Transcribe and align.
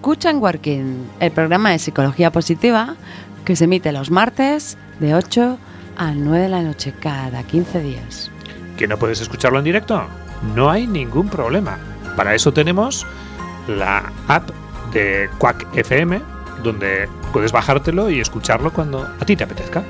Escuchan 0.00 0.38
Working, 0.38 1.10
el 1.20 1.30
programa 1.30 1.72
de 1.72 1.78
psicología 1.78 2.32
positiva 2.32 2.96
que 3.44 3.54
se 3.54 3.64
emite 3.64 3.92
los 3.92 4.10
martes 4.10 4.78
de 4.98 5.14
8 5.14 5.58
a 5.98 6.12
9 6.12 6.44
de 6.44 6.48
la 6.48 6.62
noche 6.62 6.94
cada 6.98 7.42
15 7.42 7.80
días. 7.82 8.30
¿Que 8.78 8.88
no 8.88 8.96
puedes 8.96 9.20
escucharlo 9.20 9.58
en 9.58 9.66
directo? 9.66 10.02
No 10.54 10.70
hay 10.70 10.86
ningún 10.86 11.28
problema. 11.28 11.78
Para 12.16 12.34
eso 12.34 12.50
tenemos 12.50 13.06
la 13.68 14.10
app 14.28 14.48
de 14.94 15.28
Quack 15.36 15.66
FM, 15.76 16.18
donde 16.62 17.06
puedes 17.34 17.52
bajártelo 17.52 18.08
y 18.08 18.20
escucharlo 18.20 18.72
cuando 18.72 19.02
a 19.02 19.24
ti 19.26 19.36
te 19.36 19.44
apetezca. 19.44 19.84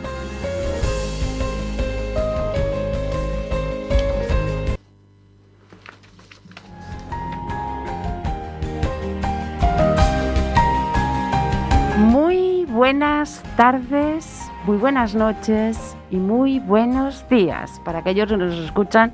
Buenas 12.90 13.40
tardes, 13.56 14.50
muy 14.66 14.76
buenas 14.76 15.14
noches 15.14 15.96
y 16.10 16.16
muy 16.16 16.58
buenos 16.58 17.24
días 17.28 17.80
para 17.84 18.00
aquellos 18.00 18.28
que 18.28 18.36
nos 18.36 18.52
escuchan 18.52 19.12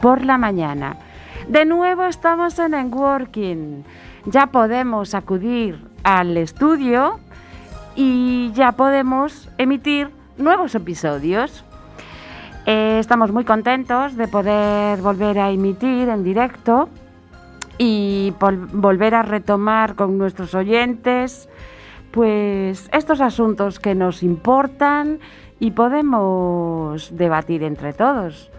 por 0.00 0.24
la 0.24 0.38
mañana. 0.38 0.94
De 1.48 1.64
nuevo 1.64 2.04
estamos 2.04 2.56
en 2.60 2.74
Enworking. 2.74 3.82
Ya 4.26 4.46
podemos 4.46 5.12
acudir 5.12 5.88
al 6.04 6.36
estudio 6.36 7.18
y 7.96 8.52
ya 8.54 8.70
podemos 8.70 9.48
emitir 9.58 10.10
nuevos 10.38 10.76
episodios. 10.76 11.64
Eh, 12.64 12.98
estamos 13.00 13.32
muy 13.32 13.44
contentos 13.44 14.16
de 14.16 14.28
poder 14.28 15.00
volver 15.00 15.40
a 15.40 15.50
emitir 15.50 16.08
en 16.10 16.22
directo 16.22 16.88
y 17.76 18.32
vol- 18.38 18.68
volver 18.70 19.16
a 19.16 19.22
retomar 19.22 19.96
con 19.96 20.16
nuestros 20.16 20.54
oyentes 20.54 21.48
pues 22.16 22.88
estos 22.94 23.20
asuntos 23.20 23.78
que 23.78 23.94
nos 23.94 24.22
importan 24.22 25.20
y 25.60 25.72
podemos 25.72 27.14
debatir 27.14 27.62
entre 27.62 27.92
todos. 27.92 28.50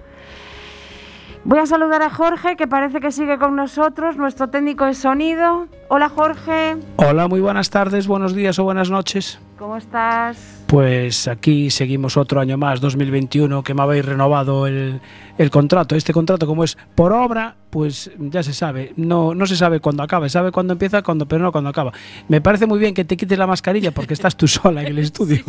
Voy 1.43 1.57
a 1.57 1.65
saludar 1.65 2.03
a 2.03 2.11
Jorge, 2.11 2.55
que 2.55 2.67
parece 2.67 2.99
que 2.99 3.11
sigue 3.11 3.39
con 3.39 3.55
nosotros, 3.55 4.15
nuestro 4.15 4.49
técnico 4.49 4.85
de 4.85 4.93
sonido. 4.93 5.65
Hola 5.87 6.07
Jorge, 6.07 6.77
Hola, 6.97 7.27
muy 7.27 7.41
buenas 7.41 7.71
tardes, 7.71 8.05
buenos 8.05 8.35
días 8.35 8.59
o 8.59 8.63
buenas 8.63 8.91
noches. 8.91 9.39
¿Cómo 9.57 9.77
estás? 9.77 10.63
Pues 10.67 11.27
aquí 11.27 11.69
seguimos 11.69 12.17
otro 12.17 12.39
año 12.39 12.57
más, 12.57 12.79
2021, 12.79 13.63
que 13.63 13.73
me 13.73 13.81
habéis 13.81 14.05
renovado 14.05 14.67
el, 14.67 15.01
el 15.37 15.49
contrato. 15.49 15.95
Este 15.95 16.13
contrato, 16.13 16.45
como 16.45 16.63
es 16.63 16.77
por 16.95 17.13
obra, 17.13 17.55
pues 17.69 18.11
ya 18.17 18.43
se 18.43 18.53
sabe. 18.53 18.93
No, 18.95 19.33
no 19.33 19.45
se 19.45 19.55
sabe 19.55 19.79
cuándo 19.79 20.03
acaba, 20.03 20.27
se 20.27 20.33
sabe 20.33 20.51
cuándo 20.51 20.73
empieza, 20.73 21.01
cuándo, 21.01 21.27
pero 21.27 21.43
no 21.43 21.51
cuándo 21.51 21.69
acaba. 21.69 21.93
Me 22.27 22.41
parece 22.41 22.65
muy 22.65 22.79
bien 22.79 22.93
que 22.93 23.05
te 23.05 23.17
quites 23.17 23.37
la 23.37 23.47
mascarilla 23.47 23.91
porque 23.91 24.13
estás 24.13 24.35
tú 24.35 24.47
sola 24.47 24.81
en 24.81 24.87
el 24.87 24.99
estudio. 24.99 25.43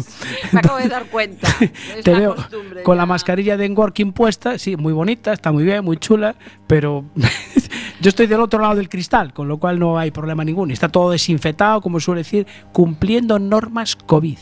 Me 0.53 0.61
acabo 0.61 0.78
de 0.78 0.88
dar 0.88 1.06
cuenta. 1.06 1.49
Es 1.97 2.05
Te 2.05 2.12
la 2.12 2.19
veo 2.19 2.37
con 2.84 2.97
la 2.97 3.06
mascarilla 3.06 3.56
de 3.56 3.69
Working 3.69 4.12
puesta, 4.12 4.59
sí, 4.59 4.77
muy 4.77 4.93
bonita, 4.93 5.32
está 5.32 5.53
muy 5.53 5.65
bien, 5.65 5.84
muy 5.84 5.97
chula, 5.97 6.34
pero 6.66 7.05
yo 8.00 8.09
estoy 8.09 8.26
del 8.26 8.41
otro 8.41 8.60
lado 8.60 8.76
del 8.76 8.88
cristal, 8.88 9.32
con 9.32 9.48
lo 9.48 9.59
cual 9.59 9.78
no 9.78 9.98
hay 9.98 10.10
problema 10.10 10.44
ninguno. 10.44 10.72
Está 10.72 10.88
todo 10.88 11.10
desinfectado, 11.10 11.81
como 11.81 12.00
suele 12.00 12.20
decir, 12.20 12.47
cumpliendo 12.72 13.38
normas 13.38 13.97
COVID. 13.97 14.38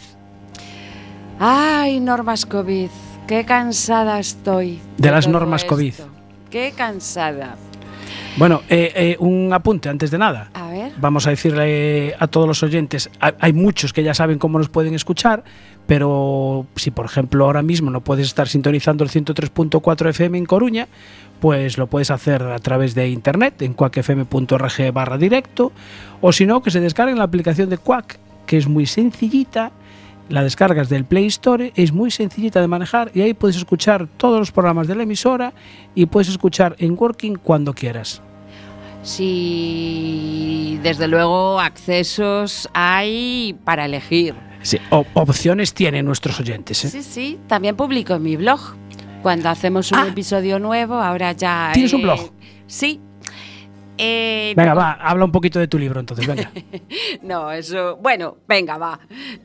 Ay, 1.39 2.01
normas 2.01 2.47
COVID, 2.47 2.89
qué 3.27 3.45
cansada 3.45 4.19
estoy. 4.19 4.81
De 4.99 5.11
las 5.11 5.29
normas 5.29 5.65
COVID. 5.65 5.95
Qué 6.51 6.73
cansada. 6.77 7.57
Bueno, 8.37 8.63
eh, 8.69 8.93
eh, 8.95 9.17
un 9.19 9.51
apunte 9.53 9.89
antes 9.89 10.11
de 10.11 10.19
nada. 10.19 10.51
A 10.53 10.71
ver. 10.71 10.93
Vamos 10.99 11.27
a 11.27 11.31
decirle 11.31 12.15
a 12.19 12.27
todos 12.27 12.47
los 12.47 12.63
oyentes, 12.63 13.11
hay 13.21 13.53
muchos 13.55 13.93
que 13.95 14.03
ya 14.03 14.13
saben 14.13 14.39
cómo 14.39 14.59
nos 14.59 14.69
pueden 14.69 14.95
escuchar, 14.95 15.43
pero 15.87 16.67
si 16.77 16.91
por 16.91 17.07
ejemplo 17.07 17.45
ahora 17.45 17.63
mismo 17.63 17.91
no 17.91 18.01
puedes 18.01 18.27
estar 18.27 18.49
sintonizando 18.49 19.05
el 19.05 19.11
103.4 19.11 20.09
FM 20.11 20.39
en 20.39 20.47
Coruña, 20.47 20.89
pues 21.41 21.79
lo 21.79 21.87
puedes 21.87 22.11
hacer 22.11 22.43
a 22.43 22.59
través 22.59 22.95
de 22.95 23.09
internet 23.09 23.63
en 23.63 23.75
cuacfm.org 23.75 24.93
barra 24.93 25.19
directo, 25.19 25.73
o 26.21 26.33
si 26.33 26.47
no, 26.47 26.63
que 26.63 26.71
se 26.71 26.81
descarguen 26.81 27.19
la 27.19 27.25
aplicación 27.25 27.69
de 27.69 27.79
Quack, 27.79 28.19
que 28.47 28.57
es 28.57 28.69
muy 28.69 28.87
sencillita, 28.87 29.73
la 30.29 30.43
descargas 30.43 30.89
del 30.89 31.05
Play 31.05 31.27
Store, 31.27 31.73
es 31.77 31.93
muy 31.93 32.11
sencillita 32.11 32.61
de 32.61 32.67
manejar 32.67 33.11
y 33.15 33.21
ahí 33.21 33.35
puedes 33.35 33.57
escuchar 33.57 34.09
todos 34.17 34.39
los 34.39 34.51
programas 34.51 34.89
de 34.89 34.97
la 34.97 35.05
emisora 35.05 35.53
y 35.95 36.07
puedes 36.07 36.29
escuchar 36.29 36.75
en 36.79 36.97
Working 36.99 37.37
cuando 37.37 37.75
quieras. 37.75 38.23
Sí, 39.03 40.81
desde 40.83 41.07
luego 41.07 41.61
accesos 41.61 42.69
hay 42.75 43.57
para 43.65 43.85
elegir. 43.85 44.35
Sí, 44.67 44.79
opciones 45.15 45.73
tienen 45.75 46.05
nuestros 46.05 46.41
oyentes. 46.41 46.85
¿eh? 46.85 46.89
Sí, 46.91 47.03
sí, 47.05 47.39
también 47.47 47.77
publico 47.77 48.15
en 48.15 48.23
mi 48.25 48.37
blog. 48.37 48.59
Cuando 49.23 49.49
hacemos 49.49 49.93
un 49.93 49.99
Ah. 49.99 50.09
episodio 50.09 50.59
nuevo, 50.59 50.95
ahora 50.95 51.31
ya... 51.33 51.71
¿Tienes 51.73 51.93
un 51.93 52.01
eh, 52.01 52.03
blog? 52.03 52.33
Sí. 52.67 53.01
Eh, 53.99 54.53
Venga, 54.57 54.75
no- 54.75 54.81
va, 54.81 54.93
habla 54.95 55.25
un 55.25 55.31
poquito 55.33 55.59
de 55.61 55.69
tu 55.69 55.79
libro 55.79 56.01
entonces, 56.01 56.27
venga. 56.27 56.51
No, 57.23 57.51
eso. 57.53 57.97
Bueno, 58.03 58.39
venga, 58.49 58.77
va. 58.77 58.99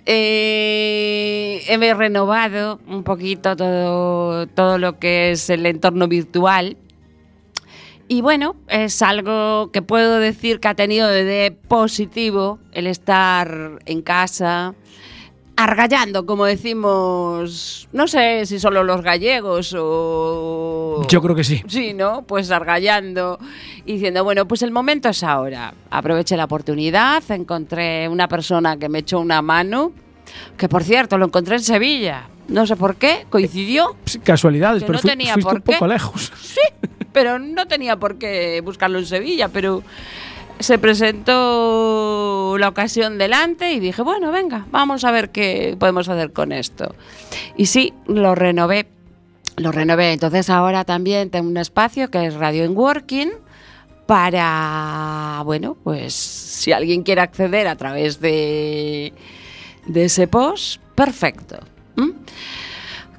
Eh, 0.06 1.62
he 1.70 1.94
renovado 1.94 2.80
un 2.88 3.04
poquito 3.04 3.56
todo, 3.56 4.48
todo 4.48 4.78
lo 4.78 4.98
que 5.00 5.32
es 5.32 5.50
el 5.52 5.66
entorno 5.68 6.08
virtual. 6.08 6.78
Y 8.12 8.20
bueno, 8.22 8.58
es 8.68 9.02
algo 9.02 9.72
que 9.72 9.82
puedo 9.82 10.20
decir 10.20 10.60
que 10.60 10.68
ha 10.68 10.76
tenido 10.76 11.08
de 11.08 11.56
positivo 11.70 12.60
el 12.74 12.88
estar 12.88 13.80
en 13.86 14.02
casa, 14.02 14.76
argallando, 15.56 16.26
como 16.26 16.44
decimos, 16.44 17.88
no 17.94 18.08
sé 18.10 18.46
si 18.46 18.60
solo 18.60 18.84
los 18.84 19.02
gallegos 19.02 19.74
o... 19.80 21.06
Yo 21.08 21.22
creo 21.22 21.38
que 21.38 21.46
sí. 21.46 21.64
Sí, 21.70 21.94
¿no? 21.94 22.24
Pues 22.24 22.52
argallando 22.52 23.40
y 23.86 23.94
diciendo, 23.94 24.26
bueno, 24.26 24.46
pues 24.46 24.62
el 24.64 24.72
momento 24.72 25.08
es 25.08 25.24
ahora. 25.24 25.74
Aproveché 25.90 26.36
la 26.36 26.44
oportunidad, 26.44 27.24
encontré 27.32 28.10
una 28.10 28.28
persona 28.28 28.76
que 28.76 28.90
me 28.90 29.00
echó 29.00 29.22
una 29.22 29.42
mano, 29.42 29.94
que 30.58 30.68
por 30.68 30.84
cierto 30.84 31.18
lo 31.18 31.28
encontré 31.28 31.56
en 31.56 31.64
Sevilla. 31.64 32.28
No 32.50 32.68
sé 32.68 32.76
por 32.76 32.98
qué, 32.98 33.26
coincidió, 33.30 33.96
Sí, 34.04 34.20
Casualidades, 34.20 34.84
pero 34.84 34.96
no 34.96 35.00
fui- 35.00 35.10
tenía 35.12 35.34
fuiste 35.36 35.50
por 35.50 35.60
un 35.60 35.62
poco 35.64 35.88
lejos. 35.88 36.34
pero 37.12 37.40
no 37.40 37.68
tenía 37.68 37.98
por 37.98 38.18
qué 38.18 38.62
buscarlo 38.62 39.00
en 39.00 39.06
Sevilla, 39.06 39.50
pero 39.50 39.84
se 40.60 40.78
presentó 40.78 42.56
la 42.60 42.68
ocasión 42.68 43.18
delante 43.18 43.74
y 43.74 43.80
dije, 43.80 44.02
bueno, 44.02 44.32
venga, 44.32 44.66
vamos 44.72 45.04
a 45.04 45.12
ver 45.12 45.32
qué 45.32 45.76
podemos 45.80 46.08
hacer 46.08 46.32
con 46.34 46.52
esto. 46.52 46.96
Y 47.58 47.66
sí, 47.66 47.94
lo 48.06 48.36
renové, 48.36 48.88
lo 49.58 49.72
renové. 49.72 50.14
Entonces 50.14 50.50
ahora 50.50 50.84
también 50.84 51.30
tengo 51.30 51.48
un 51.48 51.58
espacio 51.58 52.12
que 52.12 52.26
es 52.26 52.36
Radio 52.36 52.64
en 52.64 52.78
Working 52.78 53.32
para, 54.06 55.42
bueno, 55.46 55.78
pues 55.84 56.14
si 56.14 56.72
alguien 56.72 57.04
quiere 57.04 57.22
acceder 57.22 57.68
a 57.68 57.76
través 57.76 58.20
de, 58.20 59.14
de 59.88 60.06
ese 60.06 60.28
post, 60.28 60.82
perfecto. 60.96 61.60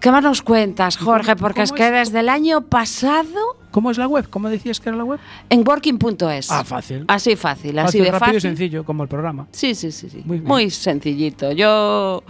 ¿Qué 0.02 0.10
más 0.10 0.24
nos 0.24 0.42
cuentas, 0.42 0.96
Jorge? 0.96 1.36
Porque 1.36 1.62
es 1.62 1.70
que 1.70 1.86
es? 1.86 1.92
desde 1.92 2.18
el 2.20 2.28
año 2.28 2.62
pasado 2.62 3.56
¿Cómo 3.70 3.92
es 3.92 3.98
la 3.98 4.08
web? 4.08 4.28
¿Cómo 4.28 4.48
decías 4.50 4.80
que 4.80 4.88
era 4.88 4.98
la 4.98 5.04
web? 5.04 5.20
en 5.48 5.62
working.es. 5.66 6.50
Ah, 6.50 6.64
fácil. 6.64 7.04
Así 7.06 7.36
fácil, 7.36 7.78
así 7.78 7.86
Fácil, 7.98 8.02
de 8.04 8.10
rápido 8.10 8.26
fácil. 8.26 8.36
y 8.36 8.40
sencillo, 8.40 8.84
como 8.84 9.04
el 9.04 9.08
programa. 9.08 9.46
Sí, 9.52 9.76
sí, 9.76 9.92
sí, 9.92 10.10
sí. 10.10 10.22
Muy 10.24 10.40
Muy, 10.40 10.70
sencillito. 10.70 11.52
Yo, 11.52 12.24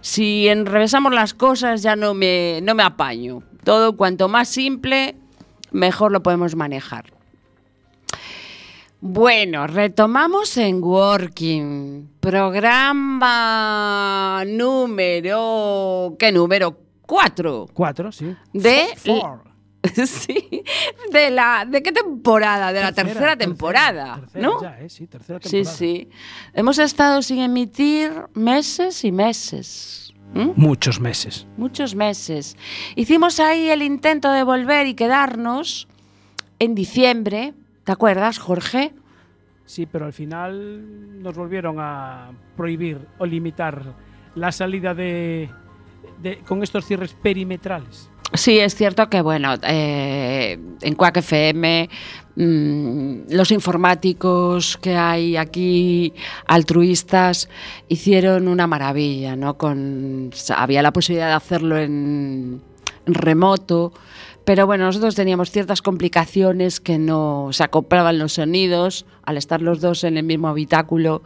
si 0.00 0.48
enrevesamos 0.48 1.12
las 1.12 1.34
cosas, 1.34 1.82
ya 1.82 1.96
no 1.96 2.14
me, 2.14 2.60
no 2.62 2.74
me 2.74 2.82
apaño. 2.82 3.42
Todo 3.62 3.94
cuanto 3.94 4.28
más 4.28 4.48
simple, 4.48 5.14
mejor 5.70 6.10
lo 6.12 6.22
podemos 6.22 6.56
manejar. 6.56 7.12
Bueno, 9.02 9.66
retomamos 9.66 10.56
en 10.56 10.82
Working. 10.82 12.08
Programa 12.20 13.34
número. 14.46 16.16
¿Qué 16.18 16.32
número? 16.32 16.87
Cuatro. 17.08 17.66
Cuatro, 17.72 18.12
sí. 18.12 18.36
De- 18.52 18.86
Four. 18.96 19.48
Sí. 20.06 20.62
¿De, 21.12 21.30
la, 21.30 21.64
¿De 21.66 21.82
qué 21.82 21.92
temporada? 21.92 22.72
De 22.72 22.80
la 22.82 22.92
tercera, 22.92 23.14
tercera, 23.14 23.36
temporada, 23.36 24.16
tercera 24.20 24.46
¿no? 24.46 24.60
ya, 24.60 24.80
¿eh? 24.80 24.88
Sí, 24.90 25.06
tercera 25.06 25.38
Sí, 25.42 25.48
temporada. 25.50 25.76
sí. 25.78 26.08
Hemos 26.52 26.78
estado 26.78 27.22
sin 27.22 27.38
emitir 27.38 28.12
meses 28.34 29.04
y 29.04 29.12
meses. 29.12 30.12
Muchos 30.34 31.00
meses. 31.00 31.46
Muchos 31.56 31.94
meses. 31.94 32.56
Hicimos 32.96 33.40
ahí 33.40 33.70
el 33.70 33.80
intento 33.82 34.30
de 34.30 34.42
volver 34.42 34.86
y 34.86 34.94
quedarnos 34.94 35.88
en 36.58 36.74
diciembre. 36.74 37.54
¿Te 37.84 37.92
acuerdas, 37.92 38.38
Jorge? 38.38 38.92
Sí, 39.64 39.86
pero 39.86 40.04
al 40.04 40.12
final 40.12 41.22
nos 41.22 41.34
volvieron 41.34 41.76
a 41.78 42.32
prohibir 42.56 42.98
o 43.18 43.24
limitar 43.24 43.94
la 44.34 44.52
salida 44.52 44.92
de, 44.92 45.48
con 46.46 46.62
estos 46.62 46.84
cierres 46.84 47.14
perimetrales. 47.14 48.10
Sí, 48.34 48.58
es 48.58 48.74
cierto 48.74 49.08
que, 49.08 49.22
bueno, 49.22 49.54
eh, 49.62 50.58
en 50.82 50.94
Quack 50.94 51.18
FM 51.18 51.88
mm, 52.36 53.16
los 53.30 53.50
informáticos 53.50 54.76
que 54.76 54.96
hay 54.96 55.36
aquí, 55.36 56.12
altruistas, 56.46 57.48
hicieron 57.88 58.48
una 58.48 58.66
maravilla, 58.66 59.34
¿no? 59.34 59.56
Con, 59.56 60.30
había 60.54 60.82
la 60.82 60.92
posibilidad 60.92 61.28
de 61.28 61.34
hacerlo 61.34 61.78
en 61.78 62.60
remoto, 63.06 63.94
pero 64.44 64.66
bueno, 64.66 64.84
nosotros 64.84 65.14
teníamos 65.14 65.50
ciertas 65.50 65.80
complicaciones 65.80 66.80
que 66.80 66.98
no 66.98 67.48
se 67.52 67.64
acoplaban 67.64 68.18
los 68.18 68.34
sonidos 68.34 69.06
al 69.24 69.38
estar 69.38 69.62
los 69.62 69.80
dos 69.80 70.04
en 70.04 70.16
el 70.18 70.24
mismo 70.24 70.48
habitáculo 70.48 71.22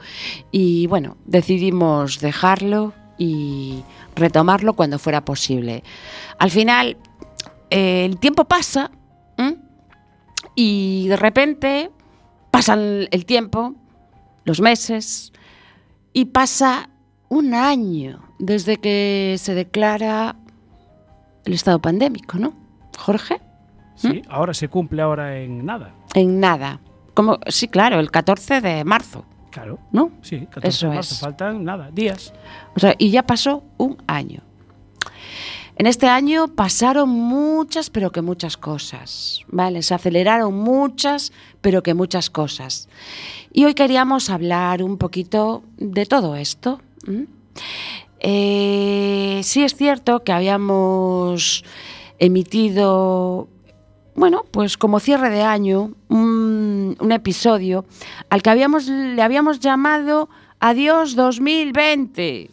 y 0.50 0.86
bueno, 0.86 1.16
decidimos 1.24 2.20
dejarlo 2.20 2.94
y 3.22 3.84
retomarlo 4.16 4.72
cuando 4.74 4.98
fuera 4.98 5.24
posible. 5.24 5.84
Al 6.38 6.50
final, 6.50 6.96
eh, 7.70 8.04
el 8.04 8.19
tiempo 8.19 8.44
pasa 8.46 8.90
y 10.54 11.06
de 11.08 11.16
repente 11.16 11.90
pasan 12.50 13.06
el 13.10 13.24
tiempo, 13.24 13.74
los 14.44 14.60
meses, 14.60 15.32
y 16.12 16.26
pasa 16.26 16.90
un 17.28 17.54
año 17.54 18.22
desde 18.38 18.76
que 18.78 19.36
se 19.38 19.54
declara 19.54 20.36
el 21.44 21.52
estado 21.54 21.78
pandémico, 21.80 22.38
¿no? 22.38 22.54
Jorge, 22.98 23.40
Sí, 23.94 24.20
ahora 24.28 24.52
se 24.52 24.69
cumple 24.69 25.00
ahora 25.00 25.38
en 25.38 25.64
nada. 25.64 25.94
en 26.14 26.40
nada. 26.40 26.80
Como, 27.14 27.38
sí, 27.46 27.69
claro, 27.69 28.00
el 28.00 28.10
14 28.10 28.60
de 28.60 28.84
marzo, 28.84 29.24
Claro. 29.52 29.78
¿no? 29.93 30.10
Sí, 30.22 30.40
14 30.46 30.69
Eso 30.69 30.88
de 30.88 30.94
marzo, 30.96 31.14
es. 31.14 31.20
faltan 31.20 31.62
nada, 31.64 31.90
días. 31.93 32.32
O 32.75 32.81
sea, 32.81 32.94
y 32.99 33.10
ya 33.10 33.22
pasó 33.22 33.62
un 33.78 33.96
año. 34.08 34.40
En 35.76 35.87
este 35.87 36.06
año 36.06 36.49
pasaron 36.49 37.08
muchas, 37.08 37.88
pero 37.90 38.12
que 38.12 38.20
muchas 38.22 38.56
cosas, 38.56 39.40
¿vale? 39.49 39.82
Se 39.82 39.94
aceleraron 39.94 40.54
muchas, 40.54 41.32
pero 41.60 41.82
que 41.82 41.94
muchas 41.94 42.28
cosas. 42.28 42.88
Y 43.52 43.64
hoy 43.64 43.75
queríamos 43.75 44.28
hablar 44.31 44.82
un 44.82 44.99
poquito 44.99 45.62
de 45.78 46.05
todo 46.06 46.37
esto. 46.37 46.81
Eh, 48.20 49.40
sí 49.43 49.62
es 49.64 49.75
cierto 49.75 50.22
que 50.25 50.32
habíamos 50.32 51.64
emitido, 52.19 53.48
bueno, 54.14 54.44
pues 54.50 54.76
como 54.76 55.00
cierre 55.00 55.31
de 55.31 55.43
año, 55.43 55.93
un, 56.09 56.97
episodio 57.11 57.85
al 58.31 58.43
que 58.43 58.50
habíamos, 58.50 58.87
le 58.88 59.20
habíamos 59.20 59.61
llamado 59.61 60.29
Adiós 60.61 61.17
2020 61.17 62.50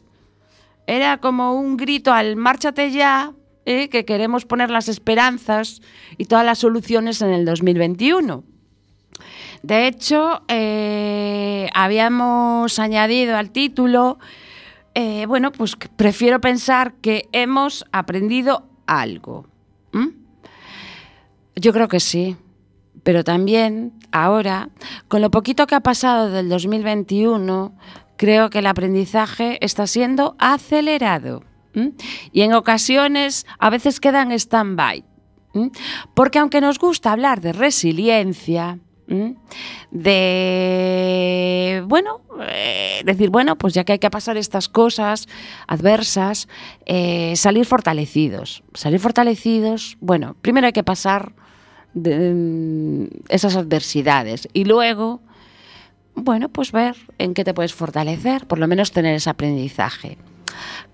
era 0.89 1.17
como 1.17 1.53
un 1.53 1.77
grito 1.77 2.11
al 2.11 2.35
márchate 2.35 2.89
ya, 2.89 3.33
¿eh? 3.65 3.89
que 3.89 4.05
queremos 4.05 4.45
poner 4.45 4.71
las 4.71 4.89
esperanzas 4.89 5.81
y 6.17 6.25
todas 6.25 6.43
las 6.43 6.57
soluciones 6.57 7.21
en 7.21 7.29
el 7.29 7.45
2021. 7.45 8.43
De 9.61 9.85
hecho, 9.85 10.41
eh, 10.47 11.69
habíamos 11.75 12.79
añadido 12.79 13.37
al 13.37 13.51
título, 13.51 14.17
eh, 14.95 15.27
bueno, 15.27 15.51
pues 15.51 15.75
prefiero 15.75 16.41
pensar 16.41 16.93
que 16.95 17.29
hemos 17.33 17.85
aprendido 17.91 18.63
algo. 18.87 19.45
Yo 21.59 21.73
creo 21.73 21.89
que 21.89 21.99
sí, 21.99 22.37
pero 23.03 23.23
también 23.23 23.93
ahora, 24.11 24.69
con 25.07 25.21
lo 25.21 25.29
poquito 25.29 25.67
que 25.67 25.75
ha 25.75 25.81
pasado 25.81 26.29
del 26.29 26.47
2021, 26.47 27.75
creo 28.15 28.49
que 28.49 28.59
el 28.59 28.67
aprendizaje 28.67 29.57
está 29.61 29.85
siendo 29.87 30.35
acelerado. 30.39 31.43
Y 32.31 32.41
en 32.41 32.53
ocasiones 32.53 33.45
a 33.57 33.69
veces 33.69 33.99
queda 33.99 34.21
en 34.21 34.31
stand-by. 34.31 35.03
Porque 36.13 36.39
aunque 36.39 36.61
nos 36.61 36.79
gusta 36.79 37.11
hablar 37.11 37.41
de 37.41 37.51
resiliencia, 37.53 38.79
de, 39.91 41.83
bueno, 41.87 42.21
eh, 42.41 43.01
decir, 43.05 43.29
bueno, 43.31 43.57
pues 43.57 43.73
ya 43.73 43.83
que 43.83 43.93
hay 43.93 43.99
que 43.99 44.09
pasar 44.09 44.37
estas 44.37 44.69
cosas 44.69 45.27
adversas, 45.67 46.47
eh, 46.85 47.33
salir 47.35 47.65
fortalecidos. 47.65 48.63
Salir 48.73 48.99
fortalecidos, 48.99 49.97
bueno, 49.99 50.35
primero 50.41 50.67
hay 50.67 50.73
que 50.73 50.83
pasar 50.83 51.33
de, 51.93 52.33
mm, 52.33 53.07
esas 53.29 53.55
adversidades 53.55 54.47
y 54.53 54.65
luego 54.65 55.21
bueno, 56.23 56.49
pues 56.49 56.71
ver 56.71 56.95
en 57.17 57.33
qué 57.33 57.43
te 57.43 57.53
puedes 57.53 57.73
fortalecer, 57.73 58.45
por 58.45 58.59
lo 58.59 58.67
menos 58.67 58.91
tener 58.91 59.15
ese 59.15 59.29
aprendizaje. 59.29 60.17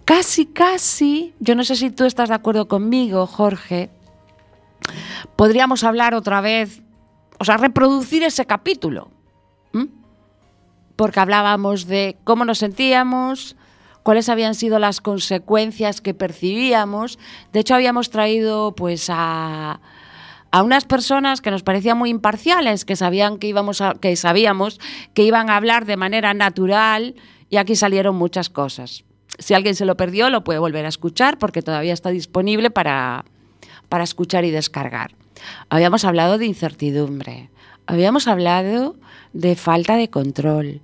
Casi, 0.03 0.45
casi, 0.45 1.33
yo 1.39 1.55
no 1.55 1.63
sé 1.63 1.75
si 1.75 1.89
tú 1.89 2.05
estás 2.05 2.29
de 2.29 2.35
acuerdo 2.35 2.67
conmigo, 2.67 3.25
Jorge, 3.25 3.89
podríamos 5.35 5.83
hablar 5.83 6.13
otra 6.13 6.41
vez, 6.41 6.81
o 7.39 7.45
sea, 7.45 7.57
reproducir 7.57 8.23
ese 8.23 8.45
capítulo, 8.45 9.09
porque 10.95 11.19
hablábamos 11.19 11.87
de 11.87 12.17
cómo 12.23 12.45
nos 12.45 12.59
sentíamos, 12.59 13.57
cuáles 14.03 14.29
habían 14.29 14.55
sido 14.55 14.79
las 14.79 15.01
consecuencias 15.01 15.99
que 15.99 16.13
percibíamos. 16.13 17.19
De 17.51 17.59
hecho, 17.61 17.75
habíamos 17.75 18.11
traído 18.11 18.73
pues 18.75 19.07
a, 19.09 19.81
a 20.55 20.63
unas 20.63 20.85
personas 20.85 21.41
que 21.41 21.51
nos 21.51 21.63
parecían 21.63 21.97
muy 21.97 22.09
imparciales, 22.09 22.85
que 22.85 22.95
sabían 22.95 23.39
que 23.39 23.47
íbamos 23.47 23.83
que 23.99 24.15
sabíamos 24.15 24.79
que 25.13 25.23
iban 25.23 25.49
a 25.49 25.57
hablar 25.57 25.83
de 25.85 25.97
manera 25.97 26.33
natural 26.33 27.15
y 27.49 27.57
aquí 27.57 27.75
salieron 27.75 28.15
muchas 28.15 28.49
cosas. 28.49 29.03
Si 29.37 29.53
alguien 29.53 29.75
se 29.75 29.83
lo 29.83 29.97
perdió, 29.97 30.29
lo 30.29 30.45
puede 30.45 30.59
volver 30.59 30.85
a 30.85 30.87
escuchar 30.87 31.39
porque 31.39 31.61
todavía 31.61 31.91
está 31.91 32.09
disponible 32.09 32.71
para, 32.71 33.25
para 33.89 34.05
escuchar 34.05 34.45
y 34.45 34.51
descargar. 34.51 35.11
Habíamos 35.67 36.05
hablado 36.05 36.37
de 36.37 36.45
incertidumbre, 36.45 37.49
habíamos 37.85 38.29
hablado 38.29 38.95
de 39.33 39.57
falta 39.57 39.97
de 39.97 40.09
control, 40.09 40.79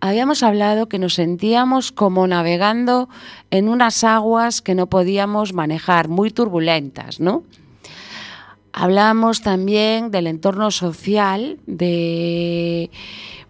habíamos 0.00 0.42
hablado 0.42 0.90
que 0.90 0.98
nos 0.98 1.14
sentíamos 1.14 1.92
como 1.92 2.26
navegando 2.26 3.08
en 3.50 3.70
unas 3.70 4.04
aguas 4.04 4.60
que 4.60 4.74
no 4.74 4.88
podíamos 4.90 5.54
manejar, 5.54 6.08
muy 6.08 6.30
turbulentas, 6.30 7.20
¿no? 7.20 7.44
Hablamos 8.80 9.42
también 9.42 10.12
del 10.12 10.28
entorno 10.28 10.70
social, 10.70 11.58
de 11.66 12.92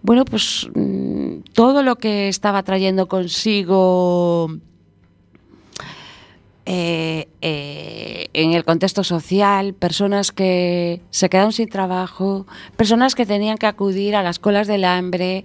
bueno, 0.01 0.25
pues 0.25 0.67
mm, 0.75 1.41
todo 1.53 1.83
lo 1.83 1.97
que 1.97 2.29
estaba 2.29 2.63
trayendo 2.63 3.09
consigo 3.09 4.49
eh, 6.65 7.29
eh, 7.43 8.29
en 8.33 8.55
el 8.55 8.65
contexto 8.65 9.05
social, 9.05 9.75
personas 9.75 10.33
que 10.33 11.03
se 11.11 11.29
quedaron 11.29 11.53
sin 11.53 11.69
trabajo, 11.69 12.47
personas 12.79 13.15
que 13.15 13.27
tenían 13.27 13.59
que 13.59 13.67
acudir 13.67 14.17
a 14.17 14.23
las 14.23 14.39
colas 14.39 14.67
del 14.67 14.87
hambre, 14.87 15.45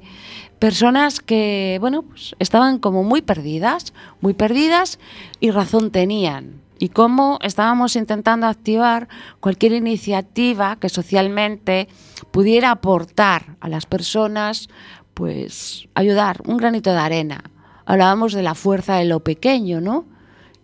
personas 0.59 1.19
que, 1.19 1.77
bueno, 1.81 2.03
pues 2.03 2.37
estaban 2.39 2.79
como 2.79 3.03
muy 3.03 3.21
perdidas, 3.21 3.93
muy 4.21 4.33
perdidas 4.33 4.97
y 5.41 5.51
razón 5.51 5.91
tenían. 5.91 6.62
Y 6.83 6.89
cómo 6.89 7.39
estábamos 7.41 7.95
intentando 7.95 8.45
activar 8.45 9.07
cualquier 9.39 9.71
iniciativa 9.71 10.75
que 10.81 10.89
socialmente 10.89 11.87
pudiera 12.29 12.71
aportar 12.71 13.55
a 13.61 13.69
las 13.69 13.85
personas, 13.85 14.67
pues 15.13 15.87
ayudar, 15.93 16.41
un 16.45 16.57
granito 16.57 16.91
de 16.91 16.99
arena. 16.99 17.41
Hablábamos 17.85 18.33
de 18.33 18.43
la 18.43 18.53
fuerza 18.53 18.97
de 18.97 19.05
lo 19.05 19.21
pequeño, 19.21 19.79
¿no? 19.79 20.07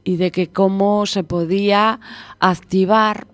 y 0.03 0.17
de 0.17 0.31
que 0.31 0.49
cómo 0.49 1.05
se 1.05 1.23
podía 1.23 2.01
activar 2.41 3.25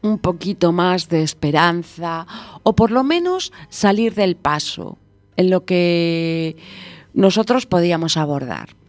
un 0.00 0.16
poquito 0.16 0.72
más 0.72 1.10
de 1.10 1.22
esperanza 1.22 2.26
o 2.62 2.74
por 2.74 2.90
lo 2.90 3.04
menos 3.04 3.52
salir 3.68 4.14
del 4.14 4.36
paso 4.36 4.96
en 5.36 5.50
lo 5.50 5.66
que 5.66 6.56
nosotros 7.12 7.66
podíamos 7.66 8.16
abordar. 8.16 8.80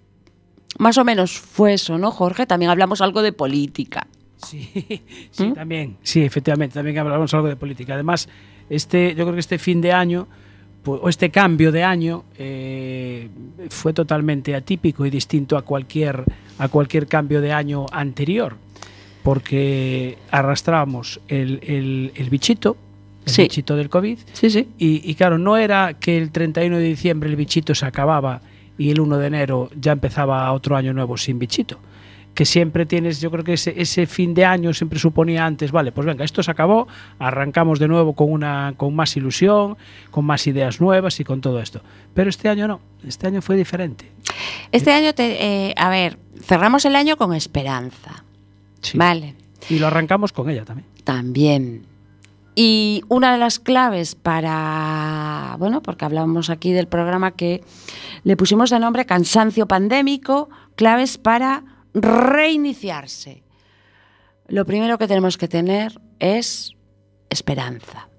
Más 0.79 0.97
o 0.97 1.03
menos 1.03 1.31
fue 1.39 1.73
eso, 1.73 1.97
¿no, 1.97 2.11
Jorge? 2.11 2.45
También 2.45 2.71
hablamos 2.71 3.01
algo 3.01 3.21
de 3.21 3.31
política. 3.33 4.07
Sí, 4.37 4.69
sí, 5.31 5.45
¿Mm? 5.47 5.53
también. 5.53 5.97
Sí, 6.03 6.21
efectivamente, 6.23 6.73
también 6.75 6.97
hablamos 6.97 7.33
algo 7.33 7.47
de 7.47 7.55
política. 7.55 7.93
Además, 7.93 8.27
este, 8.69 9.09
yo 9.15 9.23
creo 9.25 9.33
que 9.33 9.39
este 9.39 9.57
fin 9.59 9.81
de 9.81 9.91
año, 9.93 10.27
o 10.85 11.07
este 11.07 11.29
cambio 11.29 11.71
de 11.71 11.83
año, 11.83 12.23
eh, 12.37 13.29
fue 13.69 13.93
totalmente 13.93 14.53
atípico 14.55 15.05
y 15.05 15.09
distinto 15.09 15.55
a 15.57 15.61
cualquier, 15.61 16.23
a 16.57 16.67
cualquier 16.67 17.07
cambio 17.07 17.39
de 17.39 17.53
año 17.53 17.85
anterior, 17.91 18.57
porque 19.23 20.17
arrastramos 20.31 21.21
el, 21.29 21.59
el- 21.63 22.11
el 22.15 22.29
bichito, 22.29 22.75
el 23.25 23.31
Sí. 23.31 23.43
bichito 23.43 23.75
del 23.77 23.89
COVID, 23.89 24.19
Sí, 24.33 24.49
sí. 24.49 24.67
y, 24.77 25.09
y 25.09 25.15
claro, 25.15 25.37
no 25.37 25.55
era 25.55 25.93
que 25.97 26.17
el 26.17 26.31
31 26.31 26.77
de 26.77 26.83
diciembre 26.83 27.29
el 27.29 27.37
bichito 27.37 27.73
se 27.73 27.85
acababa 27.85 28.41
y 28.77 28.91
el 28.91 28.99
1 28.99 29.17
de 29.17 29.27
enero 29.27 29.69
ya 29.79 29.91
empezaba 29.91 30.51
otro 30.51 30.75
año 30.75 30.93
nuevo 30.93 31.17
sin 31.17 31.39
bichito. 31.39 31.79
Que 32.33 32.45
siempre 32.45 32.87
tienes, 32.87 33.21
yo 33.21 33.29
creo 33.29 33.43
que 33.43 33.53
ese, 33.53 33.75
ese 33.79 34.07
fin 34.07 34.33
de 34.33 34.43
año 34.43 34.73
siempre 34.73 34.97
suponía 34.97 35.45
antes, 35.45 35.71
vale, 35.71 35.91
pues 35.91 36.07
venga, 36.07 36.25
esto 36.25 36.41
se 36.41 36.49
acabó, 36.49 36.87
arrancamos 37.19 37.77
de 37.77 37.87
nuevo 37.87 38.13
con, 38.13 38.31
una, 38.31 38.73
con 38.75 38.95
más 38.95 39.15
ilusión, 39.15 39.77
con 40.09 40.25
más 40.25 40.47
ideas 40.47 40.81
nuevas 40.81 41.19
y 41.19 41.23
con 41.23 41.41
todo 41.41 41.59
esto. 41.61 41.81
Pero 42.15 42.31
este 42.31 42.49
año 42.49 42.67
no, 42.67 42.79
este 43.07 43.27
año 43.27 43.43
fue 43.43 43.55
diferente. 43.55 44.11
Este 44.71 44.91
año, 44.91 45.13
te- 45.13 45.67
eh, 45.69 45.73
a 45.77 45.89
ver, 45.89 46.17
cerramos 46.41 46.85
el 46.85 46.95
año 46.95 47.17
con 47.17 47.35
esperanza. 47.35 48.23
Sí. 48.81 48.97
Vale. 48.97 49.35
Y 49.69 49.77
lo 49.77 49.85
arrancamos 49.85 50.33
con 50.33 50.49
ella 50.49 50.65
también. 50.65 50.87
También. 51.03 51.85
Y 52.55 53.03
una 53.09 53.31
de 53.33 53.39
las 53.39 53.59
claves 53.59 54.15
para, 54.15 55.55
bueno, 55.57 55.81
porque 55.81 56.05
hablábamos 56.05 56.49
aquí 56.49 56.71
del 56.71 56.87
programa 56.87 57.31
que 57.31 57.63
le 58.23 58.37
pusimos 58.37 58.69
de 58.69 58.79
nombre 58.79 59.05
cansancio 59.05 59.67
pandémico, 59.67 60.49
claves 60.75 61.17
para 61.17 61.63
reiniciarse. 61.93 63.43
Lo 64.47 64.65
primero 64.65 64.97
que 64.97 65.07
tenemos 65.07 65.37
que 65.37 65.47
tener 65.47 65.99
es 66.19 66.75
esperanza. 67.29 68.09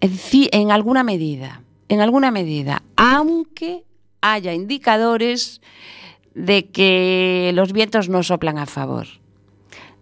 En, 0.00 0.12
en 0.52 0.72
alguna 0.72 1.04
medida, 1.04 1.62
en 1.88 2.00
alguna 2.00 2.30
medida, 2.30 2.82
aunque 2.96 3.84
haya 4.20 4.54
indicadores 4.54 5.60
de 6.34 6.66
que 6.66 7.52
los 7.54 7.72
vientos 7.72 8.08
no 8.08 8.22
soplan 8.22 8.58
a 8.58 8.66
favor. 8.66 9.06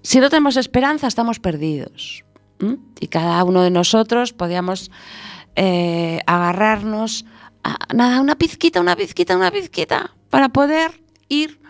Si 0.03 0.21
no 0.21 0.31
tenemos 0.31 0.57
esperanza, 0.57 1.07
estamos 1.07 1.41
perdidos. 1.41 2.25
Y 3.01 3.09
cada 3.09 3.45
uno 3.45 3.63
de 3.63 3.71
nosotros 3.71 4.33
podíamos 4.33 4.91
eh, 5.57 6.21
agarrarnos 6.27 7.25
a 7.63 7.79
nada, 7.95 8.21
una 8.21 8.37
pizquita, 8.37 8.81
una 8.81 8.97
pizquita, 8.97 9.37
una 9.37 9.51
pizquita, 9.51 10.15
para 10.31 10.49
poder 10.51 11.01
ir 11.29 11.61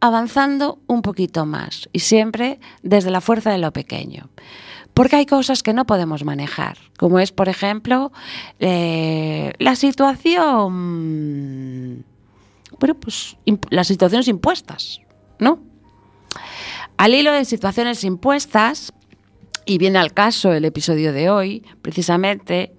avanzando 0.00 0.78
un 0.86 1.02
poquito 1.02 1.46
más. 1.46 1.88
Y 1.92 2.00
siempre 2.00 2.60
desde 2.82 3.10
la 3.10 3.20
fuerza 3.20 3.50
de 3.50 3.58
lo 3.58 3.72
pequeño. 3.72 4.28
Porque 4.94 5.16
hay 5.16 5.26
cosas 5.26 5.62
que 5.62 5.72
no 5.72 5.86
podemos 5.86 6.24
manejar, 6.24 6.76
como 6.98 7.20
es, 7.20 7.30
por 7.30 7.48
ejemplo, 7.48 8.10
eh, 8.58 9.52
la 9.58 9.76
situación, 9.76 10.44
bueno, 12.80 12.94
pues 12.96 13.36
las 13.70 13.86
situaciones 13.86 14.26
impuestas, 14.26 15.00
¿no? 15.38 15.60
Al 16.96 17.14
hilo 17.14 17.32
de 17.32 17.44
situaciones 17.44 18.02
impuestas, 18.02 18.92
y 19.68 19.78
viene 19.78 19.98
al 19.98 20.12
caso 20.14 20.52
el 20.52 20.64
episodio 20.64 21.12
de 21.12 21.28
hoy, 21.30 21.62
precisamente, 21.82 22.72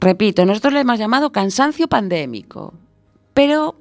repito, 0.00 0.44
nosotros 0.46 0.72
le 0.72 0.80
hemos 0.80 0.98
llamado 0.98 1.32
cansancio 1.32 1.86
pandémico, 1.86 2.72
pero 3.34 3.76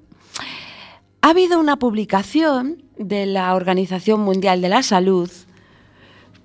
ha 1.21 1.29
habido 1.29 1.57
una 1.59 1.77
publicación 1.79 2.83
de 2.97 3.25
la 3.27 3.55
Organización 3.55 4.19
Mundial 4.21 4.61
de 4.61 4.69
la 4.69 4.83
Salud 4.83 5.31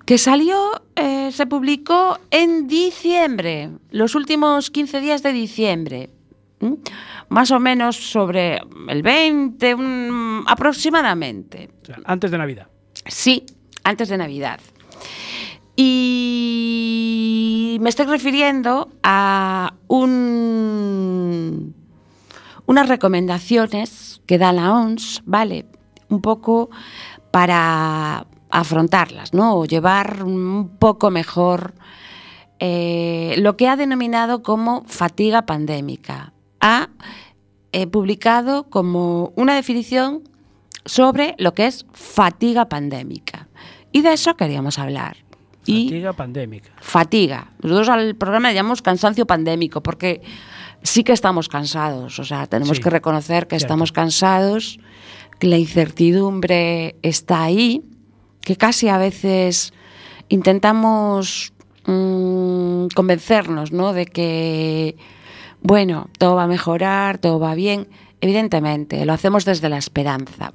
que 0.05 0.17
salió, 0.17 0.81
eh, 0.95 1.31
se 1.33 1.45
publicó 1.47 2.17
en 2.31 2.67
diciembre, 2.67 3.69
los 3.91 4.15
últimos 4.15 4.69
15 4.71 4.99
días 5.01 5.21
de 5.21 5.33
diciembre, 5.33 6.09
¿m? 6.59 6.77
más 7.29 7.51
o 7.51 7.59
menos 7.59 7.95
sobre 7.97 8.61
el 8.87 9.01
20 9.01 9.75
un- 9.75 10.43
aproximadamente. 10.47 11.69
O 11.83 11.85
sea, 11.85 11.97
antes 12.05 12.31
de 12.31 12.37
Navidad. 12.37 12.67
Sí, 13.05 13.45
antes 13.83 14.07
de 14.09 14.17
Navidad. 14.17 14.59
Y 15.75 17.77
me 17.81 17.89
estoy 17.89 18.05
refiriendo 18.05 18.89
a 19.03 19.73
un- 19.87 21.75
unas 22.65 22.87
recomendaciones 22.87 24.21
que 24.25 24.37
da 24.37 24.53
la 24.53 24.73
OMS, 24.73 25.21
¿vale? 25.25 25.65
Un 26.09 26.21
poco 26.21 26.69
para 27.31 28.25
afrontarlas, 28.49 29.33
¿no? 29.33 29.55
O 29.57 29.65
llevar 29.65 30.23
un 30.23 30.69
poco 30.79 31.11
mejor 31.11 31.73
eh, 32.59 33.33
lo 33.39 33.57
que 33.57 33.67
ha 33.67 33.75
denominado 33.75 34.41
como 34.43 34.83
fatiga 34.85 35.41
pandémica. 35.45 36.31
Ha 36.61 36.87
eh, 37.73 37.87
publicado 37.87 38.69
como 38.69 39.33
una 39.35 39.55
definición 39.55 40.21
sobre 40.85 41.35
lo 41.39 41.53
que 41.53 41.65
es 41.65 41.85
fatiga 41.91 42.69
pandémica. 42.69 43.49
Y 43.91 44.01
de 44.01 44.13
eso 44.13 44.37
queríamos 44.37 44.79
hablar. 44.79 45.17
Y 45.65 45.85
Fatiga 45.85 46.13
pandémica. 46.13 46.69
fatiga. 46.81 47.51
Nosotros 47.61 47.89
al 47.89 48.15
programa 48.15 48.49
le 48.49 48.55
llamamos 48.55 48.81
cansancio 48.81 49.25
pandémico 49.25 49.81
porque 49.81 50.21
sí 50.81 51.03
que 51.03 51.13
estamos 51.13 51.47
cansados. 51.49 52.19
O 52.19 52.23
sea, 52.25 52.47
tenemos 52.47 52.77
Sí, 52.77 52.83
que 52.83 52.89
reconocer 52.89 53.47
que 53.47 53.55
cierto. 53.57 53.65
estamos 53.65 53.91
cansados, 53.91 54.79
que 55.39 55.47
la 55.47 55.57
incertidumbre 55.57 56.95
está 57.01 57.43
ahí, 57.43 57.81
que 58.41 58.57
casi 58.57 58.89
a 58.89 58.97
veces 58.97 59.73
intentamos 60.29 61.53
mm, 61.85 62.87
convencernos 62.95 63.71
¿no? 63.71 63.93
de 63.93 64.05
que, 64.05 64.97
bueno, 65.61 66.09
todo 66.17 66.35
va 66.35 66.43
a 66.43 66.47
mejorar, 66.47 67.19
todo 67.19 67.39
va 67.39 67.55
bien. 67.55 67.87
Evidentemente, 68.19 69.05
lo 69.05 69.13
hacemos 69.13 69.45
desde 69.45 69.69
la 69.69 69.77
esperanza. 69.77 70.53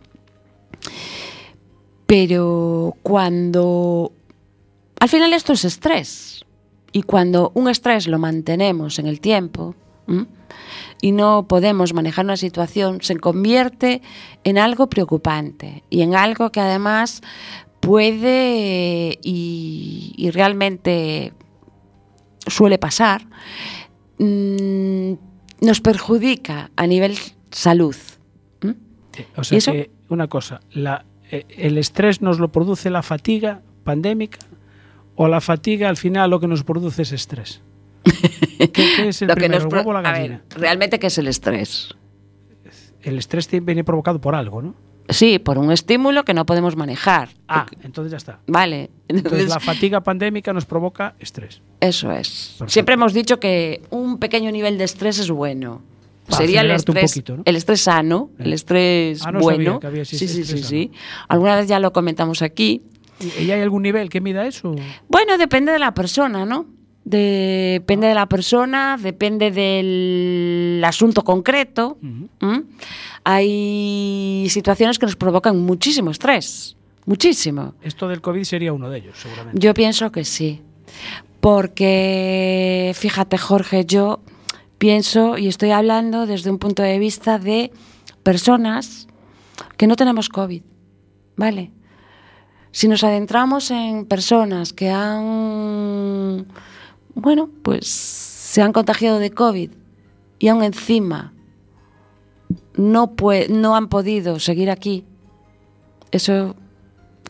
Pero 2.06 2.94
cuando 3.02 4.12
al 5.00 5.08
final 5.08 5.32
esto 5.32 5.52
es 5.52 5.64
estrés. 5.64 6.44
Y 6.92 7.02
cuando 7.02 7.52
un 7.54 7.68
estrés 7.68 8.06
lo 8.06 8.18
mantenemos 8.18 8.98
en 8.98 9.06
el 9.06 9.20
tiempo 9.20 9.74
¿m? 10.06 10.26
y 11.02 11.12
no 11.12 11.46
podemos 11.46 11.92
manejar 11.92 12.24
una 12.24 12.36
situación, 12.36 13.02
se 13.02 13.16
convierte 13.16 14.00
en 14.44 14.58
algo 14.58 14.88
preocupante 14.88 15.84
y 15.90 16.00
en 16.00 16.14
algo 16.14 16.50
que 16.50 16.60
además 16.60 17.20
puede 17.80 19.18
y, 19.22 20.14
y 20.16 20.30
realmente 20.30 21.34
suele 22.46 22.78
pasar, 22.78 23.26
mm, 24.18 25.12
nos 25.60 25.80
perjudica 25.80 26.70
a 26.76 26.86
nivel 26.86 27.16
salud. 27.50 27.96
O 29.36 29.44
sea 29.44 29.56
¿Y 29.56 29.58
eso? 29.58 29.72
que, 29.72 29.90
una 30.08 30.28
cosa, 30.28 30.60
la, 30.72 31.04
eh, 31.30 31.44
¿el 31.50 31.76
estrés 31.78 32.22
nos 32.22 32.38
lo 32.38 32.50
produce 32.50 32.88
la 32.88 33.02
fatiga 33.02 33.62
pandémica 33.84 34.38
o 35.20 35.26
la 35.28 35.40
fatiga 35.40 35.88
al 35.88 35.96
final 35.96 36.30
lo 36.30 36.38
que 36.40 36.46
nos 36.46 36.62
produce 36.62 37.02
es 37.02 37.12
estrés? 37.12 37.60
¿Qué, 38.58 38.70
qué 38.70 39.08
es 39.08 39.20
el 39.22 39.28
Lo 39.28 39.34
que 39.34 39.40
primero, 39.40 39.54
nos 39.58 39.64
el 39.64 39.68
pro- 39.68 39.78
huevo 39.80 39.90
o 39.90 39.92
la 39.94 40.00
ver, 40.02 40.12
gallina? 40.12 40.42
realmente, 40.50 40.98
¿qué 40.98 41.08
es 41.08 41.18
el 41.18 41.26
estrés? 41.28 41.94
El 43.02 43.18
estrés 43.18 43.48
viene 43.62 43.84
provocado 43.84 44.20
por 44.20 44.34
algo, 44.34 44.60
¿no? 44.62 44.74
Sí, 45.08 45.38
por 45.38 45.56
un 45.56 45.72
estímulo 45.72 46.24
que 46.24 46.34
no 46.34 46.44
podemos 46.44 46.76
manejar. 46.76 47.30
Ah, 47.48 47.66
entonces 47.82 48.10
ya 48.10 48.18
está. 48.18 48.40
Vale. 48.46 48.90
Entonces 49.08 49.24
Entonces, 49.24 49.48
la 49.48 49.60
fatiga 49.60 50.00
pandémica 50.02 50.52
nos 50.52 50.66
provoca 50.66 51.14
estrés. 51.18 51.62
eso 51.80 52.12
es. 52.12 52.54
Perfecto. 52.58 52.68
Siempre 52.72 52.94
hemos 52.94 53.14
dicho 53.14 53.40
que 53.40 53.80
un 53.90 54.18
pequeño 54.18 54.50
nivel 54.50 54.76
de 54.76 54.84
estrés 54.84 55.18
es 55.18 55.30
bueno. 55.30 55.80
Para 56.26 56.36
Sería 56.38 56.60
el 56.60 56.72
estrés, 56.72 57.10
poquito, 57.10 57.36
¿no? 57.38 57.42
el 57.46 57.56
estrés 57.56 57.80
sano, 57.80 58.28
el 58.38 58.52
Eh. 58.52 58.54
estrés 58.56 59.24
Ah, 59.24 59.32
no 59.32 59.40
bueno. 59.40 59.64
sabía 59.64 59.80
que 59.80 59.86
había 59.86 60.04
sí, 60.04 60.18
sí, 60.18 60.44
sí, 60.44 60.58
sí. 60.62 60.92
Alguna 61.28 61.56
vez 61.56 61.68
ya 61.68 61.78
lo 61.78 61.94
comentamos 61.94 62.42
aquí. 62.42 62.82
¿Y 63.20 63.50
hay 63.50 63.60
algún 63.60 63.82
nivel 63.82 64.08
que 64.08 64.20
mida 64.20 64.46
eso? 64.46 64.74
Bueno, 65.08 65.38
depende 65.38 65.72
de 65.72 65.78
la 65.78 65.94
persona, 65.94 66.44
¿no? 66.44 66.66
Depende 67.04 68.06
de 68.06 68.14
la 68.14 68.26
persona, 68.26 68.98
depende 69.00 69.50
del 69.50 70.82
asunto 70.84 71.24
concreto. 71.24 71.98
Hay 73.24 74.46
situaciones 74.50 74.98
que 74.98 75.06
nos 75.06 75.16
provocan 75.16 75.58
muchísimo 75.58 76.10
estrés, 76.10 76.76
muchísimo. 77.06 77.74
Esto 77.82 78.08
del 78.08 78.20
COVID 78.20 78.44
sería 78.44 78.72
uno 78.72 78.90
de 78.90 78.98
ellos, 78.98 79.18
seguramente. 79.18 79.58
Yo 79.58 79.72
pienso 79.74 80.12
que 80.12 80.24
sí. 80.24 80.60
Porque, 81.40 82.92
fíjate, 82.94 83.38
Jorge, 83.38 83.84
yo 83.86 84.20
pienso 84.78 85.38
y 85.38 85.48
estoy 85.48 85.70
hablando 85.70 86.26
desde 86.26 86.50
un 86.50 86.58
punto 86.58 86.82
de 86.82 86.98
vista 86.98 87.38
de 87.38 87.72
personas 88.22 89.08
que 89.76 89.86
no 89.86 89.96
tenemos 89.96 90.28
COVID. 90.28 90.62
¿Vale? 91.36 91.70
Si 92.70 92.86
nos 92.86 93.02
adentramos 93.02 93.70
en 93.70 94.04
personas 94.04 94.72
que 94.72 94.90
han, 94.90 96.46
bueno, 97.14 97.48
pues 97.62 97.86
se 97.86 98.62
han 98.62 98.72
contagiado 98.72 99.18
de 99.18 99.30
COVID 99.30 99.70
y 100.38 100.48
aún 100.48 100.62
encima 100.62 101.32
no, 102.74 103.14
puede, 103.14 103.48
no 103.48 103.74
han 103.74 103.88
podido 103.88 104.38
seguir 104.38 104.70
aquí, 104.70 105.04
eso, 106.10 106.56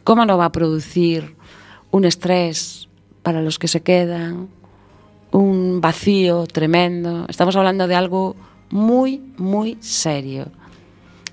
¿cómo 0.04 0.24
no 0.26 0.38
va 0.38 0.46
a 0.46 0.52
producir 0.52 1.36
un 1.90 2.04
estrés 2.04 2.88
para 3.22 3.42
los 3.42 3.58
que 3.58 3.68
se 3.68 3.80
quedan? 3.80 4.48
Un 5.30 5.80
vacío 5.80 6.46
tremendo. 6.46 7.26
Estamos 7.28 7.56
hablando 7.56 7.86
de 7.86 7.94
algo 7.94 8.36
muy, 8.70 9.18
muy 9.36 9.76
serio. 9.80 10.48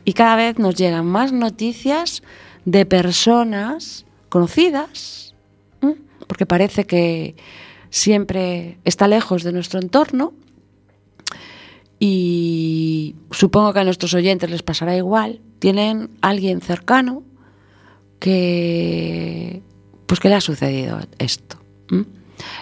Y 0.03 0.13
cada 0.13 0.35
vez 0.35 0.59
nos 0.59 0.75
llegan 0.75 1.05
más 1.05 1.31
noticias 1.31 2.23
de 2.65 2.85
personas 2.85 4.05
conocidas, 4.29 5.35
¿m? 5.81 5.95
porque 6.27 6.45
parece 6.45 6.85
que 6.85 7.35
siempre 7.89 8.77
está 8.83 9.07
lejos 9.07 9.43
de 9.43 9.53
nuestro 9.53 9.79
entorno. 9.79 10.33
Y 11.97 13.15
supongo 13.31 13.71
que 13.71 13.79
a 13.79 13.83
nuestros 13.85 14.13
oyentes 14.13 14.49
les 14.49 14.63
pasará 14.63 14.97
igual. 14.97 15.39
Tienen 15.59 16.09
alguien 16.21 16.59
cercano 16.59 17.23
que 18.19 19.61
pues 20.05 20.19
que 20.19 20.29
le 20.29 20.35
ha 20.35 20.41
sucedido 20.41 20.99
esto. 21.19 21.57
¿m? 21.89 22.05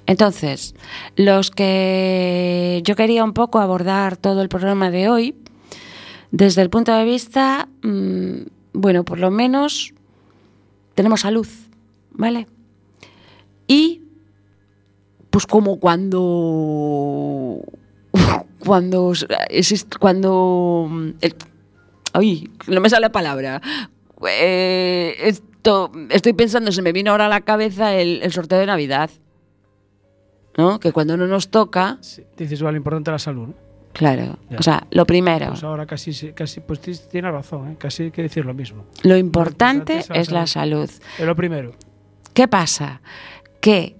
Entonces, 0.06 0.76
los 1.16 1.50
que 1.50 2.82
yo 2.84 2.96
quería 2.96 3.24
un 3.24 3.34
poco 3.34 3.60
abordar 3.60 4.18
todo 4.18 4.42
el 4.42 4.50
programa 4.50 4.92
de 4.92 5.10
hoy 5.10 5.36
desde 6.32 6.62
el 6.62 6.70
punto 6.70 6.94
de 6.94 7.06
vista, 7.06 7.68
mm, 7.84 8.42
bueno, 8.74 9.04
por 9.06 9.20
lo 9.20 9.32
menos 9.32 9.94
tenemos 10.96 11.22
salud, 11.22 11.48
¿vale? 12.12 12.48
Y 13.68 14.02
pues 15.30 15.48
como 15.48 15.80
cuando 15.80 17.62
cuando 18.60 19.14
cuando 20.00 20.90
el- 21.22 21.36
ay, 22.14 22.50
no 22.68 22.82
me 22.82 22.90
sale 22.90 23.02
la 23.02 23.12
palabra. 23.12 23.62
Eh, 24.28 25.16
esto, 25.20 25.92
estoy 26.10 26.34
pensando, 26.34 26.72
se 26.72 26.82
me 26.82 26.92
vino 26.92 27.12
ahora 27.12 27.26
a 27.26 27.30
la 27.30 27.42
cabeza 27.42 27.96
el, 27.96 28.32
sorteo 28.32 28.60
de 28.60 28.66
Navidad. 28.66 29.10
¿No? 30.56 30.80
Que 30.80 30.92
cuando 30.92 31.18
no 31.18 31.26
nos 31.26 31.50
toca, 31.50 31.98
Sí, 32.02 32.24
Dices, 32.38 32.62
vale, 32.62 32.78
importante 32.78 33.10
la 33.10 33.18
salud. 33.20 33.48
¿no? 33.48 33.54
Claro. 33.94 34.38
Ya. 34.50 34.58
O 34.58 34.62
sea, 34.64 34.88
lo 34.92 35.06
primero, 35.06 35.48
Pues 35.48 35.64
ahora 35.64 35.86
casi, 35.86 36.34
casi 36.34 36.60
pues 36.60 36.80
ti- 36.82 36.94
tiene 37.10 37.32
razón, 37.32 37.72
¿eh? 37.72 37.76
casi 37.80 38.04
hay 38.04 38.12
que 38.12 38.24
decir 38.24 38.46
lo 38.46 38.54
mismo. 38.54 38.84
lo 39.04 39.16
importante 39.18 39.94
importante 39.94 40.00
es 40.00 40.10
la 40.10 40.16
es 40.18 40.32
la 40.32 40.48
salud. 40.48 40.90
Es 41.20 41.26
lo 41.26 41.36
primero. 41.36 41.74
¿Qué 42.34 42.48
pasa? 42.48 43.02
Que 43.62 43.96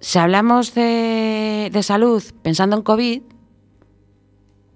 si 0.00 0.18
hablamos 0.18 0.74
de, 0.74 1.70
de 1.72 1.82
salud 1.82 2.22
pensando 2.42 2.76
en 2.76 2.82
COVID, 2.82 3.22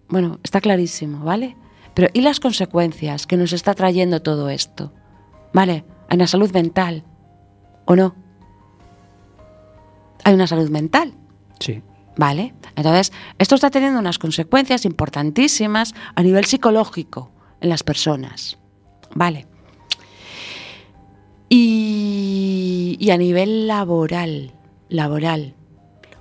bueno, 0.08 0.38
está 0.42 0.60
clarísimo, 0.60 1.24
¿vale? 1.24 1.56
Pero 1.94 2.08
¿y 2.12 2.20
las 2.22 2.40
consecuencias 2.40 3.26
que 3.26 3.36
nos 3.36 3.52
está 3.52 3.74
trayendo 3.74 4.20
todo 4.22 4.48
esto? 4.50 4.92
¿Vale? 5.52 5.84
Hay 6.08 6.16
una 6.16 6.26
salud 6.26 6.50
mental, 6.52 7.04
¿o 7.86 7.96
no? 7.96 8.14
Hay 10.24 10.34
una 10.34 10.46
salud 10.46 10.68
mental, 10.70 11.12
Sí. 11.60 11.82
¿Vale? 12.16 12.54
Entonces, 12.76 13.12
esto 13.38 13.54
está 13.54 13.70
teniendo 13.70 13.98
unas 13.98 14.18
consecuencias 14.18 14.84
importantísimas 14.84 15.94
a 16.14 16.22
nivel 16.22 16.44
psicológico 16.44 17.30
en 17.60 17.68
las 17.70 17.82
personas, 17.82 18.58
¿vale? 19.14 19.46
Y, 21.48 22.96
y 22.98 23.10
a 23.10 23.16
nivel 23.16 23.66
laboral, 23.66 24.52
laboral. 24.88 25.54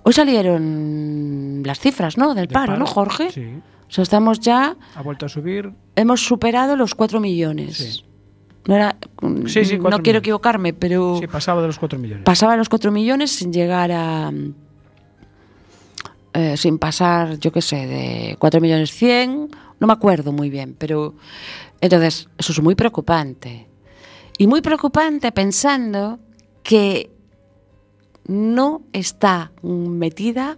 Hoy 0.03 0.13
salieron 0.13 1.63
las 1.65 1.79
cifras, 1.79 2.17
¿no? 2.17 2.33
Del 2.35 2.47
¿De 2.47 2.53
paro, 2.53 2.75
¿no, 2.77 2.85
Jorge? 2.85 3.31
Sí. 3.31 3.47
O 3.87 3.91
sea, 3.93 4.01
estamos 4.03 4.39
ya, 4.39 4.75
Ha 4.95 5.01
vuelto 5.01 5.25
a 5.25 5.29
subir. 5.29 5.71
hemos 5.95 6.25
superado 6.25 6.75
los 6.75 6.93
4 6.95 7.19
millones. 7.19 7.77
Sí. 7.77 8.03
No 8.67 8.75
era, 8.75 8.95
Sí, 9.47 9.65
sí, 9.65 9.77
no 9.77 9.99
quiero 10.01 10.19
equivocarme, 10.19 10.73
pero 10.73 11.17
Sí, 11.19 11.27
pasaba 11.27 11.61
de 11.61 11.67
los 11.67 11.77
4 11.79 11.99
millones. 11.99 12.23
pasaba 12.23 12.55
los 12.57 12.69
4 12.69 12.91
millones 12.91 13.31
sin 13.31 13.51
llegar 13.53 13.91
a. 13.91 14.31
eh, 16.33 16.57
sin 16.57 16.79
pasar, 16.79 17.37
yo 17.39 17.51
qué 17.51 17.61
sé, 17.61 17.87
de 17.87 18.35
4 18.39 18.59
millones 18.59 18.91
100, 18.91 19.49
no 19.79 19.87
me 19.87 19.93
acuerdo 19.93 20.31
muy 20.31 20.49
bien, 20.49 20.75
pero. 20.77 21.15
Entonces, 21.81 22.29
eso 22.37 22.53
es 22.53 22.61
muy 22.61 22.75
preocupante. 22.75 23.67
Y 24.37 24.47
muy 24.47 24.61
preocupante 24.61 25.31
pensando 25.31 26.19
que 26.63 27.11
no 28.25 28.81
está 28.93 29.51
metida 29.61 30.57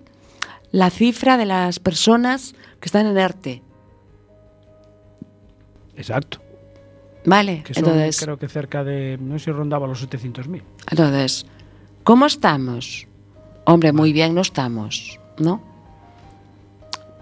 la 0.72 0.90
cifra 0.92 1.38
de 1.38 1.46
las 1.46 1.80
personas 1.80 2.54
que 2.80 2.86
están 2.86 3.08
en 3.08 3.18
ERTE. 3.18 3.64
Exacto. 5.96 6.42
¿Vale? 7.26 7.64
Que 7.64 7.74
son, 7.74 7.86
Entonces, 7.86 8.22
creo 8.22 8.38
que 8.38 8.48
cerca 8.48 8.84
de. 8.84 9.18
No 9.20 9.40
sé 9.40 9.46
si 9.46 9.52
rondaba 9.52 9.88
los 9.88 10.08
700.000. 10.08 10.62
Entonces, 10.92 11.46
¿cómo 12.04 12.28
estamos? 12.28 13.08
Hombre, 13.66 13.92
muy 13.92 14.14
bien 14.14 14.36
no 14.36 14.42
estamos, 14.42 15.20
¿no? 15.38 15.62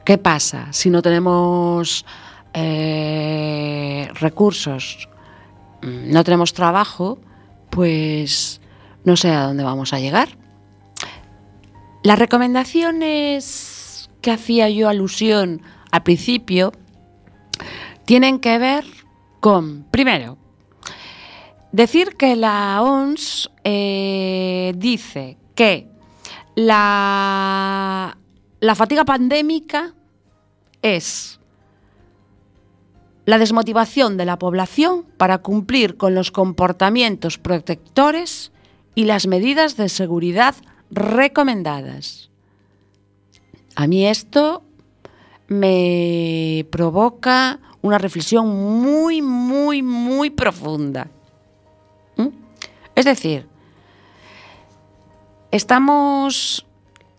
¿Qué 0.06 0.18
pasa 0.18 0.68
si 0.72 0.90
no 0.90 1.02
tenemos 1.02 2.06
eh, 2.54 4.10
recursos, 4.16 5.08
no 5.82 6.24
tenemos 6.24 6.54
trabajo? 6.54 7.20
Pues 7.70 8.60
no 9.06 9.16
sé 9.16 9.30
a 9.30 9.44
dónde 9.46 9.64
vamos 9.64 9.94
a 9.94 10.00
llegar. 10.00 10.30
Las 12.04 12.20
recomendaciones 12.20 14.10
que 14.22 14.32
hacía 14.32 14.70
yo 14.70 14.90
alusión 14.90 15.62
al 15.92 16.04
principio 16.04 16.74
tienen 18.06 18.40
que 18.40 18.58
ver 18.58 18.86
con, 19.40 19.86
primero, 19.90 20.38
Decir 21.74 22.18
que 22.18 22.36
la 22.36 22.84
OMS 22.84 23.50
eh, 23.64 24.74
dice 24.78 25.38
que 25.56 25.88
la, 26.56 28.18
fatiga 28.76 29.06
pandémica 29.06 29.94
es 30.82 31.40
la 33.26 33.38
desmotivación 33.38 34.18
de 34.18 34.26
la 34.26 34.38
población 34.38 35.06
para 35.18 35.40
cumplir 35.40 35.98
con 35.98 36.14
los 36.14 36.32
comportamientos 36.32 37.38
protectores 37.38 38.52
y 38.96 39.06
las 39.06 39.28
medidas 39.28 39.78
de 39.78 39.90
seguridad 39.90 40.56
recomendadas. 40.92 42.30
A 43.76 43.88
mí 43.88 44.06
esto 44.06 44.64
me 45.48 46.68
provoca 46.70 47.60
una 47.82 47.98
reflexión 47.98 48.48
muy, 48.82 49.22
muy, 49.22 49.82
muy 49.82 50.30
profunda. 50.30 51.08
¿Mm? 52.18 52.28
Es 52.96 53.06
decir, 53.06 53.48
estamos. 55.58 56.66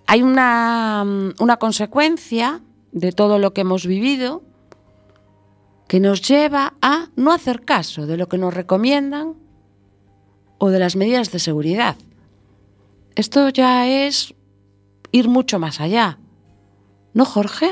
Hay 0.06 0.22
una, 0.22 1.04
una 1.38 1.56
consecuencia 1.56 2.60
de 2.92 3.12
todo 3.12 3.38
lo 3.38 3.54
que 3.54 3.62
hemos 3.62 3.86
vivido 3.86 4.42
que 5.88 5.98
nos 6.00 6.20
lleva 6.22 6.74
a 6.82 7.08
no 7.16 7.32
hacer 7.32 7.62
caso 7.64 8.06
de 8.06 8.16
lo 8.18 8.28
que 8.28 8.36
nos 8.38 8.52
recomiendan 8.52 9.34
o 10.58 10.68
de 10.70 10.78
las 10.78 10.94
medidas 10.96 11.30
de 11.32 11.38
seguridad. 11.38 11.96
Esto 13.16 13.48
ya 13.48 13.86
es 13.88 14.34
ir 15.12 15.28
mucho 15.28 15.58
más 15.58 15.80
allá. 15.80 16.18
¿No, 17.14 17.24
Jorge? 17.24 17.70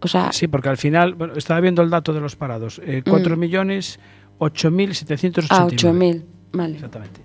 O 0.00 0.08
sea, 0.08 0.32
Sí, 0.32 0.46
porque 0.48 0.68
al 0.68 0.76
final, 0.78 1.14
bueno, 1.14 1.34
estaba 1.34 1.60
viendo 1.60 1.82
el 1.82 1.90
dato 1.90 2.12
de 2.12 2.20
los 2.20 2.36
parados. 2.36 2.80
Eh, 2.84 3.02
4 3.08 3.36
Mm. 3.36 3.38
millones 3.40 3.98
8.789. 4.38 5.46
a 5.50 5.66
8.000. 5.66 6.24
Vale. 6.52 6.74
Exactamente. 6.74 7.20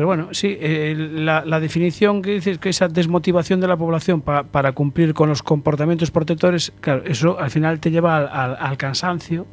Pero 0.00 0.06
bueno, 0.06 0.28
sí, 0.32 0.56
eh, 0.58 0.94
la, 0.96 1.44
la 1.44 1.60
definición 1.60 2.22
que 2.22 2.30
dices 2.30 2.56
que 2.56 2.70
esa 2.70 2.88
desmotivación 2.88 3.60
de 3.60 3.68
la 3.68 3.76
población 3.76 4.22
pa- 4.22 4.44
para 4.44 4.72
cumplir 4.72 5.12
con 5.12 5.28
los 5.28 5.42
comportamientos 5.42 6.10
protectores, 6.10 6.72
claro, 6.80 7.02
eso 7.04 7.38
al 7.38 7.50
final 7.50 7.80
te 7.80 7.90
lleva 7.90 8.16
al, 8.16 8.28
al- 8.32 8.56
al 8.58 8.76
cansancio. 8.78 9.46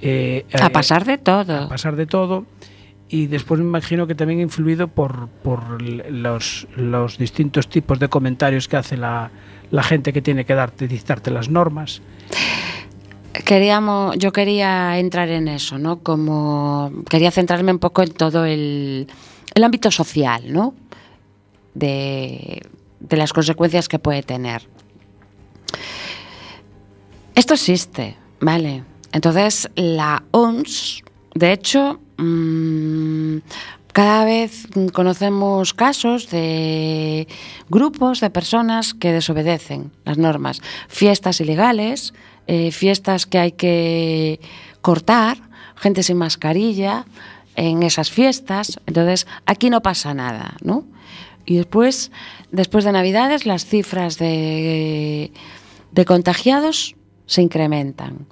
eh, 0.00 0.46
A 0.52 0.66
eh, 0.68 0.70
pasar 0.70 1.04
de 1.04 1.18
todo. 1.18 1.62
a 1.64 1.68
pasar 1.68 1.96
de 1.96 2.06
todo. 2.06 2.46
Y 3.08 3.26
después 3.26 3.58
me 3.58 3.66
imagino 3.66 4.06
que 4.06 4.14
también 4.14 4.38
influido 4.38 4.86
por, 4.86 5.26
por 5.42 5.82
los, 5.82 6.68
los 6.76 7.18
distintos 7.18 7.66
tipos 7.68 7.98
de 7.98 8.06
comentarios 8.06 8.68
que 8.68 8.76
hace 8.76 8.96
la, 8.96 9.32
la 9.72 9.82
gente 9.82 10.12
que 10.12 10.22
tiene 10.22 10.44
que 10.44 10.54
darte, 10.54 10.86
dictarte 10.86 11.32
las 11.32 11.48
normas. 11.48 12.02
Queríamos, 13.44 14.16
yo 14.18 14.30
quería 14.30 14.96
entrar 15.00 15.28
en 15.30 15.48
eso, 15.48 15.76
¿no? 15.78 15.98
Como 15.98 16.92
quería 17.10 17.32
centrarme 17.32 17.72
un 17.72 17.78
poco 17.80 18.02
en 18.02 18.12
todo 18.12 18.44
el, 18.44 19.08
el 19.54 19.64
ámbito 19.64 19.90
social, 19.90 20.52
¿no? 20.52 20.74
De, 21.74 22.62
de 23.00 23.16
las 23.16 23.32
consecuencias 23.32 23.88
que 23.88 23.98
puede 23.98 24.22
tener. 24.22 24.68
Esto 27.34 27.54
existe, 27.54 28.16
¿vale? 28.40 28.84
Entonces, 29.12 29.70
la 29.74 30.22
OMS, 30.30 31.02
de 31.34 31.52
hecho, 31.52 32.00
mm, 32.18 33.38
cada 33.92 34.24
vez 34.24 34.68
conocemos 34.92 35.74
casos 35.74 36.30
de 36.30 37.28
grupos 37.68 38.20
de 38.20 38.30
personas 38.30 38.94
que 38.94 39.12
desobedecen 39.12 39.92
las 40.04 40.18
normas. 40.18 40.60
Fiestas 40.88 41.40
ilegales, 41.40 42.14
eh, 42.46 42.70
fiestas 42.70 43.26
que 43.26 43.38
hay 43.38 43.52
que 43.52 44.40
cortar, 44.80 45.38
gente 45.76 46.02
sin 46.02 46.16
mascarilla 46.16 47.04
en 47.56 47.82
esas 47.82 48.10
fiestas. 48.10 48.80
Entonces, 48.86 49.26
aquí 49.46 49.70
no 49.70 49.82
pasa 49.82 50.14
nada, 50.14 50.56
¿no? 50.62 50.84
Y 51.44 51.56
después, 51.56 52.12
después 52.50 52.84
de 52.84 52.92
Navidades, 52.92 53.46
las 53.46 53.64
cifras 53.64 54.16
de, 54.18 55.32
de 55.90 56.04
contagiados 56.04 56.94
se 57.26 57.42
incrementan. 57.42 58.26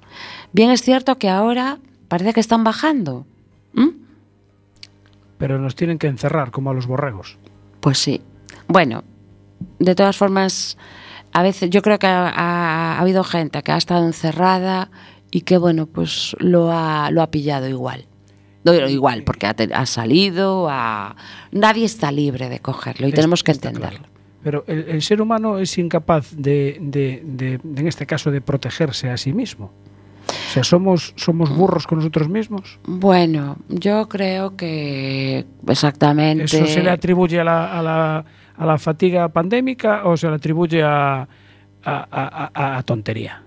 Bien 0.53 0.69
es 0.71 0.81
cierto 0.81 1.17
que 1.17 1.29
ahora 1.29 1.79
parece 2.07 2.33
que 2.33 2.39
están 2.39 2.63
bajando. 2.63 3.25
Pero 5.37 5.57
nos 5.57 5.75
tienen 5.75 5.97
que 5.97 6.07
encerrar 6.07 6.51
como 6.51 6.69
a 6.69 6.73
los 6.73 6.85
borregos. 6.85 7.37
Pues 7.79 7.97
sí. 7.97 8.21
Bueno, 8.67 9.03
de 9.79 9.95
todas 9.95 10.15
formas, 10.15 10.77
a 11.33 11.41
veces 11.41 11.69
yo 11.71 11.81
creo 11.81 11.97
que 11.97 12.05
ha, 12.07 12.29
ha- 12.29 12.93
ha 12.97 12.99
habido 12.99 13.23
gente 13.23 13.63
que 13.63 13.71
ha 13.71 13.77
estado 13.77 14.05
encerrada 14.05 14.91
y 15.31 15.41
que, 15.41 15.57
bueno, 15.57 15.87
pues 15.87 16.35
lo 16.39 16.71
ha, 16.71 17.09
lo 17.09 17.23
ha 17.23 17.31
pillado 17.31 17.67
igual. 17.67 18.05
No, 18.63 18.73
igual, 18.87 19.23
porque 19.23 19.47
ha, 19.47 19.85
salido, 19.85 20.69
nadie 21.51 21.85
está 21.85 22.11
libre 22.11 22.47
de 22.49 22.59
cogerlo 22.59 23.07
y 23.07 23.09
Es- 23.09 23.15
tenemos 23.15 23.43
que 23.43 23.51
entenderlo. 23.51 23.89
claro. 23.99 24.11
Pero 24.43 24.63
el, 24.67 24.85
el 24.89 25.01
ser 25.03 25.21
humano 25.21 25.59
es 25.59 25.77
incapaz 25.77 26.31
de, 26.35 26.77
de- 26.81 27.21
de- 27.23 27.59
de- 27.63 27.81
en 27.81 27.87
este 27.87 28.05
caso, 28.07 28.31
de 28.31 28.41
protegerse 28.41 29.09
a 29.09 29.17
sí 29.17 29.33
mismo. 29.33 29.71
O 30.27 30.53
sea, 30.53 30.63
somos, 30.63 31.13
somos 31.15 31.55
burros 31.55 31.85
con 31.87 31.99
nosotros 31.99 32.27
mismos. 32.29 32.79
Bueno, 32.85 33.57
yo 33.69 34.07
creo 34.09 34.55
que 34.55 35.45
exactamente. 35.67 36.45
¿Eso 36.45 36.65
se 36.65 36.81
le 36.81 36.89
atribuye 36.89 37.39
a 37.39 37.43
la, 37.43 37.79
a 37.79 37.81
la, 37.83 38.25
a 38.57 38.65
la 38.65 38.77
fatiga 38.77 39.29
pandémica 39.29 40.05
o 40.05 40.17
se 40.17 40.27
le 40.27 40.35
atribuye 40.35 40.81
a, 40.83 41.27
a, 41.83 42.83
tontería? 42.85 43.43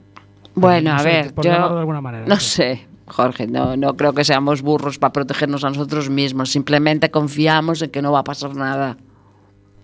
Bueno, 0.54 0.90
No 0.90 0.96
a 0.96 0.98
sé, 1.00 1.08
ver, 1.08 1.34
yo 1.34 1.42
llamarlo 1.42 1.74
de 1.74 1.80
alguna 1.80 2.00
manera, 2.00 2.24
no 2.26 2.34
no 2.34 2.40
sé. 2.40 2.86
Jorge, 3.06 3.46
no, 3.46 3.76
no 3.76 3.96
creo 3.96 4.12
que 4.14 4.24
seamos 4.24 4.62
burros 4.62 4.98
para 4.98 5.12
protegernos 5.12 5.64
a 5.64 5.68
nosotros 5.68 6.08
mismos. 6.08 6.50
Simplemente 6.50 7.10
confiamos 7.10 7.82
en 7.82 7.90
que 7.90 8.02
no 8.02 8.12
va 8.12 8.20
a 8.20 8.24
pasar 8.24 8.56
nada, 8.56 8.96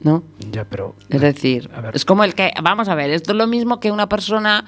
¿no? 0.00 0.22
Ya, 0.50 0.64
pero. 0.64 0.94
Es 1.08 1.20
decir, 1.20 1.70
es 1.92 2.04
como 2.04 2.24
el 2.24 2.34
que, 2.34 2.52
vamos 2.62 2.88
a 2.88 2.94
ver, 2.94 3.10
esto 3.10 3.32
es 3.32 3.38
lo 3.38 3.46
mismo 3.46 3.78
que 3.78 3.92
una 3.92 4.08
persona 4.08 4.64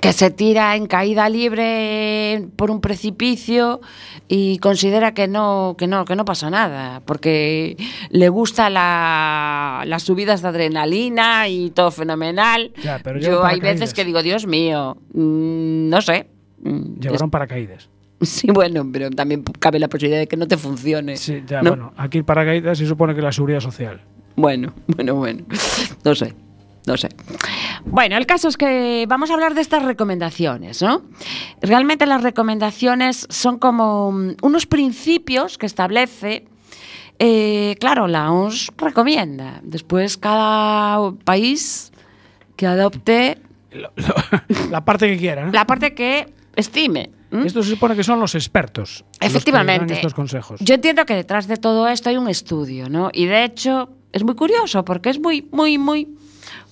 que 0.00 0.12
se 0.12 0.30
tira 0.30 0.76
en 0.76 0.86
caída 0.86 1.28
libre 1.28 2.46
por 2.56 2.70
un 2.70 2.80
precipicio 2.80 3.80
y 4.28 4.58
considera 4.58 5.14
que 5.14 5.28
no, 5.28 5.76
que 5.78 5.86
no, 5.86 6.04
que 6.04 6.14
no 6.14 6.24
pasa 6.24 6.50
nada, 6.50 7.00
porque 7.06 7.76
le 8.10 8.28
gusta 8.28 8.68
la, 8.70 9.82
las 9.86 10.02
subidas 10.02 10.42
de 10.42 10.48
adrenalina 10.48 11.48
y 11.48 11.70
todo 11.70 11.90
fenomenal. 11.90 12.72
Ya, 12.82 13.00
pero 13.02 13.18
Yo 13.18 13.44
hay 13.44 13.60
veces 13.60 13.94
que 13.94 14.04
digo, 14.04 14.22
Dios 14.22 14.46
mío, 14.46 14.98
mm, 15.14 15.88
no 15.88 16.02
sé. 16.02 16.26
Mm, 16.62 17.00
Llevaron 17.00 17.30
paracaídas. 17.30 17.88
sí, 18.20 18.48
bueno, 18.52 18.86
pero 18.92 19.10
también 19.10 19.42
cabe 19.58 19.78
la 19.78 19.88
posibilidad 19.88 20.20
de 20.20 20.26
que 20.28 20.36
no 20.36 20.46
te 20.48 20.56
funcione. 20.56 21.16
Sí, 21.16 21.42
ya, 21.46 21.62
¿no? 21.62 21.70
bueno, 21.70 21.92
aquí 21.96 22.18
el 22.18 22.24
paracaídas 22.24 22.78
se 22.78 22.86
supone 22.86 23.14
que 23.14 23.22
la 23.22 23.32
seguridad 23.32 23.60
social. 23.60 24.00
Bueno, 24.36 24.72
bueno, 24.86 25.14
bueno. 25.14 25.44
No 26.04 26.14
sé, 26.14 26.34
no 26.86 26.96
sé. 26.96 27.08
Bueno, 27.86 28.16
el 28.16 28.26
caso 28.26 28.48
es 28.48 28.56
que 28.56 29.04
vamos 29.08 29.30
a 29.30 29.34
hablar 29.34 29.54
de 29.54 29.60
estas 29.60 29.84
recomendaciones, 29.84 30.80
¿no? 30.82 31.02
Realmente 31.60 32.06
las 32.06 32.22
recomendaciones 32.22 33.26
son 33.30 33.58
como 33.58 34.10
mm, 34.12 34.36
unos 34.42 34.66
principios 34.66 35.58
que 35.58 35.66
establece, 35.66 36.46
eh, 37.18 37.76
claro, 37.78 38.08
la 38.08 38.32
OMS 38.32 38.72
recomienda. 38.78 39.60
Después 39.62 40.16
cada 40.16 41.12
país 41.24 41.92
que 42.56 42.66
adopte 42.66 43.38
lo- 43.72 43.92
la 44.70 44.84
parte 44.84 45.08
que 45.08 45.16
quiera, 45.18 45.44
¿no? 45.46 45.52
la 45.52 45.66
parte 45.66 45.94
que 45.94 46.32
estime. 46.56 47.10
Esto 47.44 47.62
se 47.64 47.70
supone 47.70 47.96
que 47.96 48.04
son 48.04 48.20
los 48.20 48.34
expertos. 48.36 49.00
los 49.02 49.18
que 49.18 49.24
dan 49.24 49.30
Efectivamente. 49.30 49.94
estos 49.94 50.14
consejos. 50.14 50.60
Yo 50.60 50.74
entiendo 50.76 51.04
que 51.04 51.14
detrás 51.14 51.48
de 51.48 51.56
todo 51.56 51.88
esto 51.88 52.08
hay 52.10 52.16
un 52.16 52.28
estudio, 52.28 52.88
¿no? 52.88 53.10
Y 53.12 53.26
de 53.26 53.44
hecho 53.44 53.90
es 54.12 54.22
muy 54.22 54.34
curioso 54.36 54.84
porque 54.84 55.10
es 55.10 55.18
muy, 55.20 55.48
muy, 55.50 55.76
muy, 55.78 56.14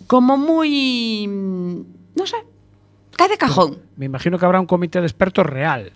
como 0.07 0.37
muy, 0.37 1.27
mm, 1.27 1.81
no 2.17 2.27
sé, 2.27 2.37
cae 3.17 3.29
de 3.29 3.37
cajón. 3.39 3.79
Me 3.97 4.07
imagino 4.07 4.39
que 4.39 4.45
habrá 4.45 4.61
un 4.61 4.67
comité 4.67 5.01
de 5.01 5.07
expertos 5.07 5.45
real. 5.47 5.91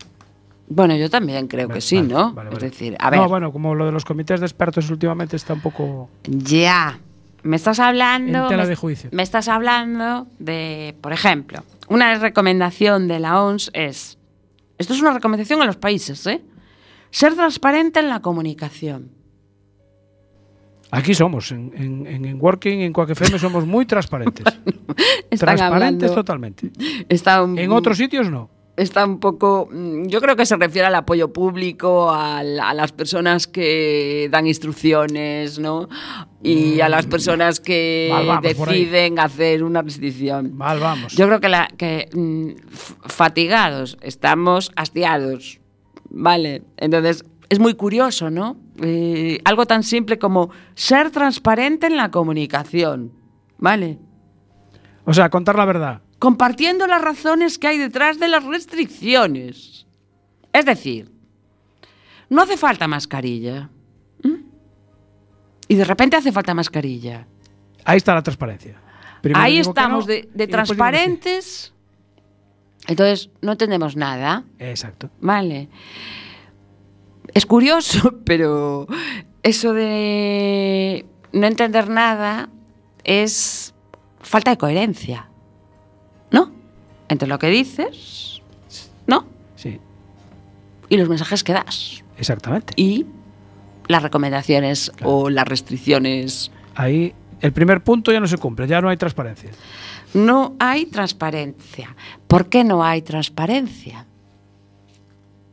Bueno, 0.68 0.96
yo 0.96 1.08
también 1.08 1.46
creo 1.46 1.68
que 1.68 1.80
sí, 1.80 1.98
vale, 1.98 2.08
¿no? 2.08 2.32
vale, 2.32 2.50
Es 2.52 2.58
decir, 2.58 2.96
a 2.98 3.08
ver, 3.10 3.20
No, 3.20 3.28
bueno, 3.28 3.52
como 3.52 3.72
lo 3.76 3.86
de 3.86 3.92
los 3.92 4.04
comités 4.04 4.40
de 4.40 4.46
expertos 4.46 4.90
últimamente 4.90 5.36
está 5.36 5.52
un 5.52 5.60
poco. 5.60 6.10
ya, 6.24 6.98
me 7.44 7.54
estás 7.54 7.78
hablando, 7.78 8.42
En 8.42 8.48
tela 8.48 8.64
me, 8.64 8.68
de 8.70 8.74
juicio. 8.74 9.10
me 9.12 9.22
estás 9.22 9.46
hablando 9.46 10.26
de, 10.40 10.96
por 11.00 11.12
ejemplo, 11.12 11.62
una 11.88 12.14
recomendación 12.16 13.08
de 13.08 13.18
la 13.20 13.42
OMS 13.42 13.70
es, 13.74 14.18
esto 14.78 14.94
es 14.94 15.00
una 15.00 15.12
recomendación 15.12 15.62
a 15.62 15.64
los 15.66 15.76
países, 15.76 16.26
¿eh? 16.26 16.42
Ser 17.10 17.34
transparente 17.34 18.00
en 18.00 18.08
la 18.08 18.20
comunicación. 18.20 19.10
Aquí 20.90 21.14
somos, 21.14 21.50
en, 21.50 21.72
en, 22.06 22.24
en, 22.24 22.40
Working, 22.40 22.80
en 22.80 22.92
Quack 22.92 23.10
FM, 23.10 23.38
somos 23.38 23.66
muy 23.66 23.86
transparentes. 23.86 24.44
Transparentes 25.30 25.60
hablando- 25.62 26.14
totalmente. 26.14 26.70
Está 27.08 27.42
un- 27.42 27.58
En 27.58 27.72
otros 27.72 27.98
sitios 27.98 28.30
no. 28.30 28.50
Está 28.76 29.04
un 29.04 29.18
poco. 29.20 29.68
mm, 29.70 30.06
Yo 30.06 30.20
creo 30.20 30.36
que 30.36 30.46
se 30.46 30.56
refiere 30.56 30.86
al 30.86 30.94
apoyo 30.94 31.32
público, 31.32 32.10
a, 32.10 32.42
las 32.42 32.92
personas 32.92 33.46
que 33.46 34.28
dan 34.30 34.46
instrucciones, 34.46 35.58
¿no? 35.58 35.88
Y 36.42 36.80
a 36.80 36.88
las 36.88 37.06
personas 37.06 37.60
que 37.60 38.10
Mm. 38.12 38.26
Mal 38.26 38.40
deciden 38.42 39.18
hacer 39.18 39.64
una 39.64 39.82
restricción. 39.82 40.56
Mal 40.56 40.78
vamos. 40.78 41.14
Yo 41.14 41.26
creo 41.26 41.40
que, 41.40 41.48
la, 41.48 41.68
que 41.76 42.08
mm, 42.12 42.50
fatigados, 43.06 43.96
estamos 44.00 44.70
hastiados, 44.76 45.60
¿vale? 46.10 46.62
Entonces, 46.76 47.24
es 47.48 47.58
muy 47.58 47.74
curioso, 47.74 48.30
¿no? 48.30 48.56
Eh, 48.82 49.40
algo 49.44 49.66
tan 49.66 49.82
simple 49.82 50.18
como 50.18 50.50
ser 50.74 51.10
transparente 51.10 51.86
en 51.86 51.96
la 51.96 52.10
comunicación, 52.10 53.12
¿vale? 53.58 53.98
O 55.04 55.14
sea, 55.14 55.30
contar 55.30 55.56
la 55.56 55.64
verdad. 55.64 56.02
Compartiendo 56.26 56.88
las 56.88 57.02
razones 57.02 57.56
que 57.56 57.68
hay 57.68 57.78
detrás 57.78 58.18
de 58.18 58.26
las 58.26 58.42
restricciones. 58.42 59.86
Es 60.52 60.64
decir, 60.64 61.08
no 62.28 62.42
hace 62.42 62.56
falta 62.56 62.88
mascarilla. 62.88 63.70
Y 65.68 65.76
de 65.76 65.84
repente 65.84 66.16
hace 66.16 66.32
falta 66.32 66.52
mascarilla. 66.52 67.28
Ahí 67.84 67.98
está 67.98 68.12
la 68.12 68.24
transparencia. 68.24 68.74
Primero 69.22 69.40
Ahí 69.40 69.58
estamos 69.58 70.04
no, 70.04 70.12
de, 70.14 70.28
de 70.34 70.48
transparentes. 70.48 71.72
Entonces, 72.88 73.30
no 73.40 73.52
entendemos 73.52 73.94
nada. 73.94 74.42
Exacto. 74.58 75.08
Vale. 75.20 75.68
Es 77.34 77.46
curioso, 77.46 78.18
pero 78.24 78.88
eso 79.44 79.72
de 79.72 81.06
no 81.30 81.46
entender 81.46 81.88
nada 81.88 82.48
es 83.04 83.76
falta 84.18 84.50
de 84.50 84.58
coherencia. 84.58 85.30
¿No? 86.30 86.50
Entre 87.08 87.28
lo 87.28 87.38
que 87.38 87.48
dices, 87.48 88.42
¿no? 89.06 89.26
Sí, 89.54 89.78
Y 90.88 90.96
los 90.96 91.08
mensajes 91.08 91.42
que 91.44 91.52
das. 91.52 92.02
exactamente. 92.18 92.72
Y 92.76 93.06
las 93.88 94.02
recomendaciones 94.02 94.90
o 95.04 95.30
las 95.30 95.46
restricciones. 95.46 96.50
Ahí 96.74 97.14
el 97.40 97.52
primer 97.52 97.82
punto 97.84 98.10
ya 98.12 98.20
no 98.20 98.26
se 98.26 98.36
cumple, 98.38 98.66
ya 98.66 98.80
no 98.80 98.88
hay 98.88 98.96
transparencia. 98.96 99.50
No 100.14 100.54
hay 100.58 100.86
transparencia. 100.86 101.94
¿Por 102.26 102.48
qué 102.48 102.64
no 102.64 102.82
hay 102.84 103.02
transparencia? 103.02 104.06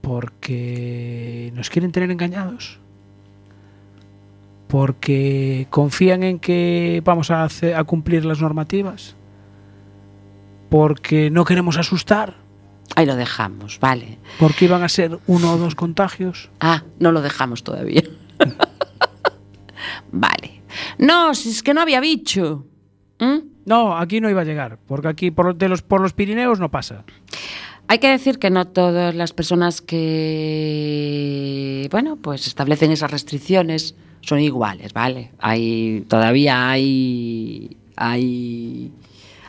Porque 0.02 1.52
nos 1.56 1.70
quieren 1.70 1.92
tener 1.92 2.12
engañados. 2.12 2.80
Porque 4.68 5.68
confían 5.70 6.24
en 6.24 6.40
que 6.40 7.02
vamos 7.06 7.30
a, 7.32 7.44
hacer- 7.44 7.76
a 7.76 7.84
cumplir 7.84 8.26
las 8.26 8.42
normativas. 8.42 9.16
Porque 10.74 11.30
no 11.30 11.46
queremos 11.46 11.78
asustar. 11.78 12.34
Ahí 12.96 13.06
lo 13.06 13.16
dejamos, 13.16 13.80
vale. 13.80 14.18
Porque 14.40 14.66
iban 14.66 14.82
a 14.82 14.90
ser 14.90 15.20
uno 15.28 15.54
o 15.54 15.58
dos 15.60 15.76
contagios. 15.76 16.50
Ah, 16.60 16.82
no 16.98 17.12
lo 17.12 17.22
dejamos 17.22 17.64
todavía. 17.64 18.02
vale. 20.12 20.64
No, 20.98 21.36
si 21.36 21.50
es 21.50 21.62
que 21.62 21.76
no 21.76 21.82
había 21.82 22.00
bicho. 22.00 22.66
¿Mm? 23.20 23.38
No, 23.68 23.96
aquí 23.96 24.20
no 24.20 24.32
iba 24.32 24.42
a 24.42 24.46
llegar. 24.46 24.80
Porque 24.88 25.10
aquí 25.10 25.30
por, 25.30 25.56
de 25.56 25.70
los, 25.70 25.84
por 25.84 26.02
los 26.02 26.14
Pirineos 26.14 26.60
no 26.60 26.72
pasa. 26.72 27.04
Hay 27.88 28.00
que 28.00 28.10
decir 28.10 28.40
que 28.40 28.50
no 28.50 28.66
todas 28.66 29.14
las 29.14 29.32
personas 29.32 29.80
que, 29.80 31.08
bueno, 31.92 32.16
pues 32.16 32.48
establecen 32.48 32.92
esas 32.92 33.12
restricciones 33.12 33.94
son 34.22 34.40
iguales, 34.40 34.92
¿vale? 34.92 35.34
Hay 35.38 36.04
todavía 36.08 36.72
hay 36.72 37.78
hay 37.96 38.92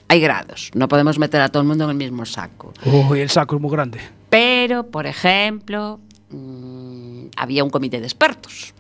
hay 0.09 0.21
grados. 0.21 0.71
No 0.75 0.89
podemos 0.89 1.19
meter 1.19 1.41
a 1.41 1.49
todo 1.49 1.63
el 1.63 1.69
mundo 1.69 1.85
en 1.85 1.91
el 1.91 1.97
mismo 1.97 2.25
saco. 2.25 2.73
Uy, 2.85 3.21
el 3.21 3.31
saco 3.31 3.57
es 3.57 3.63
muy 3.63 3.71
grande. 3.71 4.01
Pero, 4.31 4.87
por 4.91 5.07
ejemplo, 5.07 6.01
mm, 6.31 7.27
había 7.37 7.65
un 7.65 7.71
comité 7.71 8.01
de 8.01 8.07
expertos. 8.07 8.75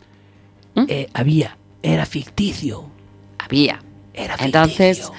Eh, 0.88 1.08
había, 1.14 1.56
era 1.82 2.04
ficticio. 2.06 2.86
Había. 3.38 3.80
Era 4.12 4.36
Entonces, 4.40 4.98
ficticio. 4.98 5.14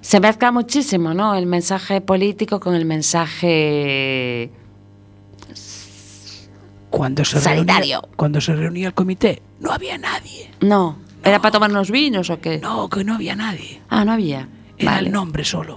se 0.00 0.20
mezcla 0.20 0.52
muchísimo, 0.52 1.14
¿no? 1.14 1.34
El 1.34 1.46
mensaje 1.46 2.00
político 2.00 2.60
con 2.60 2.74
el 2.74 2.84
mensaje 2.84 4.50
Cuando 6.90 7.24
se 7.24 7.40
Sanitario. 7.40 8.00
Reunía, 8.00 8.16
cuando 8.16 8.40
se 8.40 8.54
reunía 8.54 8.88
el 8.88 8.94
comité, 8.94 9.42
no 9.60 9.70
había 9.72 9.98
nadie. 9.98 10.50
No. 10.60 10.96
¿Era 11.24 11.40
para 11.40 11.52
tomar 11.52 11.70
unos 11.70 11.90
vinos 11.90 12.30
o 12.30 12.40
qué? 12.40 12.58
No, 12.58 12.88
que 12.88 13.04
no 13.04 13.14
había 13.14 13.34
nadie. 13.36 13.82
Ah, 13.88 14.04
no 14.04 14.12
había. 14.12 14.48
Era 14.78 14.92
Vale. 14.92 15.06
el 15.06 15.12
nombre 15.12 15.44
solo. 15.44 15.76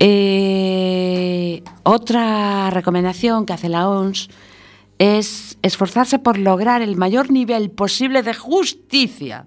Eh, 0.00 1.62
otra 1.82 2.70
recomendación 2.70 3.46
que 3.46 3.52
hace 3.52 3.68
la 3.68 3.88
OMS 3.88 4.28
es 4.98 5.58
esforzarse 5.62 6.18
por 6.18 6.38
lograr 6.38 6.82
el 6.82 6.96
mayor 6.96 7.30
nivel 7.30 7.70
posible 7.70 8.22
de 8.22 8.34
justicia 8.34 9.46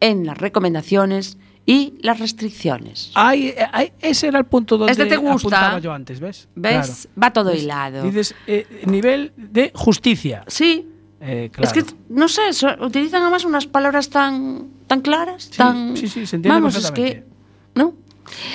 en 0.00 0.26
las 0.26 0.38
recomendaciones 0.38 1.36
y 1.66 1.94
las 2.00 2.18
restricciones. 2.20 3.10
Ay, 3.14 3.54
ay, 3.72 3.92
ese 4.00 4.28
era 4.28 4.38
el 4.38 4.46
punto 4.46 4.78
donde 4.78 4.92
Este 4.92 5.04
te 5.06 5.16
gusta. 5.16 5.34
apuntaba 5.58 5.78
yo 5.78 5.92
antes, 5.92 6.20
¿ves? 6.20 6.48
¿Ves? 6.54 7.08
Va 7.22 7.30
todo 7.32 7.50
¿Ves? 7.50 7.62
hilado. 7.62 8.02
Dices, 8.02 8.34
eh, 8.46 8.66
nivel 8.86 9.32
de 9.36 9.70
justicia. 9.74 10.44
Sí. 10.46 10.88
Eh, 11.20 11.50
Es 11.58 11.72
claro. 11.72 11.86
que, 11.86 11.94
no 12.08 12.28
sé, 12.28 12.42
utilizan 12.80 13.22
además 13.22 13.44
unas 13.44 13.66
palabras 13.66 14.08
tan, 14.08 14.68
tan 14.86 15.00
claras, 15.02 15.44
Sí, 15.50 15.56
tan... 15.58 15.96
sí, 15.96 16.06
sí, 16.08 16.26
se 16.26 16.36
entiende 16.36 16.48
Vamos, 16.60 16.76
es 16.76 16.90
que... 16.92 17.24
¿No? 17.74 17.94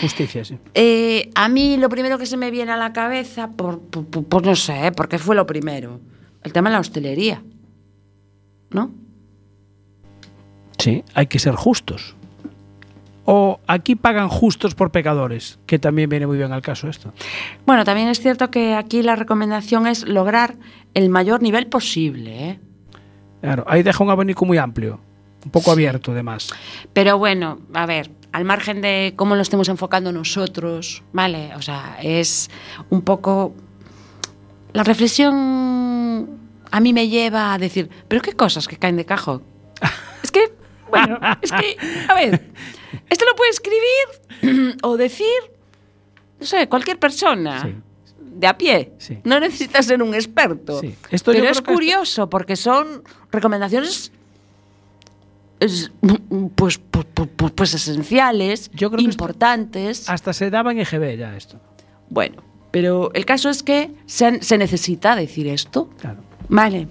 Justicia, 0.01 0.45
sí. 0.45 0.57
Eh, 0.75 1.31
a 1.35 1.49
mí 1.49 1.77
lo 1.77 1.89
primero 1.89 2.17
que 2.17 2.25
se 2.25 2.37
me 2.37 2.51
viene 2.51 2.71
a 2.71 2.77
la 2.77 2.93
cabeza, 2.93 3.49
por, 3.51 3.79
por- 3.81 4.05
por- 4.05 4.23
pues 4.25 4.43
no 4.45 4.55
sé, 4.55 4.87
¿eh? 4.87 4.91
porque 4.91 5.17
fue 5.17 5.35
lo 5.35 5.47
primero, 5.47 5.99
el 6.43 6.53
tema 6.53 6.69
de 6.69 6.73
la 6.73 6.79
hostelería. 6.79 7.41
¿No? 8.71 8.91
Sí, 10.77 11.03
hay 11.13 11.27
que 11.27 11.39
ser 11.39 11.55
justos. 11.55 12.15
O 13.25 13.61
aquí 13.67 13.95
pagan 13.95 14.27
justos 14.27 14.75
por 14.75 14.91
pecadores, 14.91 15.57
que 15.65 15.79
también 15.79 16.09
viene 16.09 16.27
muy 16.27 16.37
bien 16.37 16.51
al 16.51 16.61
caso 16.61 16.89
esto. 16.89 17.13
Bueno, 17.65 17.85
también 17.85 18.09
es 18.09 18.19
cierto 18.19 18.51
que 18.51 18.73
aquí 18.75 19.01
la 19.01 19.15
recomendación 19.15 19.87
es 19.87 20.05
lograr 20.05 20.55
el 20.93 21.09
mayor 21.09 21.41
nivel 21.41 21.67
posible, 21.67 22.49
¿eh? 22.49 22.59
Claro, 23.41 23.63
ahí 23.67 23.81
deja 23.81 24.03
un 24.03 24.09
abanico 24.09 24.45
muy 24.45 24.57
amplio, 24.57 24.99
un 25.45 25.51
poco 25.51 25.71
abierto 25.71 26.11
además. 26.11 26.49
Pero 26.91 27.17
bueno, 27.17 27.59
a 27.73 27.85
ver, 27.85 28.09
al 28.33 28.45
margen 28.45 28.81
de 28.81 29.13
cómo 29.15 29.35
lo 29.35 29.41
estemos 29.41 29.69
enfocando 29.69 30.11
nosotros, 30.11 31.03
¿vale? 31.13 31.55
O 31.55 31.61
sea, 31.61 31.97
es 32.01 32.49
un 32.89 33.01
poco... 33.03 33.55
La 34.73 34.83
reflexión 34.83 36.39
a 36.71 36.79
mí 36.79 36.93
me 36.93 37.07
lleva 37.07 37.53
a 37.53 37.59
decir, 37.59 37.89
pero 38.07 38.23
qué 38.23 38.33
cosas 38.33 38.67
que 38.67 38.77
caen 38.77 38.97
de 38.97 39.05
cajón. 39.05 39.43
Es 40.23 40.31
que, 40.31 40.51
bueno, 40.89 41.19
es 41.43 41.51
que, 41.51 41.77
a 42.09 42.15
ver, 42.15 42.49
esto 43.07 43.25
lo 43.25 43.35
puede 43.35 43.51
escribir 43.51 44.77
o 44.81 44.97
decir, 44.97 45.27
no 46.39 46.45
sé, 46.45 46.67
cualquier 46.67 46.97
persona. 46.97 47.61
Sí. 47.61 47.75
De 48.17 48.47
a 48.47 48.57
pie. 48.57 48.93
Sí. 48.97 49.19
No 49.23 49.39
necesitas 49.39 49.85
ser 49.85 50.01
un 50.01 50.15
experto. 50.15 50.79
Sí. 50.79 50.95
Esto 51.11 51.31
Pero 51.31 51.49
es 51.49 51.61
curioso 51.61 52.27
porque 52.29 52.55
son 52.55 53.03
recomendaciones 53.31 54.11
es, 55.63 55.91
pues, 56.55 56.77
pues, 56.77 57.05
pues, 57.13 57.51
pues 57.51 57.73
esenciales, 57.73 58.69
Yo 58.73 58.89
creo 58.89 58.99
que 58.99 59.03
importantes. 59.05 60.09
Hasta 60.09 60.33
se 60.33 60.49
daba 60.49 60.71
en 60.71 60.79
EGB 60.79 61.17
ya 61.17 61.35
esto. 61.35 61.59
Bueno, 62.09 62.43
pero 62.71 63.11
el 63.13 63.25
caso 63.25 63.49
es 63.49 63.63
que 63.63 63.91
se, 64.05 64.41
se 64.41 64.57
necesita 64.57 65.15
decir 65.15 65.47
esto. 65.47 65.89
Claro. 65.99 66.21
Vale. 66.49 66.87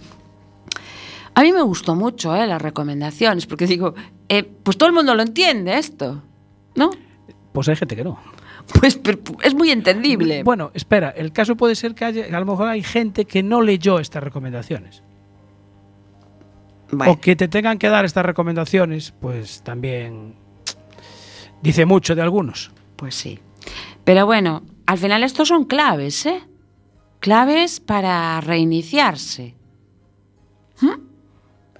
A 1.35 1.43
mí 1.43 1.53
me 1.53 1.63
gustó 1.63 1.95
mucho 1.95 2.35
eh, 2.35 2.47
las 2.47 2.61
recomendaciones, 2.61 3.47
porque 3.47 3.67
digo, 3.67 3.95
eh, 4.29 4.43
pues 4.43 4.77
todo 4.77 4.89
el 4.89 4.95
mundo 4.95 5.15
lo 5.15 5.23
entiende 5.23 5.79
esto, 5.79 6.23
¿no? 6.75 6.91
Pues 7.53 7.69
hay 7.69 7.77
gente 7.77 7.97
que 7.97 8.05
no. 8.05 8.19
Pues 8.79 8.97
pero 8.97 9.19
es 9.43 9.55
muy 9.55 9.71
entendible. 9.71 10.43
Bueno, 10.43 10.71
espera, 10.75 11.11
el 11.11 11.33
caso 11.33 11.57
puede 11.57 11.75
ser 11.75 11.95
que 11.95 12.05
haya, 12.05 12.37
a 12.37 12.41
lo 12.41 12.47
mejor 12.47 12.69
hay 12.69 12.83
gente 12.83 13.25
que 13.25 13.43
no 13.43 13.61
leyó 13.61 13.99
estas 13.99 14.23
recomendaciones. 14.23 15.03
Bueno, 16.93 17.15
O 17.15 17.21
que 17.21 17.35
te 17.37 17.49
tengan 17.49 17.79
que 17.79 17.89
dar 17.89 18.05
estas 18.05 18.25
recomendaciones, 18.25 19.13
pues 19.19 19.63
también 19.63 20.35
dice 21.63 21.87
mucho 21.87 22.15
de 22.15 22.23
algunos. 22.23 22.71
Pues 22.97 23.15
sí. 23.15 23.41
Pero 24.05 24.27
bueno, 24.27 24.63
al 24.87 24.99
final 24.99 25.25
estos 25.25 25.49
son 25.49 25.65
claves, 25.65 26.27
¿eh? 26.27 26.43
Claves 27.21 27.81
para 27.81 28.41
reiniciarse. 28.43 29.55
¿Mm? 30.81 31.01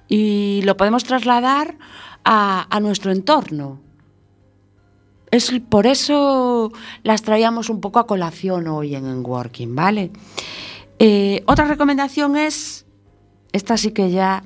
Y 0.07 0.61
lo 0.63 0.77
podemos 0.77 1.03
trasladar 1.03 1.77
a, 2.25 2.65
a 2.75 2.79
nuestro 2.79 3.11
entorno. 3.11 3.81
Es 5.29 5.51
por 5.69 5.85
eso 5.87 6.71
las 7.03 7.21
traíamos 7.21 7.69
un 7.69 7.81
poco 7.81 7.99
a 7.99 8.07
colación 8.07 8.67
hoy 8.67 8.95
en, 8.95 9.05
en 9.05 9.25
Working, 9.25 9.75
¿vale? 9.75 10.11
Eh, 10.99 11.43
otra 11.47 11.65
recomendación 11.65 12.37
es, 12.37 12.85
esta 13.51 13.77
sí 13.77 13.91
que 13.91 14.11
ya 14.11 14.43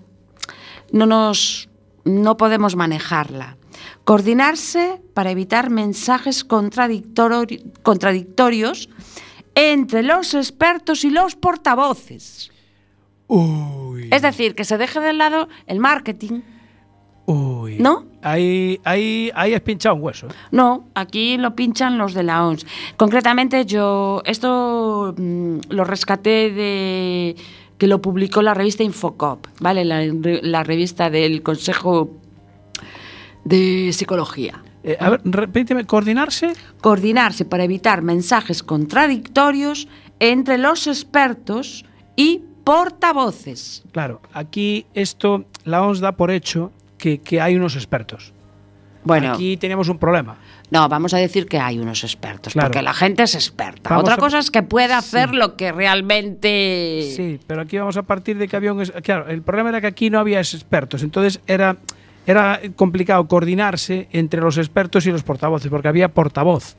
no 0.92 1.06
nos 1.06 1.70
no 2.06 2.38
podemos 2.38 2.76
manejarla. 2.76 3.58
Coordinarse 4.06 5.02
para 5.14 5.32
evitar 5.32 5.70
mensajes 5.70 6.48
contradictori- 6.48 7.64
contradictorios 7.84 8.90
entre 9.56 10.04
los 10.04 10.34
expertos 10.34 11.04
y 11.04 11.10
los 11.10 11.36
portavoces. 11.36 12.50
Uy. 13.28 14.08
Es 14.12 14.22
decir, 14.22 14.56
que 14.56 14.64
se 14.64 14.78
deje 14.78 15.00
de 15.02 15.12
lado 15.14 15.50
el 15.66 15.80
marketing. 15.80 16.42
Uy. 17.26 17.76
¿No? 17.80 18.06
Ahí, 18.22 18.80
ahí, 18.86 19.32
ahí 19.36 19.54
has 19.54 19.60
pinchado 19.62 19.96
un 19.96 20.04
hueso. 20.04 20.28
¿eh? 20.28 20.34
No, 20.52 20.88
aquí 20.96 21.38
lo 21.38 21.56
pinchan 21.56 21.98
los 21.98 22.14
de 22.14 22.24
la 22.24 22.46
ONS. 22.48 22.66
Concretamente 22.96 23.66
yo, 23.66 24.22
esto 24.26 25.14
mm, 25.18 25.58
lo 25.70 25.84
rescaté 25.84 26.52
de 26.52 27.36
que 27.78 27.88
lo 27.88 28.02
publicó 28.02 28.42
la 28.42 28.54
revista 28.54 28.84
Infocop, 28.84 29.48
¿vale? 29.60 29.86
La, 29.86 30.04
la 30.04 30.64
revista 30.64 31.10
del 31.10 31.44
Consejo 31.44 32.12
de 33.46 33.92
Psicología. 33.94 34.64
Eh, 34.84 34.98
a 35.00 35.10
ver, 35.10 35.22
repíteme, 35.26 35.86
coordinarse. 35.86 36.54
Coordinarse 36.82 37.46
para 37.46 37.64
evitar 37.64 38.02
mensajes 38.02 38.64
contradictorios 38.64 39.88
entre 40.20 40.58
los 40.58 40.88
expertos 40.88 41.86
y 42.16 42.42
portavoces. 42.64 43.84
Claro, 43.92 44.22
aquí 44.34 44.86
esto, 44.94 45.46
la 45.64 45.84
ONS 45.84 46.00
da 46.00 46.14
por 46.14 46.32
hecho 46.32 46.72
que, 46.98 47.20
que 47.20 47.42
hay 47.42 47.56
unos 47.56 47.76
expertos. 47.76 48.34
Bueno, 49.04 49.34
Aquí 49.34 49.56
teníamos 49.56 49.88
un 49.88 49.98
problema. 49.98 50.38
No, 50.70 50.90
vamos 50.90 51.14
a 51.14 51.18
decir 51.18 51.46
que 51.48 51.60
hay 51.60 51.80
unos 51.80 52.04
expertos, 52.04 52.54
Claro. 52.54 52.68
porque 52.70 52.82
la 52.82 52.94
gente 52.94 53.24
es 53.24 53.36
experta. 53.36 53.90
Vamos 53.90 54.04
Otra 54.04 54.16
a- 54.16 54.18
cosa 54.18 54.40
es 54.40 54.52
que 54.52 54.64
pueda 54.64 54.98
hacer 54.98 55.34
lo 55.34 55.56
que 55.56 55.72
realmente... 55.72 57.14
Sí, 57.16 57.40
pero 57.48 57.62
aquí 57.62 57.78
vamos 57.78 57.98
a 57.98 58.04
partir 58.04 58.38
de 58.38 58.48
que 58.48 58.56
había 58.56 58.74
un... 58.74 58.84
Claro, 58.86 59.28
el 59.30 59.42
problema 59.42 59.70
era 59.70 59.82
que 59.82 59.88
aquí 59.88 60.10
no 60.10 60.20
había 60.20 60.40
expertos, 60.40 61.04
entonces 61.04 61.40
era, 61.48 61.78
era 62.26 62.60
complicado 62.76 63.28
coordinarse 63.28 64.08
entre 64.12 64.42
los 64.42 64.58
expertos 64.58 65.06
y 65.06 65.12
los 65.12 65.24
portavoces, 65.24 65.70
porque 65.70 65.88
había 65.88 66.10
portavoz, 66.10 66.76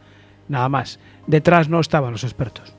nada 0.49 0.69
más. 0.69 0.99
Detrás 1.27 1.69
no 1.69 1.81
estaban 1.81 2.13
los 2.13 2.25
expertos. 2.25 2.73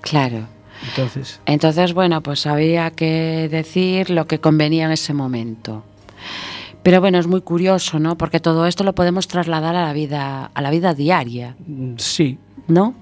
Claro. 0.00 0.46
Entonces, 0.88 1.40
Entonces, 1.46 1.94
bueno, 1.94 2.20
pues 2.22 2.46
había 2.46 2.90
que 2.90 3.48
decir 3.50 4.10
lo 4.10 4.26
que 4.26 4.38
convenía 4.40 4.84
en 4.86 4.92
ese 4.92 5.14
momento. 5.14 5.84
Pero 6.84 7.00
bueno, 7.00 7.18
es 7.18 7.26
muy 7.26 7.40
curioso, 7.40 7.98
¿no? 7.98 8.18
Porque 8.18 8.40
todo 8.40 8.66
esto 8.66 8.84
lo 8.84 8.94
podemos 8.94 9.26
trasladar 9.26 9.74
a 9.74 9.86
la 9.86 9.94
vida, 9.94 10.50
a 10.52 10.60
la 10.60 10.70
vida 10.70 10.92
diaria, 10.92 11.56
mm, 11.66 11.94
sí, 11.96 12.38
¿no? 12.68 12.94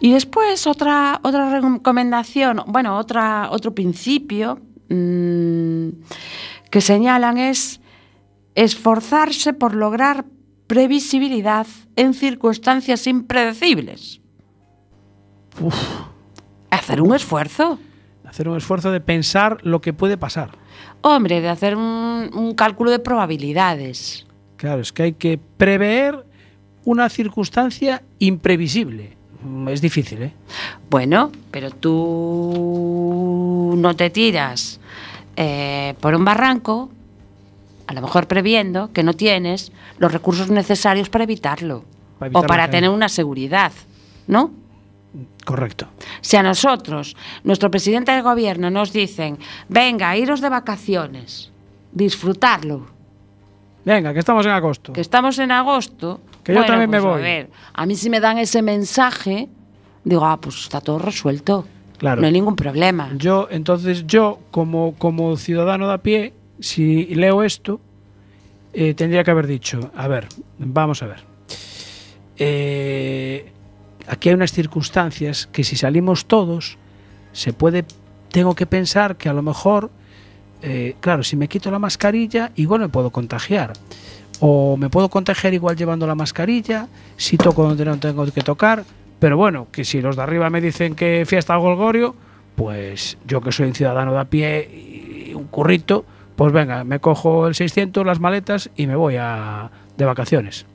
Y 0.00 0.10
después 0.10 0.66
otra, 0.66 1.20
otra 1.22 1.50
recomendación, 1.50 2.62
bueno, 2.66 2.98
otra, 2.98 3.48
otro 3.52 3.76
principio 3.76 4.58
mm, 4.88 5.88
que 6.68 6.80
señalan 6.80 7.38
es 7.38 7.80
esforzarse 8.56 9.52
por 9.52 9.76
lograr 9.76 10.24
previsibilidad 10.66 11.68
en 11.94 12.12
circunstancias 12.12 13.06
impredecibles. 13.06 14.20
Hacer 16.70 17.02
un 17.02 17.14
esfuerzo. 17.14 17.78
Hacer 18.30 18.48
un 18.48 18.56
esfuerzo 18.56 18.92
de 18.92 19.00
pensar 19.00 19.58
lo 19.62 19.80
que 19.80 19.92
puede 19.92 20.16
pasar. 20.16 20.50
Hombre, 21.02 21.40
de 21.40 21.48
hacer 21.48 21.76
un, 21.76 22.30
un 22.32 22.54
cálculo 22.54 22.90
de 22.90 23.00
probabilidades. 23.00 24.26
Claro, 24.56 24.80
es 24.80 24.92
que 24.92 25.02
hay 25.02 25.12
que 25.14 25.38
prever 25.56 26.24
una 26.84 27.08
circunstancia 27.08 28.02
imprevisible. 28.20 29.16
Es 29.68 29.80
difícil, 29.80 30.22
¿eh? 30.22 30.32
Bueno, 30.90 31.32
pero 31.50 31.70
tú 31.70 33.74
no 33.76 33.96
te 33.96 34.10
tiras 34.10 34.80
eh, 35.36 35.94
por 36.00 36.14
un 36.14 36.24
barranco, 36.24 36.90
a 37.86 37.94
lo 37.94 38.02
mejor 38.02 38.28
previendo 38.28 38.92
que 38.92 39.02
no 39.02 39.14
tienes 39.14 39.72
los 39.98 40.12
recursos 40.12 40.50
necesarios 40.50 41.08
para 41.08 41.24
evitarlo. 41.24 41.84
Para 42.18 42.28
evitar 42.28 42.44
o 42.44 42.46
para 42.46 42.70
tener 42.70 42.90
una 42.90 43.08
seguridad, 43.08 43.72
¿no? 44.26 44.52
Correcto. 45.44 45.88
Si 46.20 46.36
a 46.36 46.42
nosotros, 46.42 47.16
nuestro 47.42 47.70
presidente 47.70 48.12
del 48.12 48.22
gobierno, 48.22 48.70
nos 48.70 48.92
dicen, 48.92 49.38
venga, 49.68 50.16
iros 50.16 50.40
de 50.40 50.48
vacaciones, 50.48 51.50
disfrutarlo, 51.92 52.86
Venga, 53.84 54.12
que 54.12 54.18
estamos 54.18 54.44
en 54.46 54.52
agosto. 54.52 54.92
que 54.92 55.00
estamos 55.00 55.38
en 55.38 55.50
agosto. 55.50 56.20
Que 56.44 56.54
yo 56.54 56.64
también 56.64 56.90
me 56.90 57.00
pues, 57.00 57.12
voy. 57.12 57.20
A 57.20 57.24
ver, 57.24 57.50
a 57.72 57.86
mí 57.86 57.96
si 57.96 58.10
me 58.10 58.20
dan 58.20 58.38
ese 58.38 58.62
mensaje, 58.62 59.48
digo, 60.04 60.24
ah, 60.24 60.38
pues 60.40 60.60
está 60.60 60.80
todo 60.80 60.98
resuelto. 60.98 61.66
Claro. 61.98 62.20
No 62.20 62.26
hay 62.26 62.32
ningún 62.32 62.56
problema. 62.56 63.10
Yo, 63.16 63.48
entonces, 63.50 64.06
yo, 64.06 64.40
como, 64.50 64.94
como 64.96 65.36
ciudadano 65.36 65.88
de 65.88 65.94
a 65.94 65.98
pie, 65.98 66.32
si 66.58 67.06
leo 67.14 67.42
esto, 67.42 67.80
eh, 68.72 68.94
tendría 68.94 69.22
que 69.22 69.30
haber 69.30 69.46
dicho, 69.46 69.90
a 69.94 70.08
ver, 70.08 70.26
vamos 70.58 71.02
a 71.02 71.06
ver. 71.06 71.24
Eh, 72.38 73.52
aquí 74.10 74.28
hay 74.28 74.34
unas 74.34 74.52
circunstancias 74.52 75.48
que 75.52 75.62
si 75.62 75.76
salimos 75.76 76.26
todos, 76.26 76.78
se 77.32 77.52
puede, 77.52 77.84
tengo 78.30 78.54
que 78.56 78.66
pensar 78.66 79.16
que 79.16 79.28
a 79.28 79.32
lo 79.32 79.42
mejor, 79.42 79.90
eh, 80.62 80.96
claro, 81.00 81.22
si 81.22 81.36
me 81.36 81.46
quito 81.46 81.70
la 81.70 81.78
mascarilla, 81.78 82.50
igual 82.56 82.80
me 82.80 82.88
puedo 82.88 83.10
contagiar. 83.10 83.72
O 84.40 84.76
me 84.76 84.90
puedo 84.90 85.10
contagiar 85.10 85.54
igual 85.54 85.76
llevando 85.76 86.06
la 86.06 86.14
mascarilla, 86.16 86.88
si 87.16 87.36
toco 87.36 87.62
donde 87.62 87.84
no 87.84 87.98
tengo 87.98 88.26
que 88.26 88.40
tocar. 88.40 88.84
Pero 89.20 89.36
bueno, 89.36 89.68
que 89.70 89.84
si 89.84 90.00
los 90.00 90.16
de 90.16 90.22
arriba 90.22 90.50
me 90.50 90.60
dicen 90.60 90.94
que 90.96 91.24
fiesta 91.26 91.54
Golgorio, 91.56 92.16
pues 92.56 93.16
yo 93.26 93.40
que 93.40 93.52
soy 93.52 93.68
un 93.68 93.74
ciudadano 93.74 94.12
de 94.12 94.18
a 94.18 94.24
pie 94.24 95.28
y 95.28 95.34
un 95.34 95.44
currito, 95.44 96.04
pues 96.34 96.52
venga, 96.52 96.82
me 96.84 96.98
cojo 96.98 97.46
el 97.46 97.54
600, 97.54 98.04
las 98.04 98.18
maletas 98.18 98.70
y 98.76 98.86
me 98.86 98.96
voy 98.96 99.16
a, 99.18 99.70
de 99.96 100.04
vacaciones. 100.04 100.66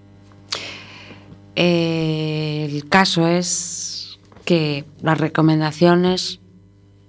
eh, 1.56 2.24
el 2.65 2.88
caso 2.89 3.28
es 3.28 4.17
que 4.45 4.86
las 5.01 5.17
recomendaciones 5.17 6.39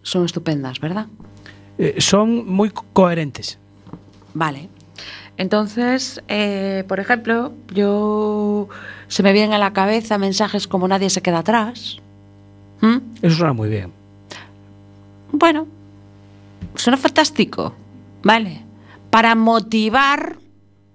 son 0.03 0.25
estupendas, 0.25 0.81
¿verdad? 0.81 1.07
Eh, 1.79 1.97
son 1.99 2.47
muy 2.51 2.71
co- 2.71 2.85
coherentes. 2.93 3.59
Vale. 4.35 4.69
Entonces, 5.37 6.23
eh, 6.29 6.85
por 6.89 6.99
ejemplo, 7.01 7.53
yo 7.75 8.69
se 9.09 9.23
me 9.23 9.33
vienen 9.33 9.53
a 9.53 9.59
la 9.59 9.73
cabeza 9.75 10.17
mensajes 10.17 10.67
como 10.67 10.89
nadie 10.89 11.11
se 11.11 11.21
queda 11.21 11.41
atrás. 11.41 11.99
¿Mm? 12.81 12.97
Eso 13.21 13.37
suena 13.37 13.53
muy 13.53 13.69
bien. 13.69 13.93
Bueno, 15.33 15.67
suena 16.75 16.97
fantástico, 16.97 17.75
¿vale? 18.23 18.63
Para 19.11 19.35
motivar 19.35 20.39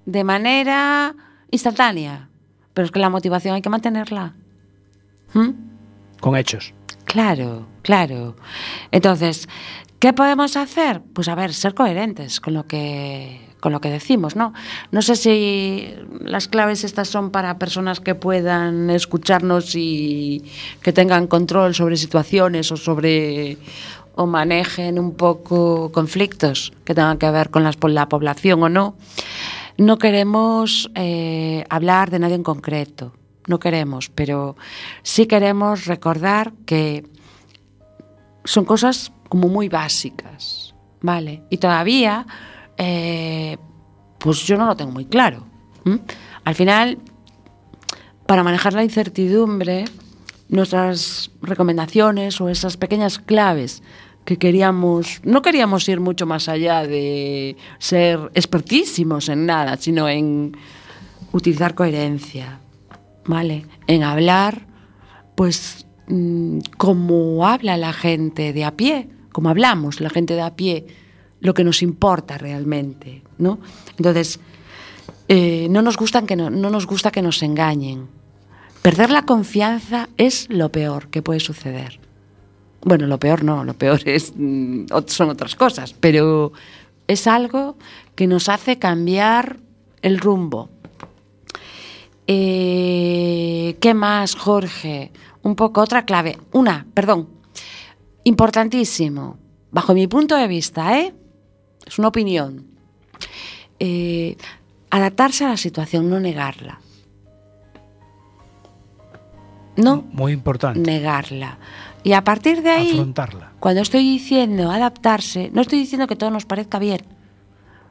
de 0.06 0.24
manera 0.24 1.13
instantánea. 1.52 2.28
Pero 2.74 2.86
es 2.86 2.91
que 2.91 3.00
la 3.00 3.10
motivación 3.10 3.54
hay 3.56 3.62
que 3.62 3.69
mantenerla. 3.69 4.34
¿Mm? 5.34 5.50
Con 6.20 6.36
hechos. 6.36 6.74
Claro, 7.06 7.67
claro. 7.82 8.36
Entonces, 8.91 9.50
¿qué 10.00 10.13
podemos 10.13 10.56
hacer? 10.56 11.02
Pues 11.13 11.28
a 11.28 11.36
ver, 11.36 11.54
ser 11.54 11.74
coherentes 11.74 12.39
con 12.39 12.54
lo 12.54 12.67
que 12.67 13.52
con 13.62 13.72
lo 13.72 13.80
que 13.80 13.89
decimos, 13.89 14.36
¿no? 14.36 14.54
No 14.91 15.02
sé 15.02 15.15
si 15.15 15.94
las 16.20 16.48
claves 16.48 16.84
estas 16.84 17.08
son 17.08 17.30
para 17.30 17.60
personas 17.60 18.00
que 18.00 18.15
puedan 18.15 18.89
escucharnos 18.89 19.76
y 19.76 20.44
que 20.82 20.91
tengan 20.91 21.28
control 21.28 21.76
sobre 21.76 21.96
situaciones 21.96 22.72
o 22.72 22.78
sobre 22.78 23.60
o 24.15 24.26
manejen 24.26 25.00
un 25.00 25.13
poco 25.13 25.91
conflictos 25.91 26.74
que 26.84 26.94
tengan 26.94 27.17
que 27.17 27.30
ver 27.32 27.50
con 27.50 27.63
la 27.94 28.10
población 28.10 28.63
o 28.63 28.70
no. 28.70 28.96
No 29.78 29.98
queremos 29.98 30.91
eh, 30.96 31.63
hablar 31.70 32.12
de 32.12 32.20
nadie 32.20 32.36
en 32.36 32.44
concreto, 32.44 33.13
no 33.47 33.60
queremos, 33.60 34.10
pero 34.10 34.56
sí 35.04 35.25
queremos 35.25 35.86
recordar 35.86 36.54
que 36.65 37.06
son 38.43 38.65
cosas 38.65 39.12
como 39.30 39.47
muy 39.47 39.69
básicas, 39.69 40.73
¿vale? 41.01 41.43
Y 41.49 41.58
todavía, 41.58 42.25
eh, 42.77 43.58
pues 44.19 44.43
yo 44.43 44.58
no 44.58 44.65
lo 44.65 44.75
tengo 44.75 44.91
muy 44.91 45.06
claro. 45.06 45.45
Al 46.43 46.56
final, 46.56 46.99
para 48.25 48.43
manejar 48.43 48.73
la 48.73 48.84
incertidumbre, 48.84 49.86
nuestras 50.49 51.32
recomendaciones 51.41 52.39
o 52.41 52.49
esas 52.49 52.77
pequeñas 52.77 53.19
claves 53.19 53.82
que 54.25 54.38
queríamos, 54.38 55.21
no 55.23 55.41
queríamos 55.41 55.88
ir 55.89 55.99
mucho 55.99 56.25
más 56.25 56.47
allá 56.47 56.84
de 56.84 57.58
ser 57.80 58.32
expertísimos 58.36 59.30
en 59.30 59.45
nada, 59.45 59.77
sino 59.77 60.08
en 60.08 60.56
utilizar 61.32 61.73
coherencia, 61.73 62.61
¿vale? 63.25 63.65
En 63.88 64.03
hablar, 64.03 64.67
pues, 65.36 65.86
mm, 66.07 66.60
como 66.77 67.45
habla 67.45 67.77
la 67.77 67.93
gente 67.93 68.53
de 68.53 68.65
a 68.65 68.75
pie, 68.75 69.10
como 69.31 69.49
hablamos 69.49 70.01
la 70.01 70.10
gente 70.10 70.36
de 70.36 70.41
a 70.41 70.55
pie, 70.55 70.88
lo 71.39 71.53
que 71.53 71.63
nos 71.63 71.81
importa 71.81 72.38
realmente, 72.38 73.23
¿no? 73.38 73.60
Entonces, 73.97 74.39
eh, 75.27 75.67
no, 75.69 75.81
nos 75.81 75.97
gustan 75.97 76.27
que 76.27 76.36
no, 76.36 76.49
no 76.49 76.69
nos 76.69 76.86
gusta 76.86 77.12
que 77.12 77.21
nos 77.21 77.41
engañen. 77.41 78.07
Perder 78.81 79.12
la 79.12 79.25
confianza 79.25 80.10
es 80.17 80.47
lo 80.49 80.71
peor 80.71 81.10
que 81.10 81.21
puede 81.21 81.39
suceder. 81.39 81.99
Bueno, 82.84 83.05
lo 83.05 83.19
peor 83.19 83.43
no, 83.43 83.63
lo 83.63 83.75
peor 83.75 84.01
es, 84.05 84.34
mm, 84.36 84.86
son 85.05 85.29
otras 85.29 85.55
cosas, 85.55 85.93
pero 85.99 86.51
es 87.07 87.27
algo 87.27 87.77
que 88.15 88.27
nos 88.27 88.49
hace 88.49 88.79
cambiar 88.79 89.60
el 90.01 90.19
rumbo. 90.19 90.69
Eh, 92.34 93.76
¿Qué 93.82 93.94
más, 93.94 94.36
Jorge? 94.36 95.12
Un 95.44 95.56
poco 95.58 95.82
otra 95.82 96.06
clave. 96.06 96.38
Una, 96.54 96.86
perdón. 96.94 97.28
Importantísimo. 98.24 99.38
Bajo 99.70 99.94
mi 99.94 100.08
punto 100.08 100.38
de 100.38 100.48
vista, 100.48 100.98
¿eh? 100.98 101.13
Es 101.86 102.00
una 102.00 102.08
opinión. 102.08 102.67
Eh, 103.80 104.38
adaptarse 104.91 105.44
a 105.44 105.50
la 105.50 105.58
situación, 105.58 106.10
no 106.10 106.22
negarla. 106.22 106.80
No 109.76 110.06
Muy 110.13 110.32
importante. 110.32 110.80
negarla. 110.80 111.58
Y 112.04 112.13
a 112.13 112.24
partir 112.24 112.62
de 112.62 112.70
ahí, 112.70 112.91
Afrontarla. 112.91 113.52
cuando 113.60 113.82
estoy 113.82 114.04
diciendo 114.04 114.72
adaptarse, 114.72 115.50
no 115.54 115.62
estoy 115.62 115.80
diciendo 115.80 116.08
que 116.08 116.15
todo 116.15 116.32
nos 116.32 116.46
parezca 116.46 116.80
bien. 116.80 117.02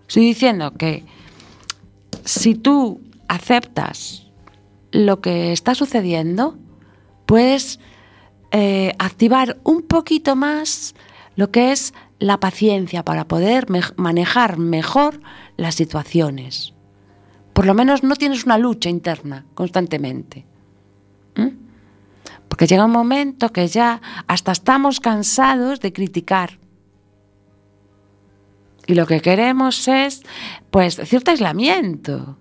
Estoy 0.09 0.25
diciendo 0.25 0.73
que 0.73 1.05
si 2.25 2.55
tú 2.55 3.03
aceptas 3.29 4.30
lo 4.93 5.21
que 5.21 5.53
está 5.53 5.75
sucediendo, 5.75 6.59
puedes 7.27 7.81
eh, 8.51 8.95
activar 8.99 9.59
un 9.65 9.83
poquito 9.83 10.37
más 10.37 10.95
lo 11.37 11.51
que 11.51 11.73
es 11.73 11.95
la 12.19 12.41
paciencia 12.41 13.05
para 13.05 13.27
poder 13.27 13.67
manejar 13.97 14.59
mejor 14.59 15.21
las 15.57 15.75
situaciones. 15.75 16.75
Por 17.53 17.67
lo 17.67 17.75
menos 17.75 18.03
no 18.03 18.17
tienes 18.17 18.45
una 18.45 18.59
lucha 18.59 18.91
interna 18.91 19.47
constantemente. 19.55 20.47
Porque 22.49 22.67
llega 22.67 22.85
un 22.85 22.91
momento 22.91 23.53
que 23.53 23.69
ya 23.69 24.03
hasta 24.27 24.53
estamos 24.53 25.01
cansados 25.01 25.81
de 25.81 25.93
criticar. 25.93 26.59
Y 28.87 28.95
lo 28.95 29.07
que 29.07 29.21
queremos 29.21 29.87
es, 29.89 30.23
pues, 30.71 30.97
cierto 31.05 31.31
aislamiento. 31.31 32.37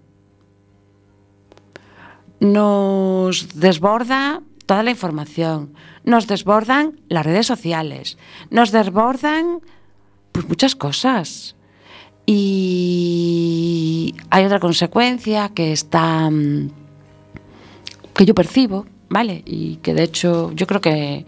Nos 2.40 3.60
desborda 3.60 4.42
toda 4.66 4.84
la 4.84 4.92
información, 4.92 5.74
nos 6.04 6.28
desbordan 6.28 7.00
las 7.10 7.26
redes 7.26 7.48
sociales, 7.48 8.18
nos 8.50 8.72
desbordan 8.72 9.62
pues 10.32 10.48
muchas 10.48 10.76
cosas. 10.76 11.56
Y 12.26 14.14
hay 14.30 14.46
otra 14.46 14.60
consecuencia 14.60 15.50
que 15.50 15.72
está 15.72 16.30
mm, 16.30 16.70
que 18.14 18.26
yo 18.26 18.36
percibo, 18.36 18.86
¿vale? 19.10 19.42
Y 19.46 19.78
que 19.78 19.94
de 19.94 20.04
hecho 20.04 20.52
yo 20.54 20.68
creo 20.68 20.82
que 20.82 21.26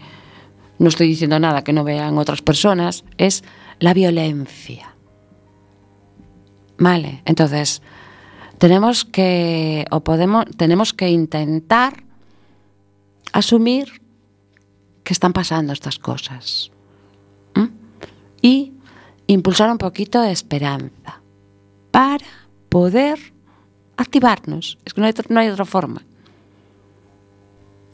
no 0.78 0.88
estoy 0.88 1.08
diciendo 1.08 1.38
nada 1.38 1.64
que 1.64 1.72
no 1.72 1.84
vean 1.84 2.18
otras 2.18 2.42
personas, 2.42 3.04
es 3.18 3.44
la 3.78 3.94
violencia. 3.94 4.94
¿Vale? 6.78 7.22
Entonces, 7.24 7.82
tenemos 8.62 9.04
que 9.04 9.84
o 9.90 9.98
podemos 10.06 10.44
tenemos 10.56 10.94
que 10.94 11.08
intentar 11.10 12.04
asumir 13.32 14.00
que 15.02 15.12
están 15.12 15.32
pasando 15.32 15.72
estas 15.72 15.98
cosas. 15.98 16.70
Y 18.40 18.72
impulsar 19.26 19.68
un 19.70 19.78
poquito 19.78 20.20
de 20.22 20.30
esperanza 20.30 21.20
para 21.90 22.24
poder 22.68 23.18
activarnos. 23.96 24.78
Es 24.84 24.94
que 24.94 25.00
no 25.00 25.06
hay, 25.06 25.10
otra- 25.10 25.26
no 25.28 25.40
hay 25.40 25.48
otra 25.48 25.64
forma. 25.64 26.02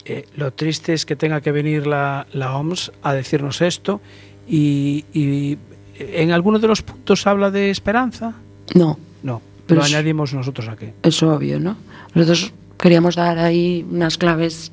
Eh, 0.05 0.25
lo 0.35 0.51
triste 0.53 0.93
es 0.93 1.05
que 1.05 1.15
tenga 1.15 1.41
que 1.41 1.51
venir 1.51 1.85
la, 1.87 2.25
la 2.33 2.55
OMS 2.57 2.91
a 3.03 3.13
decirnos 3.13 3.61
esto 3.61 4.01
y, 4.47 5.05
y 5.13 5.57
en 5.99 6.31
alguno 6.31 6.57
de 6.59 6.67
los 6.67 6.81
puntos 6.81 7.25
habla 7.27 7.49
de 7.51 7.69
esperanza. 7.71 8.33
No, 8.75 8.97
No, 9.23 9.41
Pero 9.69 9.79
lo 9.81 9.85
es- 9.85 9.93
añadimos 9.93 10.33
nosotros 10.33 10.67
aquí. 10.67 10.87
es 11.03 11.23
obvio, 11.23 11.59
¿no? 11.59 11.77
Nosotros 12.13 12.51
queríamos 12.77 13.15
dar 13.15 13.39
ahí 13.39 13.85
unas 13.89 14.17
claves. 14.17 14.71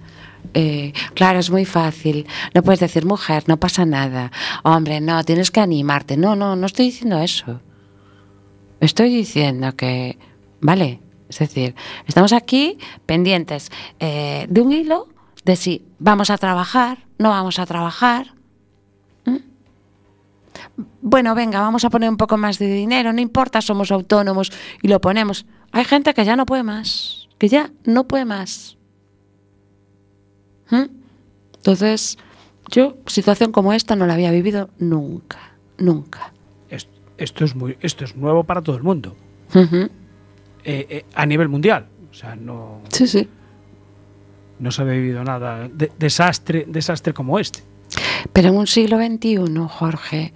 eh, 0.54 0.92
claro, 1.14 1.38
es 1.40 1.50
muy 1.50 1.64
fácil. 1.64 2.26
No 2.54 2.62
puedes 2.62 2.80
decir, 2.80 3.04
mujer, 3.04 3.44
no 3.48 3.56
pasa 3.58 3.84
nada. 3.84 4.30
Hombre, 4.62 5.00
no, 5.00 5.22
tienes 5.24 5.50
que 5.50 5.60
animarte. 5.60 6.16
No, 6.16 6.36
no, 6.36 6.54
no 6.56 6.66
estoy 6.66 6.86
diciendo 6.86 7.18
eso. 7.20 7.60
Estoy 8.80 9.08
diciendo 9.14 9.74
que, 9.74 10.18
vale, 10.60 11.00
es 11.28 11.38
decir, 11.40 11.74
estamos 12.06 12.32
aquí 12.32 12.78
pendientes 13.06 13.70
eh, 13.98 14.46
de 14.48 14.60
un 14.60 14.72
hilo 14.72 15.08
de 15.44 15.56
si 15.56 15.82
vamos 15.98 16.30
a 16.30 16.38
trabajar, 16.38 16.98
no 17.18 17.30
vamos 17.30 17.58
a 17.58 17.66
trabajar. 17.66 18.34
Bueno, 21.00 21.34
venga, 21.34 21.60
vamos 21.60 21.84
a 21.84 21.90
poner 21.90 22.10
un 22.10 22.16
poco 22.16 22.36
más 22.36 22.58
de 22.58 22.66
dinero, 22.66 23.12
no 23.12 23.20
importa, 23.20 23.60
somos 23.62 23.90
autónomos 23.90 24.52
y 24.82 24.88
lo 24.88 25.00
ponemos. 25.00 25.46
Hay 25.72 25.84
gente 25.84 26.12
que 26.14 26.24
ya 26.24 26.36
no 26.36 26.44
puede 26.46 26.62
más, 26.62 27.28
que 27.38 27.48
ya 27.48 27.70
no 27.84 28.06
puede 28.06 28.24
más. 28.24 28.76
¿Mm? 30.70 30.84
Entonces, 31.56 32.18
yo 32.70 32.96
situación 33.06 33.52
como 33.52 33.72
esta 33.72 33.96
no 33.96 34.06
la 34.06 34.14
había 34.14 34.30
vivido 34.30 34.70
nunca, 34.78 35.38
nunca. 35.78 36.32
Esto, 36.68 36.90
esto 37.16 37.44
es 37.44 37.54
muy, 37.54 37.78
esto 37.80 38.04
es 38.04 38.16
nuevo 38.16 38.44
para 38.44 38.60
todo 38.62 38.76
el 38.76 38.82
mundo, 38.82 39.16
eh, 39.54 39.90
eh, 40.64 41.04
a 41.14 41.24
nivel 41.26 41.48
mundial. 41.48 41.86
O 42.10 42.14
sea, 42.14 42.34
no, 42.36 42.80
Sí, 42.90 43.06
sí. 43.06 43.28
no 44.58 44.70
se 44.70 44.82
ha 44.82 44.84
vivido 44.84 45.22
nada 45.24 45.68
de- 45.68 45.92
desastre, 45.98 46.64
desastre 46.68 47.12
como 47.14 47.38
este. 47.38 47.60
Pero 48.32 48.48
en 48.48 48.56
un 48.56 48.66
siglo 48.66 48.98
XXI, 48.98 49.38
Jorge, 49.68 50.32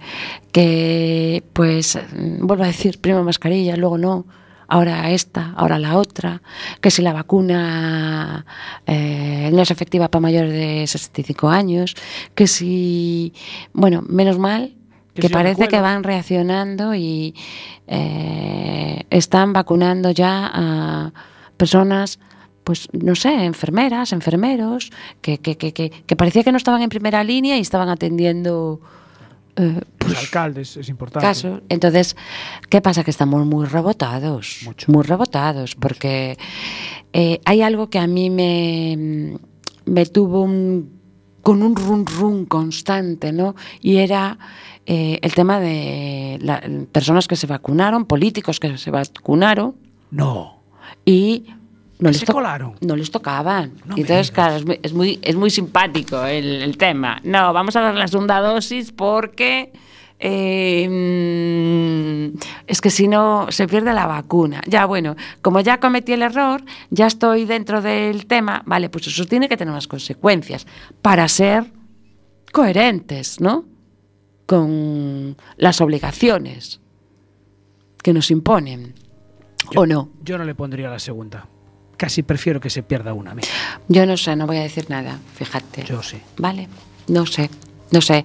que 0.51 1.43
pues, 1.53 1.99
vuelvo 2.39 2.63
a 2.63 2.67
decir, 2.67 2.99
primero 2.99 3.23
mascarilla, 3.23 3.75
luego 3.75 3.97
no, 3.97 4.25
ahora 4.67 5.11
esta, 5.11 5.53
ahora 5.55 5.79
la 5.79 5.97
otra, 5.97 6.41
que 6.79 6.91
si 6.91 7.01
la 7.01 7.13
vacuna 7.13 8.45
eh, 8.87 9.49
no 9.53 9.61
es 9.61 9.71
efectiva 9.71 10.09
para 10.09 10.21
mayores 10.21 10.53
de 10.53 10.87
65 10.87 11.49
años, 11.49 11.95
que 12.35 12.47
si, 12.47 13.33
bueno, 13.73 14.01
menos 14.07 14.39
mal 14.39 14.75
que, 15.13 15.23
Que 15.23 15.27
si 15.27 15.33
parece 15.33 15.67
que 15.67 15.81
van 15.81 16.03
reaccionando 16.03 16.95
y 16.95 17.35
eh, 17.87 19.03
están 19.09 19.51
vacunando 19.51 20.11
ya 20.11 20.49
a 20.53 21.13
personas, 21.57 22.19
pues 22.71 22.87
no 22.93 23.15
sé, 23.15 23.43
enfermeras, 23.43 24.13
enfermeros, 24.13 24.91
que, 25.21 25.39
que, 25.39 25.57
que, 25.57 25.73
que, 25.73 26.15
parecía 26.15 26.41
que 26.45 26.51
no 26.53 26.57
estaban 26.57 26.81
en 26.81 26.87
primera 26.87 27.21
línea 27.21 27.57
y 27.57 27.59
estaban 27.61 27.89
atendiendo 27.89 28.79
eh, 29.57 29.73
Los 29.73 29.83
pues, 29.97 30.17
alcaldes, 30.19 30.77
es 30.77 30.87
importante. 30.87 31.27
casos. 31.27 31.61
Entonces, 31.67 32.15
¿qué 32.69 32.79
pasa? 32.81 33.03
Que 33.03 33.11
estamos 33.11 33.45
muy 33.45 33.65
rebotados, 33.65 34.61
Mucho. 34.63 34.89
muy 34.89 35.03
rebotados, 35.03 35.75
porque 35.75 36.37
eh, 37.11 37.41
hay 37.43 37.61
algo 37.61 37.89
que 37.89 37.99
a 37.99 38.07
mí 38.07 38.29
me, 38.29 39.37
me 39.85 40.05
tuvo 40.05 40.43
un- 40.43 41.01
con 41.41 41.63
un 41.63 41.75
run 41.75 42.05
run 42.05 42.45
constante, 42.45 43.33
¿no? 43.33 43.55
Y 43.81 43.97
era 43.97 44.37
eh, 44.85 45.19
el 45.21 45.33
tema 45.33 45.59
de 45.59 46.87
personas 46.93 47.27
que 47.27 47.35
se 47.35 47.47
vacunaron, 47.47 48.05
políticos 48.05 48.59
que 48.61 48.77
se 48.77 48.91
vacunaron 48.91 49.75
No. 50.11 50.61
y 51.03 51.45
no 52.01 52.09
les, 52.09 52.19
se 52.19 52.25
colaron. 52.25 52.75
no 52.81 52.95
les 52.95 53.11
tocaban. 53.11 53.73
No 53.85 53.95
Entonces, 53.95 54.31
claro, 54.31 54.55
es 54.55 54.65
muy, 54.65 54.79
es 54.83 54.93
muy, 54.93 55.19
es 55.21 55.35
muy 55.35 55.49
simpático 55.49 56.23
el, 56.25 56.61
el 56.61 56.77
tema. 56.77 57.19
No, 57.23 57.53
vamos 57.53 57.75
a 57.75 57.81
dar 57.81 57.95
la 57.95 58.07
segunda 58.07 58.41
dosis 58.41 58.91
porque 58.91 59.71
eh, 60.23 60.87
mm, 60.87 62.37
es 62.67 62.79
que 62.79 62.91
si 62.91 63.07
no 63.07 63.47
se 63.49 63.67
pierde 63.67 63.91
la 63.91 64.05
vacuna. 64.05 64.61
Ya, 64.67 64.85
bueno, 64.85 65.15
como 65.41 65.59
ya 65.61 65.79
cometí 65.79 66.13
el 66.13 66.21
error, 66.21 66.63
ya 66.91 67.07
estoy 67.07 67.45
dentro 67.45 67.81
del 67.81 68.27
tema, 68.27 68.61
vale, 68.65 68.89
pues 68.89 69.07
eso 69.07 69.25
tiene 69.25 69.49
que 69.49 69.57
tener 69.57 69.71
unas 69.71 69.87
consecuencias 69.87 70.67
para 71.01 71.27
ser 71.27 71.65
coherentes, 72.51 73.41
¿no? 73.41 73.65
Con 74.45 75.37
las 75.57 75.81
obligaciones 75.81 76.81
que 78.03 78.13
nos 78.13 78.29
imponen. 78.29 78.93
¿O 79.75 79.85
no? 79.85 80.09
Yo 80.23 80.37
no 80.37 80.43
le 80.43 80.53
pondría 80.53 80.89
la 80.89 80.99
segunda. 80.99 81.47
Casi 82.01 82.23
prefiero 82.23 82.59
que 82.59 82.71
se 82.71 82.81
pierda 82.81 83.13
una. 83.13 83.35
mira. 83.35 83.47
Yo 83.87 84.07
no 84.07 84.17
sé, 84.17 84.35
no 84.35 84.47
voy 84.47 84.57
a 84.57 84.61
decir 84.63 84.89
nada, 84.89 85.19
fíjate. 85.35 85.83
Yo 85.83 86.01
sí. 86.01 86.17
Vale, 86.39 86.67
no 87.07 87.27
sé, 87.27 87.47
no 87.91 88.01
sé. 88.01 88.23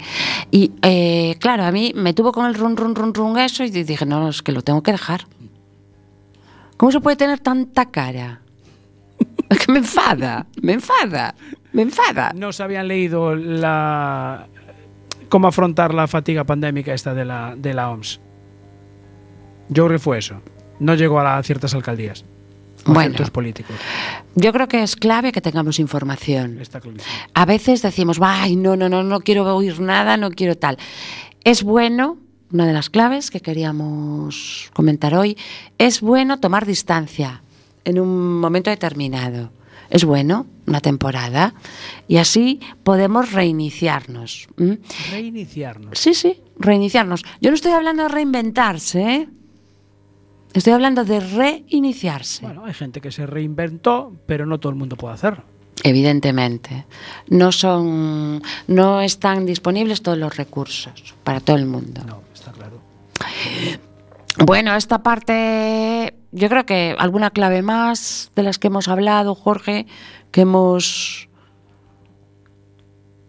Y 0.51 0.73
eh, 0.81 1.37
claro, 1.39 1.65
a 1.65 1.71
mí 1.71 1.93
me 1.95 2.15
tuvo 2.15 2.33
con 2.33 2.47
el 2.47 2.55
run, 2.55 2.75
run, 2.75 2.95
run, 2.95 3.13
run 3.13 3.39
eso 3.39 3.65
y 3.65 3.69
dije, 3.71 4.07
no, 4.07 4.31
es 4.31 4.41
que 4.41 4.53
lo 4.53 4.63
tengo 4.63 4.83
que 4.83 4.93
dejar. 4.93 5.27
¿Cómo 6.79 6.91
se 6.91 7.01
puede 7.01 7.17
tener 7.19 7.39
tanta 7.41 7.91
cara? 7.91 8.41
Es 9.51 9.59
que 9.67 9.71
me 9.73 9.79
enfada, 9.81 10.47
me 10.63 10.73
enfada, 10.73 11.35
me 11.75 11.83
enfada. 11.83 12.33
No 12.35 12.53
se 12.53 12.63
habían 12.63 12.89
leído 12.89 13.35
la 13.37 14.47
cómo 15.29 15.49
afrontar 15.49 15.93
la 15.93 16.07
fatiga 16.09 16.45
pandémica 16.45 16.95
esta 16.95 17.13
de 17.13 17.27
la, 17.27 17.55
de 17.57 17.75
la 17.75 17.91
OMS. 17.91 18.21
Yo 19.69 19.85
creo 19.85 19.99
que 19.99 20.03
fue 20.03 20.17
eso. 20.19 20.41
No 20.81 20.95
llegó 20.95 21.21
a 21.21 21.25
la- 21.25 21.43
ciertas 21.43 21.75
alcaldías. 21.75 22.25
Bueno. 22.87 23.17
políticos. 23.33 23.77
Yo 24.35 24.53
creo 24.53 24.69
que 24.69 24.83
es 24.83 24.97
clave 24.97 25.33
que 25.33 25.41
tengamos 25.41 25.79
información. 25.79 26.59
Está. 26.61 26.81
A 27.35 27.47
veces 27.47 27.83
decimos, 27.83 28.19
ay, 28.21 28.57
no, 28.57 28.77
no, 28.77 28.89
no, 28.89 29.03
no 29.03 29.21
quiero 29.21 29.45
oír 29.57 29.81
nada, 29.81 30.17
no 30.17 30.31
quiero 30.31 30.57
tal. 30.57 30.79
Es 31.45 31.63
bueno, 31.63 32.19
una 32.53 32.67
de 32.67 32.73
las 32.73 32.91
claves 32.91 33.31
que 33.31 33.41
queríamos 33.41 34.71
comentar 34.73 35.15
hoy, 35.15 35.37
es 35.79 36.01
bueno 36.01 36.39
tomar 36.39 36.67
distancia 36.67 37.43
en 37.85 38.01
un 38.01 38.41
momento 38.41 38.71
determinado. 38.71 39.51
Es 39.89 40.05
bueno, 40.05 40.47
una 40.67 40.81
temporada, 40.81 41.55
y 42.09 42.17
así 42.17 42.61
podemos 42.83 43.33
reiniciarnos. 43.33 44.49
Reiniciarnos. 45.11 45.97
Sí, 45.99 46.13
sí, 46.15 46.41
reiniciarnos. 46.59 47.23
Yo 47.41 47.51
no 47.51 47.55
estoy 47.55 47.73
hablando 47.73 48.03
de 48.03 48.09
reinventarse, 48.09 49.15
¿eh? 49.15 49.29
Estoy 50.57 50.73
hablando 50.73 51.05
de 51.05 51.21
reiniciarse. 51.21 52.47
Bueno, 52.47 52.65
hay 52.65 52.73
gente 52.73 53.03
que 53.03 53.13
se 53.13 53.27
reinventó, 53.27 54.15
pero 54.25 54.47
no 54.47 54.59
todo 54.59 54.71
el 54.71 54.77
mundo 54.79 54.97
puede 54.97 55.13
hacerlo. 55.13 55.45
Evidentemente. 55.83 56.87
No 57.29 57.53
son. 57.53 58.43
no 58.67 59.03
están 59.03 59.45
disponibles 59.45 60.01
todos 60.01 60.17
los 60.17 60.35
recursos 60.35 61.15
para 61.25 61.41
todo 61.41 61.57
el 61.57 61.67
mundo. 61.67 62.03
No, 62.07 62.23
está 62.33 62.53
claro. 62.53 62.81
Bueno, 64.47 64.75
esta 64.75 65.03
parte. 65.03 66.15
Yo 66.33 66.49
creo 66.49 66.65
que 66.65 66.97
alguna 66.99 67.31
clave 67.31 67.61
más 67.61 68.31
de 68.35 68.43
las 68.43 68.59
que 68.59 68.69
hemos 68.69 68.89
hablado, 68.89 69.35
Jorge, 69.35 69.87
que 70.31 70.41
hemos. 70.41 71.29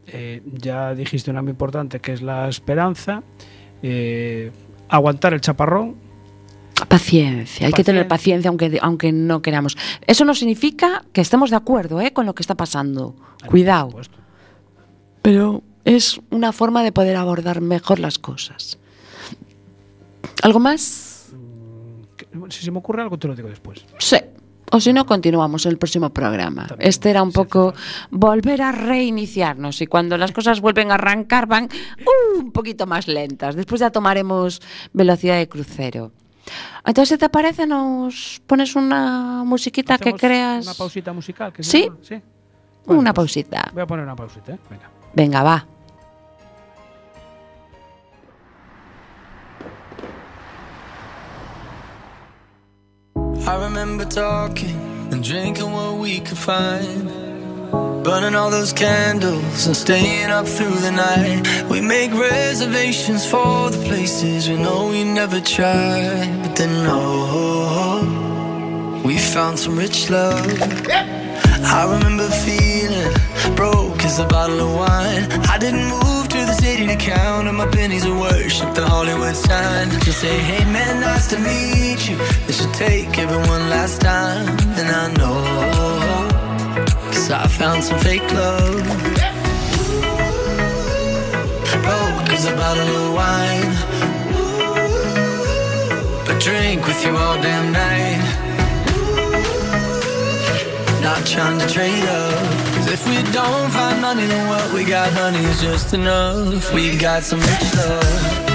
Eh, 0.06 0.42
ya 0.46 0.96
dijiste 0.96 1.30
una 1.30 1.42
muy 1.42 1.52
importante 1.52 2.00
que 2.00 2.14
es 2.14 2.22
la 2.22 2.48
esperanza. 2.48 3.22
Eh, 3.84 4.50
aguantar 4.88 5.34
el 5.34 5.42
chaparrón. 5.42 6.07
Paciencia, 6.86 7.68
hay 7.68 7.74
que 7.74 7.84
tener 7.84 8.08
Paciencia. 8.08 8.50
aunque, 8.50 8.78
aunque 8.82 9.12
no 9.12 9.42
queramos. 9.42 9.78
Eso 10.06 10.26
no 10.26 10.34
significa 10.36 11.04
que 11.14 11.22
estemos 11.22 11.50
de 11.50 11.56
acuerdo 11.56 12.00
¿eh? 12.02 12.14
con 12.14 12.26
lo 12.26 12.36
que 12.36 12.44
está 12.44 12.56
pasando. 12.56 13.16
Cuidado. 13.50 13.90
Pero 15.22 15.64
es 15.86 16.20
una 16.30 16.52
forma 16.52 16.84
de 16.84 16.92
poder 16.92 17.16
abordar 17.16 17.62
mejor 17.62 18.00
las 18.00 18.20
cosas. 18.20 18.78
¿Algo 20.44 20.60
más? 20.60 21.30
Que- 22.16 22.28
Si 22.50 22.64
se 22.64 22.72
me 22.72 22.78
ocurre 22.78 23.02
algo, 23.02 23.18
te 23.18 23.28
lo 23.28 23.36
digo 23.36 23.50
después. 23.50 23.84
Sí. 23.98 24.18
O 24.72 24.82
si 24.82 24.92
no, 24.92 25.06
continuamos 25.06 25.66
en 25.66 25.72
el 25.72 25.78
próximo 25.78 26.10
programa. 26.12 26.68
También, 26.68 26.90
Este 26.90 27.10
era 27.10 27.24
un 27.24 27.32
poco 27.32 27.74
volver 28.12 28.62
a 28.62 28.74
reiniciarnos 28.74 29.82
y 29.82 29.88
cuando 29.88 30.18
las 30.18 30.34
cosas 30.34 30.60
vuelven 30.60 30.92
a 30.92 30.96
arrancar 30.96 31.48
van 31.48 31.70
uh, 32.36 32.40
un 32.40 32.52
poquito 32.52 32.86
más 32.86 33.08
lentas. 33.08 33.56
Después 33.56 33.80
ya 33.80 33.92
tomaremos 33.92 34.62
velocidad 34.92 35.38
de 35.38 35.48
crucero. 35.48 36.12
Entonces, 36.86 37.10
si 37.16 37.18
te 37.18 37.30
parece, 37.30 37.66
nos 37.68 38.41
pones 38.48 38.76
una 38.76 39.43
musiquita 39.45 39.98
que 39.98 40.10
¿Hacemos 40.10 40.22
creas. 40.22 40.66
Una 40.66 40.74
pausita 40.76 41.14
musical. 41.14 41.52
que 41.54 41.64
Sí. 41.64 41.84
llama? 41.86 41.98
Sí. 42.02 42.22
Bueno, 42.86 43.02
Una 43.02 43.14
pues 43.14 43.26
pausita. 43.26 43.70
Voy 43.74 43.84
a 43.84 43.88
poner 43.88 44.06
una 44.06 44.16
pausita, 44.16 44.54
¿eh? 44.54 44.60
Venga. 44.70 44.89
Venga, 45.14 45.43
va. 45.43 45.66
I 53.45 53.56
remember 53.56 54.06
talking 54.06 54.76
and 55.12 55.24
drinking 55.24 55.72
what 55.72 55.98
we 55.98 56.20
could 56.20 56.38
find. 56.38 57.10
Burning 58.08 58.36
all 58.36 58.49
those 58.49 58.72
candles 58.72 59.68
and 59.68 59.76
staying 59.76 60.30
up 60.30 60.47
through 60.47 60.80
the 60.80 60.91
night. 60.91 61.43
We 61.70 61.82
make 61.82 62.14
reservations 62.14 63.30
for 63.30 63.70
the 63.70 63.84
places 63.86 64.47
we 64.47 64.55
know 64.55 64.88
we 64.88 65.03
never 65.03 65.41
tried. 65.41 66.41
But 66.41 66.55
then, 66.55 66.86
oh, 66.88 67.99
we 69.03 69.18
found 69.18 69.60
some 69.60 69.78
rich 69.78 70.10
love. 70.10 70.39
I 71.76 71.84
remember 71.95 72.30
feeling 72.47 73.12
broke 73.58 74.01
as 74.05 74.20
a 74.20 74.26
bottle 74.26 74.62
of 74.62 74.74
wine. 74.74 75.30
I 75.53 75.58
didn't 75.58 75.89
move 75.89 76.30
to 76.30 76.38
the 76.38 76.53
city 76.53 76.88
to 76.88 76.95
count 76.95 77.49
on 77.49 77.55
my 77.58 77.68
pennies 77.68 78.05
of 78.05 78.18
worship 78.18 78.74
the 78.74 78.86
Hollywood 78.86 79.36
sign. 79.36 79.89
Just 79.99 80.22
say, 80.22 80.38
hey 80.49 80.64
man, 80.72 81.01
nice 81.01 81.28
to 81.28 81.38
meet 81.39 82.08
you. 82.08 82.16
This 82.47 82.62
should 82.62 82.74
take 82.74 83.20
everyone 83.20 83.70
last 83.70 83.99
time. 83.99 84.47
And 84.80 84.88
I 84.88 85.14
know, 85.18 86.27
cause 87.28 87.32
I 87.32 87.48
found 87.48 87.84
some 87.84 88.00
fake 88.00 88.22
love. 88.34 88.82
Oh, 91.70 92.12
Broke 92.18 92.30
as 92.32 92.46
a 92.46 92.56
bottle 92.56 92.88
of 92.88 93.14
wine. 93.14 93.74
But 96.26 96.42
drink 96.42 96.86
with 96.88 97.04
you 97.04 97.18
all 97.18 97.42
damn 97.42 97.72
night 97.72 98.44
not 101.02 101.26
trying 101.26 101.60
to 101.60 101.68
trade 101.68 102.04
up. 102.06 102.34
Cause 102.76 102.92
if 102.92 103.08
we 103.08 103.16
don't 103.32 103.72
find 103.72 104.02
money, 104.02 104.26
then 104.26 104.48
what 104.50 104.74
we 104.74 104.84
got, 104.86 105.12
honey, 105.14 105.40
is 105.40 105.62
just 105.62 105.94
enough. 105.94 106.74
We 106.74 106.98
got 106.98 107.24
some 107.24 107.40
rich 107.40 107.76
love. 107.76 108.48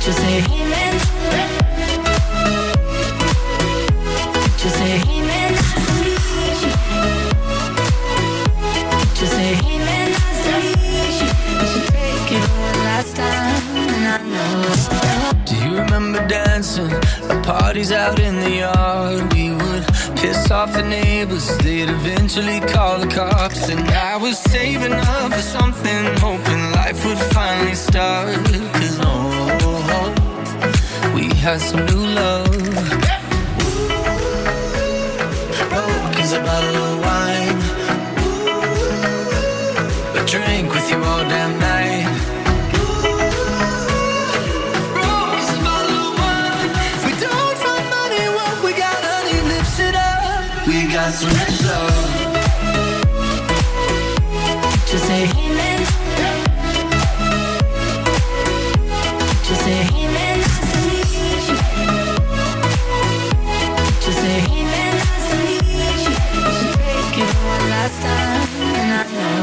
Just 0.00 0.18
say, 0.18 0.67
Do 15.44 15.54
you 15.56 15.78
remember 15.78 16.26
dancing 16.26 16.90
at 16.90 17.44
parties 17.44 17.92
out 17.92 18.18
in 18.18 18.40
the 18.40 18.50
yard? 18.64 19.32
We 19.32 19.50
would 19.50 19.86
piss 20.16 20.50
off 20.50 20.72
the 20.72 20.82
neighbors, 20.82 21.56
they'd 21.58 21.88
eventually 21.88 22.60
call 22.60 22.98
the 22.98 23.06
cops. 23.06 23.68
And 23.68 23.80
I 23.90 24.16
was 24.16 24.38
saving 24.38 24.92
up 24.92 25.32
for 25.32 25.40
something, 25.40 26.04
hoping 26.18 26.72
life 26.72 27.04
would 27.04 27.18
finally 27.32 27.74
start. 27.74 28.36
Cause 28.74 28.98
oh, 29.02 30.12
we 31.14 31.34
had 31.34 31.60
some 31.60 31.86
new 31.86 32.06
love. 32.06 33.08
A 36.30 36.40
bottle 36.42 36.76
of 36.76 37.00
wine. 37.00 37.58
A 40.14 40.26
drink 40.26 40.70
with 40.74 40.90
you 40.90 41.02
all 41.02 41.24
damn 41.24 41.37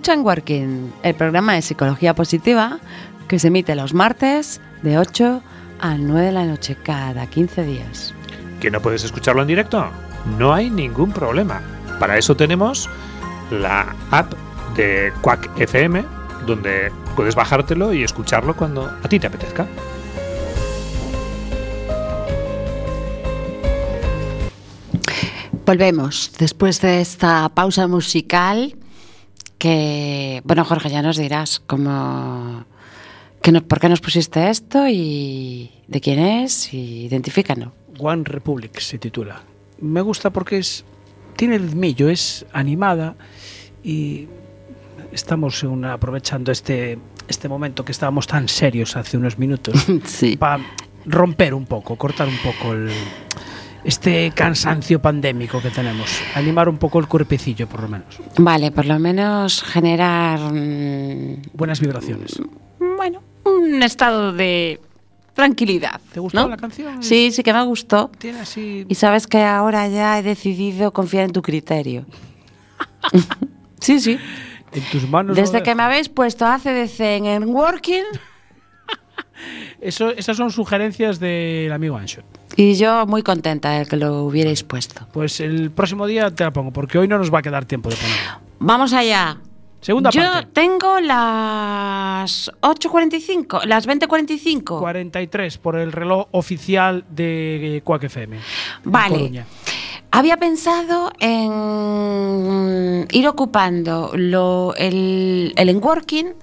Escucha 0.00 0.14
en 0.14 0.24
Working, 0.24 0.92
el 1.02 1.14
programa 1.14 1.52
de 1.52 1.60
psicología 1.60 2.14
positiva 2.14 2.78
que 3.28 3.38
se 3.38 3.48
emite 3.48 3.74
los 3.74 3.92
martes 3.92 4.58
de 4.80 4.96
8 4.96 5.42
a 5.78 5.94
9 5.98 6.28
de 6.28 6.32
la 6.32 6.46
noche 6.46 6.74
cada 6.82 7.26
15 7.26 7.64
días. 7.64 8.14
¿Que 8.60 8.70
no 8.70 8.80
puedes 8.80 9.04
escucharlo 9.04 9.42
en 9.42 9.48
directo? 9.48 9.90
No 10.38 10.54
hay 10.54 10.70
ningún 10.70 11.12
problema. 11.12 11.60
Para 11.98 12.16
eso 12.16 12.34
tenemos 12.34 12.88
la 13.50 13.94
app 14.10 14.32
de 14.74 15.12
Quack 15.20 15.60
FM, 15.60 16.02
donde 16.46 16.90
puedes 17.14 17.34
bajártelo 17.34 17.92
y 17.92 18.02
escucharlo 18.02 18.56
cuando 18.56 18.86
a 18.86 19.06
ti 19.06 19.20
te 19.20 19.26
apetezca. 19.26 19.66
Volvemos 25.66 26.32
después 26.38 26.80
de 26.80 27.02
esta 27.02 27.50
pausa 27.50 27.86
musical 27.86 28.79
que, 29.60 30.40
bueno, 30.44 30.64
Jorge, 30.64 30.88
ya 30.88 31.02
nos 31.02 31.18
dirás 31.18 31.60
cómo, 31.66 32.64
que 33.42 33.52
no- 33.52 33.62
por 33.62 33.78
qué 33.78 33.88
nos 33.90 34.00
pusiste 34.00 34.48
esto 34.48 34.88
y 34.88 35.70
de 35.86 36.00
quién 36.00 36.18
es 36.18 36.72
y 36.72 37.04
identifícanos. 37.04 37.68
One 37.98 38.22
Republic 38.24 38.80
se 38.80 38.98
titula. 38.98 39.42
Me 39.80 40.00
gusta 40.00 40.30
porque 40.30 40.56
es 40.58 40.84
tiene 41.36 41.58
ritmillo, 41.58 42.08
es 42.08 42.46
animada 42.52 43.16
y 43.84 44.26
estamos 45.12 45.62
una- 45.62 45.92
aprovechando 45.92 46.50
este 46.50 46.98
este 47.28 47.48
momento 47.48 47.84
que 47.84 47.92
estábamos 47.92 48.26
tan 48.26 48.48
serios 48.48 48.96
hace 48.96 49.16
unos 49.16 49.38
minutos 49.38 49.86
Sí. 50.04 50.36
para 50.36 50.64
romper 51.06 51.52
un 51.54 51.64
poco, 51.66 51.96
cortar 51.96 52.26
un 52.28 52.38
poco 52.38 52.72
el, 52.72 52.90
este 53.84 54.32
cansancio 54.34 55.00
pandémico 55.00 55.60
que 55.60 55.70
tenemos, 55.70 56.20
animar 56.34 56.68
un 56.68 56.78
poco 56.78 56.98
el 56.98 57.06
cuerpecillo 57.08 57.66
por 57.68 57.82
lo 57.82 57.88
menos. 57.88 58.18
Vale, 58.38 58.70
por 58.70 58.86
lo 58.86 58.98
menos 58.98 59.62
generar, 59.62 60.40
mm, 60.52 61.42
Buenas 61.54 61.80
vibraciones. 61.80 62.40
bueno, 62.78 63.22
un 63.44 63.82
estado 63.82 64.32
de 64.32 64.80
tranquilidad. 65.34 66.00
¿Te 66.12 66.20
gustó 66.20 66.40
¿no? 66.40 66.48
la 66.48 66.56
canción? 66.56 67.02
Sí, 67.02 67.30
sí 67.32 67.42
que 67.42 67.52
me 67.52 67.62
gustó. 67.64 68.10
Tiene 68.18 68.40
así 68.40 68.84
Y 68.88 68.94
sabes 68.94 69.26
que 69.26 69.42
ahora 69.42 69.88
ya 69.88 70.18
he 70.18 70.22
decidido 70.22 70.92
confiar 70.92 71.24
en 71.24 71.32
tu 71.32 71.42
criterio. 71.42 72.04
sí, 73.80 74.00
sí. 74.00 74.18
en 74.72 74.82
tus 74.90 75.08
manos. 75.08 75.36
Desde 75.36 75.62
que 75.62 75.74
me 75.74 75.82
habéis 75.82 76.08
puesto 76.08 76.46
ACDC 76.46 77.00
en 77.00 77.48
Working 77.48 78.04
Eso, 79.80 80.10
esas 80.10 80.36
son 80.36 80.50
sugerencias 80.50 81.18
del 81.20 81.72
amigo 81.72 81.96
Ancho. 81.96 82.22
y 82.56 82.74
yo 82.74 83.06
muy 83.06 83.22
contenta 83.22 83.70
de 83.78 83.86
que 83.86 83.96
lo 83.96 84.24
hubierais 84.24 84.62
puesto. 84.62 85.06
Pues 85.12 85.40
el 85.40 85.70
próximo 85.70 86.06
día 86.06 86.30
te 86.30 86.44
la 86.44 86.52
pongo, 86.52 86.70
porque 86.72 86.98
hoy 86.98 87.08
no 87.08 87.18
nos 87.18 87.32
va 87.32 87.38
a 87.38 87.42
quedar 87.42 87.64
tiempo 87.64 87.88
de 87.90 87.96
ponerla. 87.96 88.40
Vamos 88.58 88.92
allá. 88.92 89.38
Segunda 89.80 90.10
yo 90.10 90.20
parte. 90.20 90.50
tengo 90.52 91.00
las 91.00 92.50
8.45, 92.60 93.64
las 93.64 93.88
20.45. 93.88 94.78
43 94.78 95.56
por 95.56 95.76
el 95.76 95.92
reloj 95.92 96.26
oficial 96.32 97.04
de 97.08 97.80
Quack 97.82 98.04
FM. 98.04 98.38
Vale. 98.84 99.44
Había 100.10 100.36
pensado 100.36 101.10
en 101.18 103.06
ir 103.10 103.26
ocupando 103.28 104.10
lo, 104.14 104.74
el, 104.76 105.54
el 105.56 105.68
enworking 105.70 106.34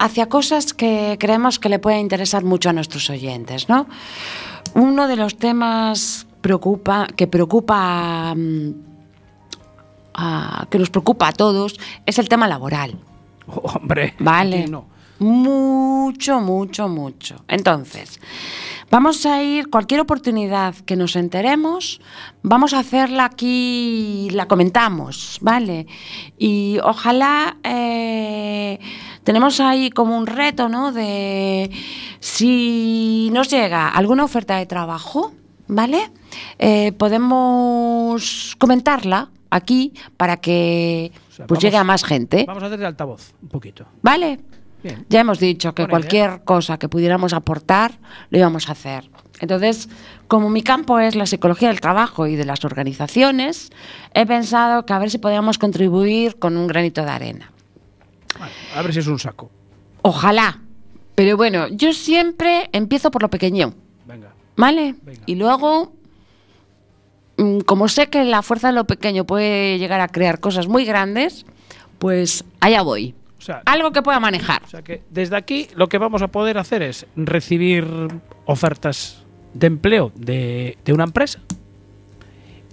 hacia 0.00 0.28
cosas 0.28 0.72
que 0.74 1.16
creemos 1.20 1.58
que 1.58 1.68
le 1.68 1.78
pueden 1.78 2.00
interesar 2.00 2.42
mucho 2.42 2.70
a 2.70 2.72
nuestros 2.72 3.08
oyentes, 3.10 3.68
¿no? 3.68 3.86
Uno 4.74 5.06
de 5.06 5.16
los 5.16 5.36
temas 5.36 6.26
preocupa, 6.40 7.06
que 7.16 7.26
preocupa 7.26 8.34
mm, 8.34 8.70
a- 10.14 10.66
que 10.70 10.78
nos 10.78 10.90
preocupa 10.90 11.28
a 11.28 11.32
todos 11.32 11.78
es 12.06 12.18
el 12.18 12.28
tema 12.28 12.48
laboral. 12.48 12.98
Oh, 13.46 13.60
hombre. 13.74 14.14
Vale. 14.18 14.66
no. 14.66 14.86
Mucho, 15.18 16.40
mucho, 16.40 16.88
mucho. 16.88 17.44
Entonces, 17.46 18.18
vamos 18.90 19.24
a 19.26 19.42
ir, 19.42 19.70
cualquier 19.70 20.00
oportunidad 20.00 20.74
que 20.74 20.96
nos 20.96 21.16
enteremos, 21.16 22.00
vamos 22.42 22.74
a 22.74 22.80
hacerla 22.80 23.24
aquí, 23.24 24.28
la 24.32 24.46
comentamos, 24.46 25.38
¿vale? 25.40 25.86
Y 26.38 26.78
ojalá 26.82 27.56
eh, 27.62 28.78
tenemos 29.24 29.60
ahí 29.60 29.90
como 29.90 30.16
un 30.16 30.26
reto, 30.26 30.68
¿no? 30.68 30.92
De 30.92 31.70
si 32.20 33.30
nos 33.32 33.48
llega 33.48 33.88
alguna 33.88 34.24
oferta 34.24 34.56
de 34.56 34.66
trabajo, 34.66 35.32
¿vale? 35.68 36.10
Eh, 36.58 36.92
podemos 36.92 38.54
comentarla 38.58 39.30
aquí 39.50 39.92
para 40.16 40.36
que 40.38 41.12
O 41.30 41.32
sea, 41.32 41.46
pues 41.46 41.58
vamos- 41.58 41.62
llegue 41.62 41.76
a 41.76 41.84
más 41.84 42.04
gente, 42.04 42.44
Vamos 42.46 42.62
a 42.62 42.66
hacer 42.66 42.78
de 42.78 42.86
altavoz, 42.86 43.32
un 43.42 43.48
poquito. 43.48 43.84
¿vale? 44.02 44.40
Bien. 44.82 45.04
Ya 45.08 45.20
hemos 45.20 45.38
dicho 45.38 45.74
que 45.74 45.86
cualquier 45.86 46.42
cosa 46.44 46.78
que 46.78 46.88
pudiéramos 46.88 47.32
aportar 47.32 47.98
lo 48.30 48.38
íbamos 48.38 48.68
a 48.68 48.72
hacer. 48.72 49.10
Entonces, 49.40 49.88
como 50.28 50.50
mi 50.50 50.62
campo 50.62 50.98
es 50.98 51.16
la 51.16 51.26
psicología 51.26 51.68
del 51.68 51.80
trabajo 51.80 52.26
y 52.26 52.36
de 52.36 52.44
las 52.44 52.64
organizaciones, 52.64 53.70
he 54.14 54.26
pensado 54.26 54.84
que 54.86 54.92
a 54.92 54.98
ver 54.98 55.10
si 55.10 55.18
podíamos 55.18 55.58
contribuir 55.58 56.38
con 56.38 56.56
un 56.56 56.66
granito 56.66 57.02
de 57.02 57.10
arena. 57.10 57.50
Vale, 58.38 58.52
a 58.74 58.82
ver 58.82 58.92
si 58.92 59.00
es 59.00 59.06
un 59.06 59.18
saco. 59.18 59.50
Ojalá. 60.02 60.60
Pero 61.14 61.36
bueno, 61.36 61.68
yo 61.68 61.92
siempre 61.92 62.70
empiezo 62.72 63.10
por 63.10 63.22
lo 63.22 63.28
pequeño, 63.28 63.74
Venga. 64.06 64.32
¿vale? 64.56 64.94
Venga. 65.02 65.20
Y 65.26 65.34
luego, 65.34 65.92
mm, 67.36 67.60
como 67.60 67.88
sé 67.88 68.08
que 68.08 68.24
la 68.24 68.42
fuerza 68.42 68.68
de 68.68 68.74
lo 68.74 68.86
pequeño 68.86 69.24
puede 69.24 69.78
llegar 69.78 70.00
a 70.00 70.08
crear 70.08 70.40
cosas 70.40 70.68
muy 70.68 70.84
grandes, 70.84 71.44
pues 71.98 72.44
allá 72.60 72.82
voy. 72.82 73.14
O 73.40 73.42
sea, 73.42 73.62
Algo 73.64 73.90
que 73.90 74.02
pueda 74.02 74.20
manejar. 74.20 74.62
o 74.64 74.68
sea 74.68 74.82
que 74.82 75.02
desde 75.08 75.34
aquí 75.34 75.66
lo 75.74 75.88
que 75.88 75.96
vamos 75.96 76.20
a 76.20 76.28
poder 76.28 76.58
hacer 76.58 76.82
es 76.82 77.06
recibir 77.16 77.86
ofertas 78.44 79.24
de 79.54 79.66
empleo 79.66 80.12
de, 80.14 80.76
de 80.84 80.92
una 80.92 81.04
empresa 81.04 81.40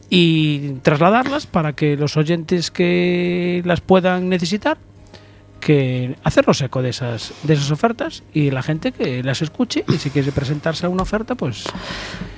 y 0.10 0.74
trasladarlas 0.84 1.48
para 1.48 1.74
que 1.74 1.96
los 1.96 2.18
oyentes 2.18 2.70
que 2.70 3.62
las 3.66 3.80
puedan 3.82 4.30
necesitar, 4.30 4.78
que 5.68 6.16
hacernos 6.24 6.62
eco 6.62 6.82
de 6.82 6.92
esas, 6.92 7.34
de 7.44 7.54
esas 7.56 7.70
ofertas 7.72 8.24
y 8.34 8.52
la 8.52 8.64
gente 8.64 8.94
que 8.94 9.22
las 9.22 9.42
escuche 9.42 9.84
y 9.90 9.98
si 9.98 10.10
quiere 10.12 10.32
presentarse 10.32 10.86
a 10.86 10.90
una 10.90 11.04
oferta, 11.04 11.36
pues 11.36 11.66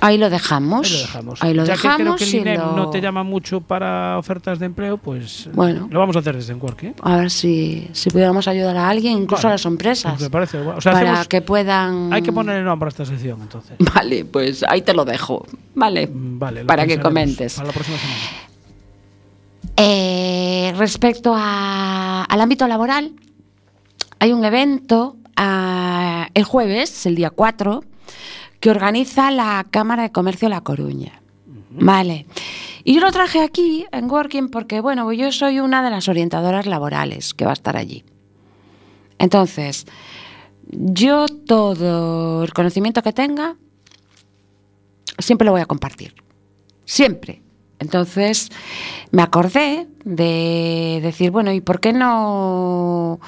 Ahí 0.00 0.18
lo 0.18 0.28
dejamos. 0.30 0.84
ahí 0.84 0.92
lo 0.92 0.98
dejamos. 1.06 1.42
Ahí 1.44 1.54
lo 1.54 1.64
ya 1.64 1.74
que 1.76 1.88
creo 2.02 2.16
que 2.16 2.24
el 2.24 2.34
INEM 2.34 2.60
lo- 2.60 2.72
no 2.76 2.90
te 2.90 3.00
llama 3.00 3.22
mucho 3.22 3.60
para 3.60 4.18
ofertas 4.18 4.58
de 4.58 4.66
empleo, 4.66 4.96
pues 4.96 5.48
Bueno. 5.54 5.86
lo 5.92 6.00
vamos 6.00 6.16
a 6.16 6.18
hacer 6.18 6.34
desde 6.34 6.54
Enwork, 6.54 6.82
¿eh? 6.82 6.94
A 7.02 7.18
ver 7.18 7.30
si, 7.30 7.88
si 7.92 8.10
pudiéramos 8.10 8.48
ayudar 8.48 8.76
a 8.76 8.88
alguien, 8.88 9.12
incluso 9.18 9.44
Vale. 9.44 9.52
a 9.52 9.54
las 9.54 9.64
empresas, 9.64 10.20
Me 10.20 10.28
parece 10.28 10.60
guay. 10.60 10.78
O 10.78 10.80
sea, 10.80 10.90
para 10.92 11.10
hacemos- 11.12 11.28
que 11.28 11.40
puedan... 11.40 12.12
Hay 12.12 12.22
que 12.22 12.32
ponerle 12.32 12.64
nombre 12.64 12.88
a 12.88 12.90
esta 12.90 13.04
sección, 13.04 13.40
entonces. 13.42 13.76
Vale, 13.94 14.24
pues 14.24 14.64
ahí 14.68 14.82
te 14.82 14.92
lo 14.92 15.04
dejo. 15.04 15.46
Vale, 15.76 16.08
Mm, 16.08 16.38
Vale, 16.40 16.60
lo 16.62 16.66
para 16.66 16.84
que 16.84 16.98
comentes. 16.98 17.54
Para 17.54 17.68
la 17.68 17.72
próxima 17.72 17.96
semana. 17.96 18.49
Eh, 19.82 20.74
respecto 20.76 21.32
a- 21.34 22.24
al 22.24 22.40
ámbito 22.40 22.68
laboral, 22.68 23.12
hay 24.18 24.32
un 24.34 24.44
evento 24.44 25.16
ah, 25.36 26.28
el 26.34 26.44
jueves, 26.44 27.06
el 27.06 27.14
día 27.14 27.30
4, 27.30 27.82
que 28.60 28.68
organiza 28.70 29.30
la 29.30 29.66
Cámara 29.70 30.02
de 30.02 30.12
Comercio 30.12 30.48
de 30.48 30.54
La 30.54 30.60
Coruña. 30.60 31.22
Vale. 31.70 32.26
Y 32.84 32.94
yo 32.94 33.00
lo 33.00 33.10
traje 33.10 33.40
aquí 33.42 33.86
en 33.90 34.10
Working 34.10 34.48
porque, 34.50 34.80
bueno, 34.80 35.10
yo 35.14 35.32
soy 35.32 35.60
una 35.60 35.82
de 35.82 35.88
las 35.88 36.08
orientadoras 36.08 36.66
laborales 36.66 37.32
que 37.32 37.46
va 37.46 37.52
a 37.52 37.54
estar 37.54 37.78
allí. 37.78 38.04
Entonces, 39.18 39.86
yo 40.70 41.26
todo 41.26 42.44
el 42.44 42.52
conocimiento 42.52 43.02
que 43.02 43.14
tenga, 43.14 43.56
siempre 45.18 45.46
lo 45.46 45.52
voy 45.52 45.62
a 45.62 45.66
compartir. 45.66 46.14
Siempre. 46.84 47.40
Entonces 47.80 48.50
me 49.10 49.22
acordé 49.22 49.88
de 50.04 51.00
decir, 51.02 51.30
bueno, 51.32 51.50
¿y 51.52 51.60
por 51.60 51.80
qué 51.80 51.92
no 51.92 53.18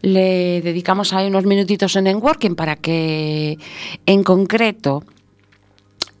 le 0.00 0.60
dedicamos 0.62 1.12
ahí 1.12 1.28
unos 1.28 1.44
minutitos 1.44 1.94
en 1.96 2.06
Enworking 2.08 2.56
para 2.56 2.76
que 2.76 3.58
en 4.06 4.22
concreto 4.24 5.04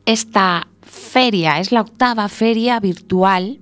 esta 0.06 0.68
feria 0.82 1.58
es 1.60 1.72
la 1.72 1.80
octava 1.80 2.28
feria 2.28 2.78
virtual, 2.80 3.58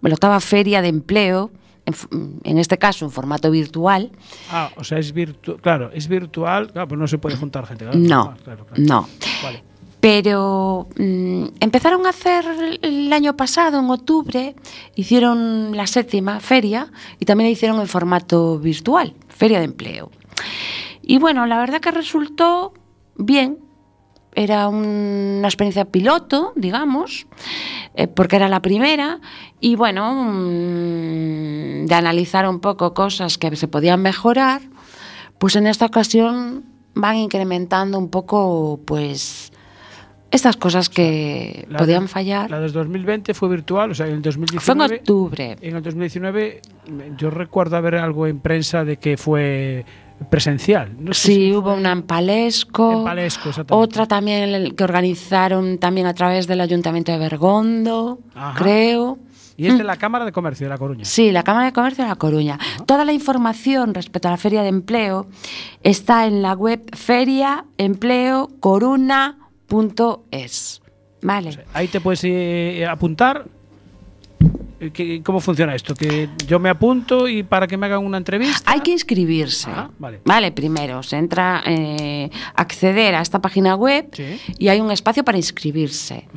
la 0.00 0.14
octava 0.14 0.40
feria 0.40 0.80
de 0.82 0.88
empleo, 0.88 1.50
en, 1.86 2.40
en 2.44 2.58
este 2.58 2.78
caso 2.78 3.04
en 3.04 3.10
formato 3.10 3.50
virtual? 3.50 4.12
Ah, 4.50 4.70
o 4.76 4.84
sea, 4.84 4.98
es 4.98 5.12
virtual. 5.12 5.58
Claro, 5.60 5.90
es 5.92 6.06
virtual. 6.08 6.70
Claro, 6.72 6.88
pues 6.88 6.98
no 6.98 7.06
se 7.06 7.18
puede 7.18 7.36
juntar 7.36 7.66
gente. 7.66 7.84
claro. 7.84 7.98
No, 7.98 8.22
Ah, 8.22 8.36
claro, 8.44 8.66
claro. 8.66 8.82
no. 8.82 9.08
Vale. 9.42 9.62
Pero 10.00 10.86
mm, 10.96 11.44
empezaron 11.60 12.06
a 12.06 12.10
hacer 12.10 12.44
el 12.82 13.12
año 13.12 13.36
pasado, 13.36 13.80
en 13.80 13.90
octubre, 13.90 14.54
hicieron 14.94 15.76
la 15.76 15.86
séptima 15.88 16.38
feria 16.40 16.92
y 17.18 17.24
también 17.24 17.48
la 17.48 17.52
hicieron 17.52 17.80
en 17.80 17.88
formato 17.88 18.58
virtual, 18.58 19.14
feria 19.28 19.58
de 19.58 19.64
empleo. 19.64 20.10
Y 21.02 21.18
bueno, 21.18 21.46
la 21.46 21.58
verdad 21.58 21.80
que 21.80 21.90
resultó 21.90 22.74
bien. 23.16 23.58
Era 24.34 24.68
un- 24.68 25.38
una 25.38 25.48
experiencia 25.48 25.86
piloto, 25.86 26.52
digamos, 26.54 27.26
eh, 27.94 28.06
porque 28.06 28.36
era 28.36 28.48
la 28.48 28.60
primera. 28.62 29.18
Y 29.58 29.74
bueno, 29.74 30.12
mm, 30.14 31.86
de 31.86 31.94
analizar 31.94 32.48
un 32.48 32.60
poco 32.60 32.94
cosas 32.94 33.36
que 33.38 33.56
se 33.56 33.66
podían 33.66 34.00
mejorar, 34.02 34.60
pues 35.38 35.56
en 35.56 35.66
esta 35.66 35.86
ocasión 35.86 36.64
van 36.94 37.16
incrementando 37.16 37.98
un 37.98 38.10
poco, 38.10 38.78
pues, 38.84 39.50
estas 40.30 40.56
cosas 40.56 40.88
que 40.88 41.66
La 41.70 41.78
podían 41.78 42.02
de- 42.02 42.08
fallar. 42.08 42.50
La 42.50 42.60
del 42.60 42.72
2020 42.72 43.32
fue 43.34 43.48
virtual, 43.48 43.90
o 43.92 43.94
sea, 43.94 44.06
en 44.06 44.12
el 44.12 44.22
Fue 44.22 44.28
en 44.32 44.46
2019. 44.46 44.96
octubre. 44.96 45.56
En 45.60 45.76
el 45.76 45.82
2019 45.82 46.60
yo 47.16 47.30
recuerdo 47.30 47.76
haber 47.76 47.94
algo 47.96 48.26
en 48.26 48.40
prensa 48.40 48.84
de 48.84 48.96
que 48.98 49.16
fue 49.16 49.84
presencial. 50.30 50.96
No 50.98 51.14
sé 51.14 51.28
Sí, 51.28 51.34
si 51.34 51.52
hubo 51.54 51.72
una 51.74 51.92
en 51.92 52.02
Palesco, 52.02 52.92
En 52.92 53.04
Palesco, 53.04 53.50
otra 53.70 54.06
también 54.06 54.74
que 54.74 54.84
organizaron 54.84 55.78
también 55.78 56.06
a 56.08 56.14
través 56.14 56.46
del 56.48 56.60
Ayuntamiento 56.60 57.12
de 57.12 57.18
Bergondo, 57.18 58.18
Ajá. 58.34 58.58
creo. 58.58 59.18
Y 59.56 59.66
es 59.66 59.76
de 59.76 59.82
la 59.82 59.96
Cámara 59.96 60.24
de 60.24 60.30
Comercio 60.30 60.66
de 60.66 60.70
La 60.70 60.78
Coruña. 60.78 61.04
Sí, 61.04 61.32
la 61.32 61.42
Cámara 61.42 61.66
de 61.66 61.72
Comercio 61.72 62.04
de 62.04 62.10
La 62.10 62.14
Coruña. 62.16 62.58
Toda 62.86 63.04
la 63.04 63.12
información 63.12 63.92
respecto 63.92 64.28
a 64.28 64.30
la 64.30 64.36
Feria 64.36 64.62
de 64.62 64.68
Empleo 64.68 65.26
está 65.82 66.26
en 66.26 66.42
la 66.42 66.52
web 66.52 66.80
feriaempleocoruna.es. 69.68 70.82
Vale. 71.22 71.48
O 71.50 71.52
sea, 71.52 71.64
ahí 71.74 71.88
te 71.88 72.00
puedes 72.00 72.20
eh, 72.24 72.86
apuntar. 72.88 73.46
Eh, 74.80 74.90
¿qué- 74.92 75.20
¿Cómo 75.24 75.40
funciona 75.40 75.74
esto? 75.74 75.94
Que 75.94 76.28
yo 76.46 76.60
me 76.60 76.68
apunto 76.68 77.26
y 77.26 77.42
para 77.42 77.66
que 77.66 77.76
me 77.76 77.86
hagan 77.86 78.04
una 78.04 78.16
entrevista. 78.18 78.70
Hay 78.70 78.80
que 78.80 78.92
inscribirse. 78.92 79.68
Ah, 79.70 79.90
vale. 79.98 80.52
primero 80.52 81.02
se 81.02 81.16
entra, 81.16 81.62
eh, 81.66 82.30
acceder 82.54 83.16
a 83.16 83.20
esta 83.22 83.40
página 83.40 83.74
web 83.74 84.08
Sí. 84.12 84.38
y 84.58 84.68
hay 84.68 84.80
un 84.80 84.92
espacio 84.92 85.24
para 85.24 85.36
inscribirse. 85.38 86.28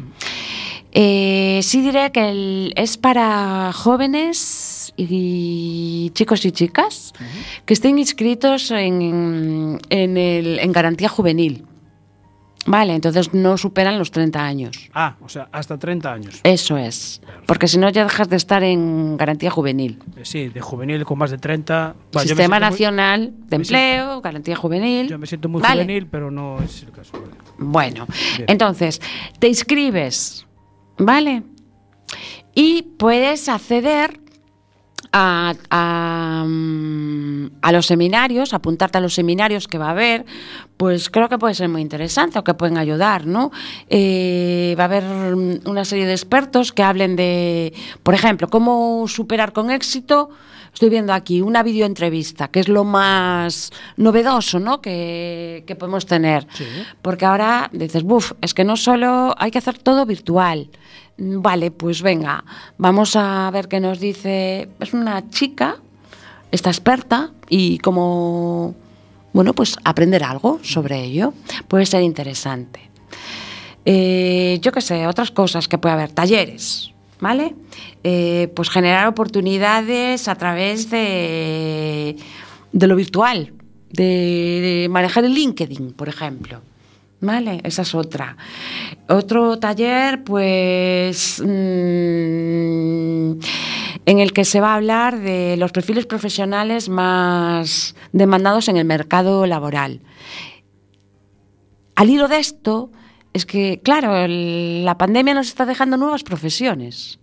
Eh, 0.94 1.60
sí 1.62 1.82
diré 1.82 2.12
que 2.12 2.30
el- 2.32 2.74
es 2.76 2.98
para 2.98 3.72
jóvenes 3.74 4.92
y 4.98 6.12
chicos 6.16 6.44
y 6.46 6.52
chicas 6.52 7.14
que 7.66 7.74
estén 7.74 7.98
inscritos 8.00 8.72
en, 8.72 9.80
en 9.90 10.18
el- 10.18 10.58
en 10.60 10.72
garantía 10.72 11.08
juvenil. 11.10 11.66
Vale, 12.68 12.94
entonces 12.94 13.34
no 13.34 13.58
superan 13.58 13.98
los 13.98 14.12
30 14.12 14.46
años. 14.46 14.90
Ah, 14.94 15.16
o 15.22 15.28
sea, 15.30 15.50
hasta 15.52 15.80
30 15.80 16.14
años. 16.14 16.40
Eso 16.44 16.78
es. 16.78 17.20
Porque 17.48 17.68
si 17.68 17.80
no 17.80 17.90
ya 17.90 18.04
dejas 18.04 18.30
de 18.30 18.36
estar 18.36 18.62
en 18.64 19.18
garantía 19.18 19.50
juvenil. 19.50 19.98
Eh, 20.16 20.22
Sí, 20.26 20.50
de 20.50 20.62
juvenil 20.62 21.04
con 21.04 21.18
más 21.18 21.32
de 21.32 21.40
30. 21.40 21.96
Bueno, 22.14 22.30
yo 22.30 22.36
me 22.36 22.44
Sistema 22.44 22.58
muy- 22.60 22.70
Nacional 22.70 23.22
de 23.32 23.36
siento- 23.48 23.56
Empleo, 23.56 24.22
garantía 24.22 24.56
juvenil. 24.56 25.08
Yo 25.10 25.18
me 25.18 25.26
siento 25.26 25.50
muy 25.50 25.62
Vale. 25.62 25.84
juvenil, 25.84 26.06
pero 26.06 26.30
no 26.30 26.60
es 26.62 26.84
el 26.84 26.92
caso. 26.92 27.14
vale. 27.14 27.34
Bueno, 27.58 28.06
Bien. 28.38 28.46
entonces, 28.48 29.02
te 29.40 29.48
inscribes, 29.48 30.46
¿vale? 31.00 31.42
Y 32.54 32.84
puedes 33.00 33.50
acceder 33.50 34.21
a, 35.14 36.44
mm, 36.48 37.46
a 37.62 37.72
los 37.72 37.86
seminarios, 37.86 38.54
apuntarte 38.54 38.98
a 38.98 39.02
los 39.02 39.14
seminarios 39.14 39.68
que 39.68 39.78
va 39.78 39.88
a 39.88 39.92
haber, 39.92 40.26
pues 40.78 41.10
creo 41.10 41.30
que 41.30 41.38
puede 41.38 41.54
ser 41.54 41.70
muy 41.70 41.82
interesante 41.82 42.40
o 42.40 42.44
que 42.44 42.54
pueden 42.54 42.78
ayudar, 42.78 43.26
¿no? 43.26 43.52
Eh, 43.88 44.76
va 44.80 44.84
a 44.84 44.86
haber 44.86 45.04
mm, 45.04 45.60
una 45.66 45.86
serie 45.86 46.06
de 46.06 46.14
expertos 46.14 46.72
que 46.72 46.84
hablen 46.84 47.16
de, 47.16 47.74
por 48.04 48.14
ejemplo, 48.14 48.48
cómo 48.50 49.08
superar 49.08 49.54
con 49.54 49.70
éxito. 49.70 50.30
Estoy 50.74 50.90
viendo 50.90 51.14
aquí 51.14 51.42
una 51.42 51.64
videoentrevista, 51.64 52.48
que 52.48 52.60
es 52.62 52.68
lo 52.68 52.84
más 52.84 53.72
novedoso 53.98 54.60
¿no? 54.60 54.82
que, 54.82 55.64
que 55.68 55.76
podemos 55.76 56.06
tener. 56.06 56.48
Sí. 56.54 56.66
Porque 57.02 57.26
ahora 57.26 57.70
dices, 57.74 58.04
buf, 58.04 58.32
es 58.42 58.54
que 58.54 58.64
no 58.64 58.78
solo 58.78 59.36
hay 59.38 59.52
que 59.52 59.58
hacer 59.58 59.78
todo 59.78 60.06
virtual. 60.06 60.70
Vale, 61.18 61.72
pues 61.72 62.02
venga, 62.02 62.44
vamos 62.78 63.16
a 63.16 63.50
ver 63.52 63.68
qué 63.68 63.80
nos 63.80 64.00
dice. 64.00 64.70
Es 64.80 64.94
una 64.94 65.30
chica, 65.30 65.78
está 66.52 66.70
experta 66.70 67.32
y 67.50 67.78
como, 67.80 68.74
bueno, 69.34 69.54
pues 69.54 69.78
aprender 69.84 70.24
algo 70.24 70.60
sobre 70.64 71.04
ello 71.04 71.34
puede 71.68 71.86
ser 71.86 72.02
interesante. 72.02 72.90
Eh, 73.86 74.60
yo 74.62 74.72
qué 74.72 74.82
sé, 74.82 75.06
otras 75.08 75.32
cosas 75.32 75.68
que 75.68 75.78
puede 75.78 75.94
haber, 75.94 76.12
talleres, 76.12 76.92
¿vale? 77.22 77.56
Eh, 78.04 78.52
pues 78.56 78.70
generar 78.70 79.08
oportunidades 79.08 80.28
a 80.28 80.36
través 80.36 80.90
de, 80.90 82.18
de 82.74 82.88
lo 82.88 82.98
virtual, 82.98 83.54
de, 83.92 84.88
manejar 84.90 85.24
el 85.24 85.34
LinkedIn, 85.34 85.94
por 85.94 86.10
ejemplo. 86.10 86.60
¿Vale? 87.24 87.62
Esa 87.64 87.84
es 87.84 87.94
otra. 87.94 88.36
Otro 89.08 89.60
taller, 89.60 90.24
pues, 90.24 91.40
mm, 91.40 91.46
en 94.08 94.20
el 94.20 94.34
que 94.34 94.44
se 94.44 94.60
va 94.60 94.72
a 94.72 94.76
hablar 94.78 95.20
de 95.20 95.56
los 95.56 95.72
perfiles 95.72 96.08
profesionales 96.08 96.90
más 96.90 97.96
demandados 98.12 98.70
en 98.70 98.78
el 98.78 98.86
mercado 98.86 99.46
laboral. 99.46 100.02
Al 101.96 102.10
hilo 102.10 102.28
de 102.28 102.40
esto, 102.40 102.90
es 103.34 103.46
que, 103.46 103.80
claro, 103.84 104.28
la 104.28 104.98
pandemia 104.98 105.34
nos 105.34 105.48
está 105.48 105.66
dejando 105.66 105.98
nuevas 105.98 106.24
profesiones. 106.24 107.20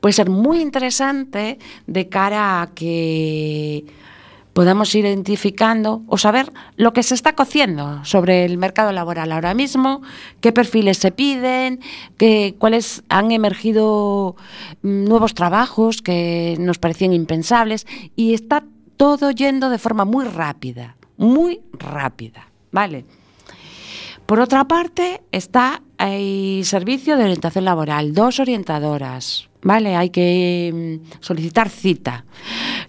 Puede 0.00 0.12
ser 0.12 0.30
muy 0.30 0.60
interesante 0.60 1.58
de 1.86 2.08
cara 2.08 2.62
a 2.62 2.74
que 2.74 3.84
podamos 4.52 4.94
ir 4.94 5.04
identificando 5.04 6.02
o 6.08 6.18
saber 6.18 6.52
lo 6.76 6.92
que 6.92 7.02
se 7.02 7.14
está 7.14 7.34
cociendo 7.34 8.04
sobre 8.04 8.44
el 8.44 8.58
mercado 8.58 8.92
laboral 8.92 9.30
ahora 9.32 9.54
mismo, 9.54 10.02
qué 10.40 10.52
perfiles 10.52 10.98
se 10.98 11.12
piden, 11.12 11.80
qué, 12.16 12.56
cuáles 12.58 13.04
han 13.08 13.30
emergido 13.30 14.36
mm, 14.82 15.04
nuevos 15.04 15.34
trabajos 15.34 16.02
que 16.02 16.56
nos 16.58 16.78
parecían 16.78 17.12
impensables 17.12 17.86
y 18.16 18.34
está 18.34 18.64
todo 18.96 19.30
yendo 19.30 19.70
de 19.70 19.78
forma 19.78 20.04
muy 20.04 20.24
rápida, 20.24 20.96
muy 21.16 21.60
rápida, 21.72 22.50
¿vale? 22.72 23.04
Por 24.30 24.38
otra 24.38 24.62
parte, 24.62 25.22
está 25.32 25.82
el 25.98 26.64
servicio 26.64 27.16
de 27.16 27.24
orientación 27.24 27.64
laboral, 27.64 28.14
dos 28.14 28.38
orientadoras, 28.38 29.48
¿vale? 29.60 29.96
Hay 29.96 30.10
que 30.10 31.00
mm, 31.02 31.18
solicitar 31.18 31.68
cita. 31.68 32.24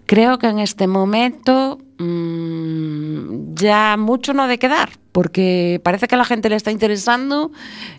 creo 0.06 0.38
que 0.38 0.50
en 0.50 0.60
este 0.60 0.86
momento 0.86 1.80
mm, 1.98 3.56
ya 3.56 3.98
mucho 3.98 4.36
no 4.36 4.44
ha 4.44 4.48
de 4.48 4.60
quedar, 4.60 4.92
porque 5.12 5.82
parece 5.84 6.08
que 6.08 6.14
a 6.14 6.20
la 6.20 6.26
gente 6.26 6.48
le 6.48 6.58
está 6.58 6.70
interesando 6.70 7.52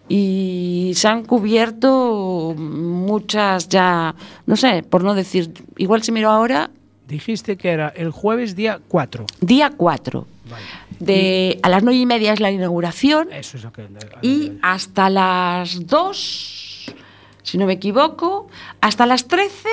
y 0.09 0.93
se 0.95 1.09
han 1.09 1.24
cubierto 1.24 2.55
muchas 2.57 3.68
ya, 3.68 4.14
no 4.47 4.55
sé, 4.55 4.84
por 4.84 5.03
no 5.03 5.14
decir, 5.16 5.53
igual 5.78 6.05
si 6.05 6.12
miro 6.12 6.30
ahora, 6.30 6.70
Dijiste 7.09 7.57
que 7.57 7.70
era 7.70 7.88
el 7.88 8.11
jueves 8.11 8.55
día 8.57 8.80
4. 8.88 9.26
día 9.40 9.70
4. 9.76 10.26
Vale. 10.53 10.64
De, 11.00 11.59
a 11.62 11.68
las 11.68 11.82
nueve 11.82 11.98
y 11.98 12.07
media 12.07 12.32
es 12.32 12.38
la 12.40 12.50
inauguración 12.50 13.28
Eso 13.32 13.57
es 13.57 13.64
lo 13.64 13.72
que. 13.72 13.88
y 14.22 14.53
hasta 14.62 15.11
las 15.11 15.86
2, 15.86 16.94
si 17.42 17.59
no 17.59 17.66
me 17.66 17.72
equivoco, 17.72 18.46
hasta 18.80 19.05
las 19.07 19.26
13 19.26 19.68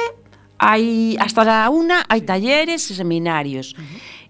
hay, 0.57 1.15
hasta 1.19 1.43
la 1.43 1.69
1 1.69 1.93
hay 2.09 2.21
talleres 2.21 2.89
y 2.89 2.95
seminarios. 2.95 3.75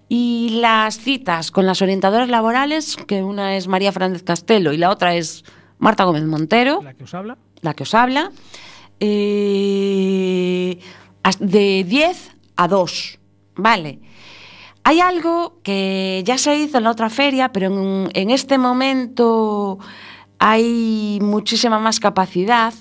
Y 0.08 0.58
las 0.60 0.98
citas 0.98 1.50
con 1.52 1.66
las 1.66 1.80
orientadoras 1.82 2.28
laborales, 2.28 2.96
que 2.96 3.22
una 3.22 3.56
es 3.56 3.68
María 3.68 3.92
Fernández 3.92 4.22
Castelo 4.24 4.72
y 4.72 4.76
la 4.76 4.90
otra 4.90 5.14
es 5.14 5.44
Marta 5.78 6.04
Gómez 6.04 6.24
Montero, 6.24 6.80
La 6.82 6.94
que 6.94 7.04
os 7.04 7.14
habla. 7.14 7.38
la 7.62 7.74
que 7.74 7.84
os 7.84 7.94
habla, 7.94 8.32
eh, 8.98 10.78
de 11.38 11.84
10 11.84 12.30
a 12.56 12.68
2, 12.68 13.18
¿vale? 13.56 13.98
Hay 14.84 15.00
algo 15.00 15.58
que 15.62 16.22
ya 16.24 16.38
se 16.38 16.56
hizo 16.56 16.78
en 16.78 16.84
la 16.84 16.90
otra 16.90 17.10
feria, 17.10 17.52
pero 17.52 17.66
en, 17.66 18.10
en 18.14 18.30
este 18.30 18.58
momento 18.58 19.78
hay 20.38 21.18
muchísima 21.22 21.78
más 21.78 22.00
capacidad 22.00 22.72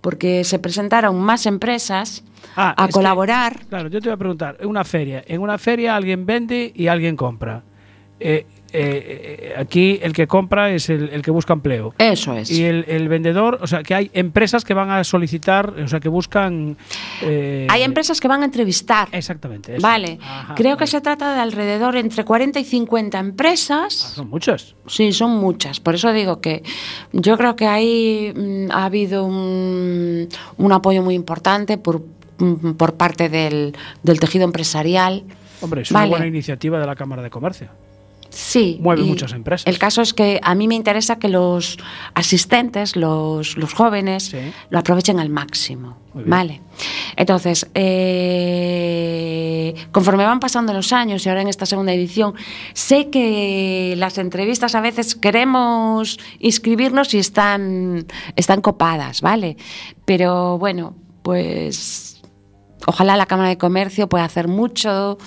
porque 0.00 0.44
se 0.44 0.58
presentaron 0.58 1.20
más 1.20 1.46
empresas 1.46 2.24
Ah, 2.56 2.74
a 2.76 2.86
que- 2.86 2.92
colaborar. 2.92 3.60
Claro, 3.68 3.88
yo 3.88 4.00
te 4.00 4.08
voy 4.08 4.14
a 4.14 4.16
preguntar, 4.16 4.56
en 4.60 4.68
una 4.68 4.82
feria, 4.82 5.22
en 5.26 5.40
una 5.40 5.56
feria 5.58 5.94
alguien 5.94 6.26
vende 6.26 6.72
y 6.74 6.88
alguien 6.88 7.14
compra. 7.16 7.62
Eh, 8.18 8.46
eh, 8.72 9.52
eh, 9.52 9.54
aquí 9.58 9.98
el 10.02 10.12
que 10.12 10.26
compra 10.26 10.70
es 10.70 10.88
el, 10.90 11.08
el 11.10 11.22
que 11.22 11.30
busca 11.30 11.52
empleo. 11.52 11.94
Eso 11.98 12.34
es. 12.34 12.50
Y 12.50 12.64
el, 12.64 12.84
el 12.88 13.08
vendedor, 13.08 13.58
o 13.62 13.66
sea, 13.66 13.82
que 13.82 13.94
hay 13.94 14.10
empresas 14.14 14.64
que 14.64 14.74
van 14.74 14.90
a 14.90 15.02
solicitar, 15.04 15.70
o 15.70 15.88
sea, 15.88 16.00
que 16.00 16.08
buscan... 16.08 16.76
eh, 17.22 17.66
Hay 17.70 17.82
empresas 17.82 18.20
que 18.20 18.28
van 18.28 18.42
a 18.42 18.44
entrevistar. 18.44 19.08
Exactamente. 19.12 19.76
eso. 19.76 19.82
Vale, 19.82 20.18
Ajá, 20.22 20.54
creo 20.54 20.76
que 20.76 20.86
se 20.86 21.00
trata 21.00 21.34
de 21.34 21.40
alrededor 21.40 21.96
entre 21.96 22.24
40 22.24 22.60
y 22.60 22.64
50 22.64 23.18
Ah, 23.18 23.20
empresas. 23.20 23.92
son 23.94 24.28
muchas. 24.30 24.74
Sí, 24.86 25.12
son 25.12 25.32
muchas. 25.38 25.80
Por 25.80 25.94
eso 25.94 26.12
digo 26.12 26.40
que 26.40 26.62
yo 27.12 27.36
creo 27.36 27.56
que 27.56 27.66
ahí 27.66 28.32
mm, 28.34 28.70
ha 28.70 28.84
habido 28.84 29.24
un, 29.24 30.28
un 30.56 30.72
apoyo 30.72 31.02
muy 31.02 31.14
importante 31.14 31.76
por, 31.78 32.02
mm, 32.38 32.72
por 32.72 32.94
parte 32.94 33.28
del, 33.28 33.74
del 34.02 34.20
tejido 34.20 34.44
empresarial. 34.44 35.24
Hombre, 35.60 35.82
es 35.82 35.92
Vale. 35.92 36.06
una 36.06 36.16
buena 36.16 36.26
iniciativa 36.26 36.78
de 36.80 36.86
la 36.86 36.94
Cámara 36.96 37.22
de 37.22 37.30
Comercio. 37.30 37.68
Sí. 38.30 38.78
Mueve 38.80 39.02
muchas 39.02 39.32
empresas. 39.32 39.66
El 39.66 39.78
caso 39.78 40.02
es 40.02 40.14
que 40.14 40.40
a 40.42 40.54
mí 40.54 40.68
me 40.68 40.74
interesa 40.74 41.18
que 41.18 41.28
los 41.28 41.78
asistentes, 42.14 42.96
los, 42.96 43.56
los 43.56 43.72
jóvenes, 43.74 44.24
Sí. 44.24 44.38
lo 44.70 44.78
aprovechen 44.78 45.18
al 45.20 45.30
máximo. 45.30 45.98
Vale. 46.14 46.60
Entonces, 47.16 47.68
eh, 47.74 49.74
conforme 49.92 50.24
van 50.24 50.40
pasando 50.40 50.72
los 50.72 50.92
años 50.92 51.24
y 51.24 51.28
ahora 51.28 51.42
en 51.42 51.48
esta 51.48 51.66
segunda 51.66 51.92
edición, 51.92 52.34
sé 52.72 53.10
que 53.10 53.94
las 53.96 54.18
entrevistas 54.18 54.74
a 54.74 54.80
veces 54.80 55.14
queremos 55.14 56.18
inscribirnos 56.38 57.14
y 57.14 57.18
están, 57.18 58.06
están 58.36 58.60
copadas, 58.60 59.20
¿vale? 59.20 59.56
Pero 60.04 60.58
bueno, 60.58 60.94
pues 61.22 62.19
ojalá 62.86 63.16
la 63.16 63.26
Cámara 63.26 63.48
de 63.50 63.58
Comercio 63.58 64.08
pueda 64.08 64.24
hacer 64.24 64.48
mucho 64.48 65.18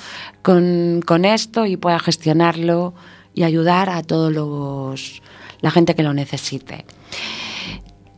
con, 0.41 1.25
esto 1.25 1.65
y 1.65 1.77
pueda 1.77 1.99
gestionarlo 1.99 2.93
y 3.33 3.43
ayudar 3.43 3.89
a 3.89 4.03
todos 4.03 4.31
los 4.31 5.21
la 5.61 5.71
gente 5.71 5.95
que 5.95 6.03
lo 6.03 6.13
necesite. 6.13 6.85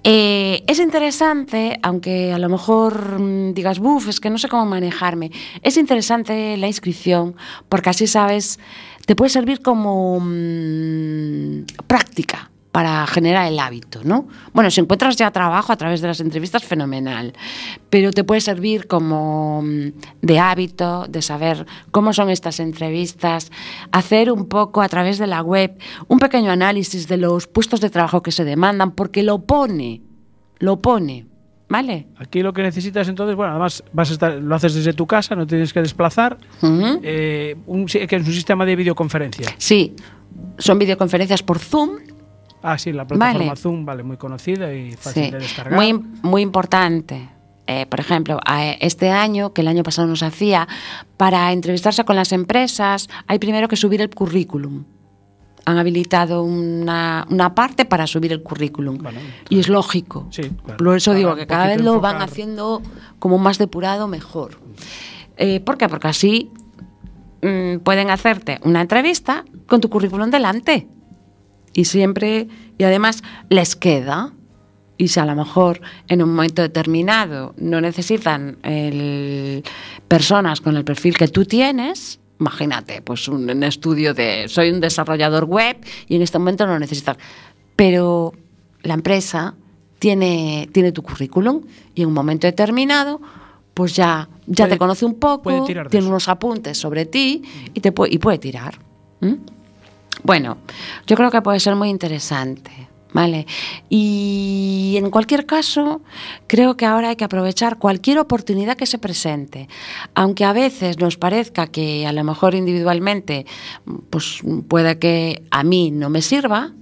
Eh, 0.04 0.64
es 0.68 0.80
interesante, 0.80 1.80
aunque 1.82 2.32
a 2.32 2.38
lo 2.38 2.50
mejor 2.50 3.20
mm, 3.20 3.54
digas, 3.54 3.80
buf, 3.80 4.08
es 4.08 4.20
que 4.20 4.30
no 4.30 4.38
sé 4.38 4.48
cómo 4.48 4.66
manejarme. 4.66 5.32
Es 5.62 5.78
interesante 5.78 6.58
la 6.58 6.68
inscripción 6.68 7.36
porque 7.70 7.90
así 7.90 8.06
sabes, 8.06 8.60
te 9.06 9.16
puede 9.16 9.30
servir 9.30 9.62
como 9.62 10.20
mm, 10.20 11.66
práctica 11.88 12.52
para 12.76 13.08
generar 13.08 13.48
el 13.48 13.58
hábito, 13.58 14.02
¿no? 14.04 14.28
Bueno, 14.52 14.70
si 14.70 14.82
encuentras 14.82 15.16
ya 15.16 15.32
trabajo 15.32 15.72
a 15.72 15.78
través 15.78 16.02
de 16.02 16.10
las 16.10 16.20
entrevistas, 16.20 16.66
fenomenal, 16.66 17.32
pero 17.90 18.12
te 18.12 18.26
puede 18.26 18.42
servir 18.42 18.86
como 18.86 19.62
mm, 19.62 19.94
de 20.22 20.40
hábito, 20.40 21.06
de 21.08 21.22
saber 21.22 21.66
cómo 21.92 22.12
son 22.12 22.30
estas 22.30 22.60
entrevistas, 22.60 23.50
hacer 23.94 24.30
un 24.30 24.50
poco 24.50 24.82
a 24.82 24.90
través 24.90 25.20
de 25.20 25.26
la 25.26 25.42
web 25.42 25.78
un 26.10 26.20
pequeño 26.20 26.52
análisis 26.52 27.08
de 27.08 27.16
los 27.16 27.48
puestos 27.48 27.80
de 27.80 27.90
trabajo 27.90 28.22
que 28.22 28.34
se 28.34 28.44
demandan, 28.44 28.92
porque 28.92 29.24
lo 29.24 29.46
pone, 29.46 30.02
lo 30.60 30.82
pone, 30.82 31.28
¿vale? 31.70 32.08
Aquí 32.18 32.42
lo 32.42 32.52
que 32.52 32.62
necesitas 32.62 33.08
entonces, 33.08 33.38
bueno, 33.38 33.52
además 33.52 33.86
vas 33.94 34.10
a 34.10 34.14
estar, 34.16 34.34
lo 34.34 34.54
haces 34.54 34.74
desde 34.74 34.92
tu 34.92 35.08
casa, 35.08 35.34
no 35.34 35.48
tienes 35.48 35.72
que 35.72 35.82
desplazar. 35.82 36.38
Eh, 36.62 37.56
un, 37.68 37.86
que 37.86 38.04
es 38.04 38.28
un 38.28 38.34
sistema 38.34 38.66
de 38.66 38.76
videoconferencia. 38.76 39.48
Sí, 39.60 39.96
son 40.58 40.78
videoconferencias 40.78 41.42
por 41.42 41.60
Zoom, 41.60 42.00
Ah, 42.64 42.78
sí, 42.78 42.92
la 42.92 43.06
plataforma 43.06 43.46
Vale. 43.48 43.56
Zoom, 43.60 43.86
vale, 43.86 44.04
muy 44.04 44.18
conocida 44.18 44.74
y 44.74 44.92
fácil 44.94 45.26
Sí, 45.26 45.32
de 45.32 45.40
descargar. 45.40 45.74
muy, 45.80 45.94
muy 46.24 46.42
importante. 46.42 47.30
Eh, 47.68 47.86
por 47.88 48.00
ejemplo, 48.00 48.40
a- 48.46 48.64
este 48.72 49.10
año, 49.12 49.54
que 49.54 49.62
el 49.62 49.68
año 49.68 49.84
pasado 49.84 50.08
nos 50.08 50.24
hacía, 50.24 50.68
para 51.18 51.52
entrevistarse 51.52 52.04
con 52.06 52.16
las 52.16 52.32
empresas, 52.32 53.08
hay 53.28 53.40
primero 53.40 53.68
que 53.68 53.76
subir 53.76 54.02
el 54.02 54.10
currículum. 54.10 54.84
Han 55.68 55.80
habilitado 55.80 56.44
una, 56.44 57.26
una 57.30 57.56
parte 57.56 57.86
para 57.86 58.06
subir 58.06 58.32
el 58.32 58.44
currículum. 58.44 59.00
Bueno, 59.00 59.20
y 59.50 59.60
es 59.60 59.68
lógico. 59.68 60.28
Sí, 60.30 60.44
claro. 60.64 60.78
Por 60.78 60.96
eso 60.98 61.14
digo 61.16 61.36
que 61.36 61.48
cada 61.48 61.66
vez 61.68 61.82
lo 61.82 62.00
van 62.00 62.22
haciendo 62.22 62.84
como 63.18 63.40
más 63.40 63.58
depurado, 63.58 64.08
mejor. 64.08 64.60
Eh, 65.38 65.60
¿Por 65.60 65.78
qué? 65.80 65.90
Porque 65.90 66.08
así 66.08 66.52
mm, 67.42 67.78
pueden 67.80 68.12
hacerte 68.12 68.60
una 68.64 68.82
entrevista 68.82 69.44
con 69.68 69.82
tu 69.82 69.90
currículum 69.90 70.30
delante. 70.30 70.88
Y 71.76 71.86
siempre, 71.86 72.48
y 72.78 72.84
además 72.86 73.22
les 73.50 73.76
queda. 73.76 74.32
Y 74.98 75.10
si 75.10 75.20
a 75.20 75.26
lo 75.26 75.36
mejor 75.36 75.82
en 76.08 76.24
un 76.24 76.30
momento 76.34 76.62
determinado 76.62 77.54
no 77.58 77.82
necesitan 77.82 78.58
el- 78.64 79.62
personas 80.08 80.62
con 80.62 80.78
el 80.78 80.86
perfil 80.86 81.18
que 81.18 81.28
tú 81.28 81.44
tienes, 81.46 82.20
imagínate, 82.40 83.02
pues 83.02 83.28
un, 83.28 83.50
un 83.50 83.64
estudio 83.64 84.14
de 84.14 84.46
soy 84.48 84.72
un 84.72 84.80
desarrollador 84.80 85.44
web 85.46 85.76
y 86.08 86.16
en 86.16 86.22
este 86.22 86.40
momento 86.40 86.66
no 86.66 86.74
lo 86.74 86.80
necesitan. 86.80 87.18
Pero 87.76 88.32
la 88.84 88.94
empresa 88.94 89.54
tiene, 90.00 90.70
tiene 90.72 90.94
tu 90.94 91.02
currículum 91.04 91.62
y 91.94 92.02
en 92.04 92.08
un 92.08 92.14
momento 92.14 92.48
determinado, 92.48 93.20
pues 93.74 93.96
ya, 93.98 94.30
ya 94.48 94.64
Puede- 94.66 94.76
te 94.76 94.78
conoce 94.78 95.06
un 95.06 95.16
poco, 95.16 95.66
tiene 95.66 95.88
eso. 95.92 96.08
unos 96.08 96.30
apuntes 96.30 96.78
sobre 96.78 97.06
ti 97.06 97.42
y, 97.74 97.82
te 97.82 97.92
puede, 97.92 98.14
y 98.14 98.18
puede 98.20 98.38
tirar. 98.38 98.80
¿Mm? 99.20 99.34
Bueno, 100.26 100.58
yo 101.06 101.16
creo 101.16 101.30
que 101.30 101.42
puede 101.42 101.60
ser 101.60 101.76
muy 101.76 101.90
interesante. 101.90 102.72
¿Vale? 103.14 103.48
Y 103.88 104.96
en 104.98 105.10
cualquier 105.10 105.46
caso, 105.46 106.02
creo 106.48 106.76
que 106.76 106.86
ahora 106.86 107.10
hay 107.10 107.16
que 107.16 107.24
aprovechar 107.24 107.78
cualquier 107.78 108.20
oportunidad 108.20 108.76
que 108.76 108.86
se 108.86 108.98
presente. 108.98 109.70
Aunque 110.16 110.44
a 110.44 110.52
veces 110.52 111.00
nos 111.00 111.16
parezca 111.16 111.68
que 111.68 112.06
a 112.06 112.12
lo 112.12 112.26
mejor 112.26 112.56
individualmente, 112.56 113.46
pues 114.10 114.42
puede 114.68 115.00
que 115.00 115.44
a 115.50 115.64
mí 115.64 115.92
no 115.92 116.10
me 116.10 116.22
sirva, 116.22 116.74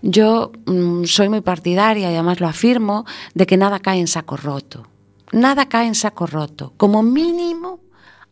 yo 0.00 0.52
mm, 0.64 1.04
soy 1.04 1.28
muy 1.28 1.42
partidaria 1.42 2.10
y 2.10 2.14
además 2.14 2.40
lo 2.40 2.48
afirmo, 2.48 3.04
de 3.34 3.44
que 3.44 3.58
nada 3.58 3.78
cae 3.80 4.00
en 4.00 4.06
saco 4.06 4.38
roto. 4.38 4.86
Nada 5.32 5.68
cae 5.68 5.86
en 5.86 5.94
saco 5.94 6.26
roto. 6.26 6.72
Como 6.78 7.02
mínimo, 7.02 7.80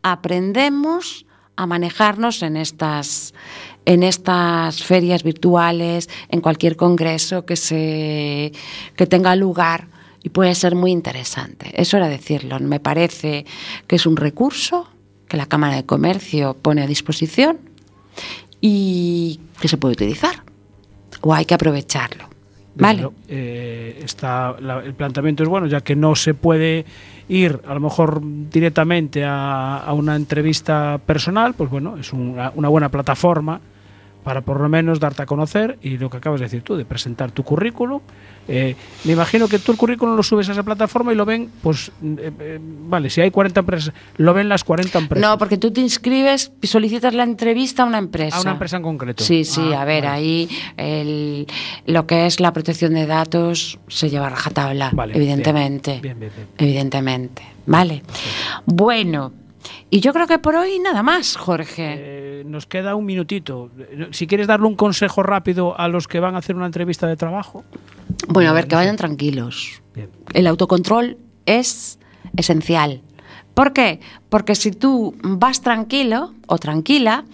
aprendemos 0.01 1.27
a 1.59 1.65
manejarnos 1.67 2.41
en 2.41 2.55
estas, 2.55 3.33
en 3.85 4.03
estas 4.03 4.83
ferias 4.83 5.23
virtuales, 5.23 6.09
en 6.29 6.41
cualquier 6.41 6.75
congreso 6.75 7.45
que, 7.45 7.55
se, 7.55 8.51
que 8.95 9.07
tenga 9.07 9.35
lugar 9.35 9.87
y 10.21 10.29
puede 10.29 10.53
ser 10.55 10.75
muy 10.75 10.91
interesante. 10.91 11.71
Eso 11.81 11.97
era 11.97 12.07
decirlo. 12.07 12.59
Me 12.59 12.79
parece 12.79 13.45
que 13.87 13.95
es 13.95 14.05
un 14.05 14.17
recurso 14.17 14.87
que 15.27 15.37
la 15.37 15.45
Cámara 15.45 15.75
de 15.75 15.85
Comercio 15.85 16.55
pone 16.55 16.81
a 16.81 16.87
disposición 16.87 17.59
y 18.61 19.39
que 19.61 19.67
se 19.67 19.77
puede 19.77 19.93
utilizar 19.93 20.43
o 21.21 21.33
hay 21.33 21.45
que 21.45 21.53
aprovecharlo. 21.53 22.29
Vale. 22.75 23.09
eh, 23.27 23.99
está, 24.03 24.55
la- 24.59 24.79
el 24.83 24.93
planteamiento 24.93 25.43
es 25.43 25.49
bueno, 25.49 25.67
ya 25.67 25.81
que 25.81 25.95
no 25.95 26.15
se 26.15 26.33
puede 26.33 26.85
ir 27.27 27.59
a 27.67 27.73
lo 27.73 27.79
mejor 27.79 28.21
directamente 28.23 29.23
a, 29.25 29.77
a 29.77 29.93
una 29.93 30.15
entrevista 30.15 30.99
personal, 31.05 31.53
pues 31.55 31.69
bueno, 31.69 31.97
es 31.97 32.13
una, 32.13 32.51
una 32.55 32.69
buena 32.69 32.89
plataforma 32.89 33.59
para 34.23 34.41
por 34.41 34.59
lo 34.59 34.69
menos 34.69 34.99
darte 34.99 35.21
a 35.23 35.25
conocer 35.25 35.77
y 35.81 35.97
lo 35.97 36.09
que 36.09 36.17
acabas 36.17 36.39
de 36.39 36.45
decir 36.47 36.61
tú, 36.61 36.75
de 36.75 36.85
presentar 36.85 37.31
tu 37.31 37.43
currículum. 37.43 38.01
Eh, 38.51 38.75
me 39.03 39.13
imagino 39.13 39.47
que 39.47 39.59
tú 39.59 39.71
el 39.71 39.77
currículum 39.77 40.15
lo 40.15 40.23
subes 40.23 40.49
a 40.49 40.53
esa 40.53 40.63
plataforma 40.63 41.13
y 41.13 41.15
lo 41.15 41.23
ven, 41.23 41.51
pues, 41.61 41.91
eh, 42.03 42.31
eh, 42.39 42.59
vale, 42.61 43.11
si 43.11 43.21
hay 43.21 43.29
40 43.29 43.59
empresas, 43.59 43.93
lo 44.17 44.33
ven 44.33 44.49
las 44.49 44.63
40 44.63 44.97
empresas. 44.97 45.29
No, 45.29 45.37
porque 45.37 45.57
tú 45.57 45.71
te 45.71 45.81
inscribes 45.81 46.51
solicitas 46.63 47.13
la 47.13 47.23
entrevista 47.23 47.83
a 47.83 47.85
una 47.85 47.99
empresa. 47.99 48.37
A 48.37 48.41
una 48.41 48.51
empresa 48.53 48.77
en 48.77 48.83
concreto. 48.83 49.23
Sí, 49.23 49.45
sí, 49.45 49.61
Ah, 49.73 49.83
a 49.83 49.85
ver, 49.85 50.03
vale. 50.05 50.15
ahí 50.15 50.49
el- 50.77 51.45
lo 51.85 52.07
que 52.07 52.25
es 52.25 52.39
la 52.39 52.51
protección 52.51 52.95
de 52.95 53.05
datos 53.05 53.77
se 53.87 54.09
lleva 54.09 54.25
a 54.27 54.29
rajatabla, 54.31 54.89
Vale, 54.93 55.15
evidentemente. 55.15 55.99
bien, 56.01 56.19
bien, 56.19 56.31
bien. 56.35 56.47
Evidentemente. 56.57 57.43
Vale. 57.67 58.01
Bueno, 58.65 59.31
y 59.89 59.99
yo 59.99 60.13
creo 60.13 60.27
que 60.27 60.39
por 60.39 60.55
hoy 60.55 60.79
nada 60.79 61.03
más, 61.03 61.35
Jorge. 61.35 61.95
Eh, 61.97 62.43
nos 62.45 62.65
queda 62.65 62.95
un 62.95 63.05
minutito. 63.05 63.71
Si 64.11 64.27
quieres 64.27 64.47
darle 64.47 64.67
un 64.67 64.75
consejo 64.75 65.23
rápido 65.23 65.79
a 65.79 65.87
los 65.87 66.07
que 66.07 66.19
van 66.19 66.35
a 66.35 66.39
hacer 66.39 66.55
una 66.55 66.65
entrevista 66.65 67.07
de 67.07 67.17
trabajo. 67.17 67.63
bueno, 68.27 68.49
a 68.49 68.53
ver, 68.53 68.67
que 68.67 68.75
vayan 68.75 68.95
tranquilos. 68.95 69.81
Bien. 69.93 70.09
El 70.33 70.47
autocontrol 70.47 71.17
es 71.45 71.99
esencial. 72.35 73.01
¿Por 73.53 73.73
qué? 73.73 73.99
Porque 74.29 74.55
si 74.55 74.71
tú 74.71 75.15
vas 75.21 75.61
tranquilo 75.61 76.33
o 76.47 76.57
tranquila, 76.57 77.25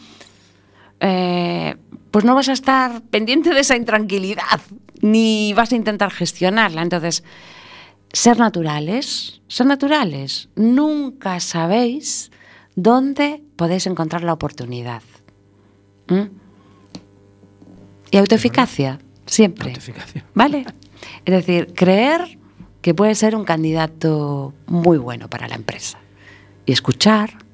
eh, 0.99 1.75
pues 2.11 2.25
no 2.25 2.33
vas 2.33 2.49
a 2.49 2.53
estar 2.53 3.01
pendiente 3.03 3.53
de 3.53 3.59
esa 3.59 3.75
intranquilidad, 3.75 4.61
ni 5.01 5.53
vas 5.53 5.71
a 5.71 5.75
intentar 5.75 6.11
gestionarla. 6.11 6.81
Entonces, 6.81 7.23
ser 8.15 8.39
naturales, 8.39 9.41
ser 9.47 9.67
naturales. 9.67 10.47
Nunca 10.55 11.39
sabéis 11.41 12.31
dónde 12.75 13.43
podéis 13.57 13.87
encontrar 13.87 14.23
la 14.23 14.33
oportunidad. 14.33 15.01
¿Mm? 16.07 16.29
Y 18.11 18.17
autoeficacia, 18.17 18.99
siempre. 19.25 19.69
Notificación. 19.69 20.23
¿Vale? 20.33 20.65
Es 21.25 21.33
decir, 21.33 21.73
creer 21.73 22.39
que 22.81 22.93
puede 22.93 23.15
ser 23.15 23.35
un 23.35 23.43
candidato 23.43 24.53
muy 24.67 24.97
bueno 24.97 25.29
para 25.29 25.49
la 25.49 25.55
empresa. 25.55 25.97
Y 26.65 26.71
escuchar, 26.71 27.44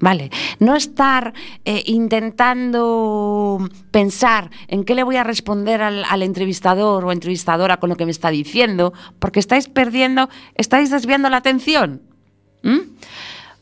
¿vale? 0.00 0.30
No 0.58 0.74
estar 0.74 1.32
eh, 1.64 1.82
intentando 1.86 3.68
pensar 3.90 4.50
en 4.68 4.84
qué 4.84 4.94
le 4.94 5.02
voy 5.04 5.16
a 5.16 5.24
responder 5.24 5.82
al, 5.82 6.04
al 6.04 6.22
entrevistador 6.22 7.04
o 7.04 7.12
entrevistadora 7.12 7.78
con 7.78 7.88
lo 7.90 7.96
que 7.96 8.04
me 8.04 8.10
está 8.10 8.30
diciendo, 8.30 8.92
porque 9.18 9.40
estáis 9.40 9.68
perdiendo, 9.68 10.28
estáis 10.54 10.90
desviando 10.90 11.28
la 11.30 11.36
atención. 11.36 12.02
¿Mm? 12.62 12.78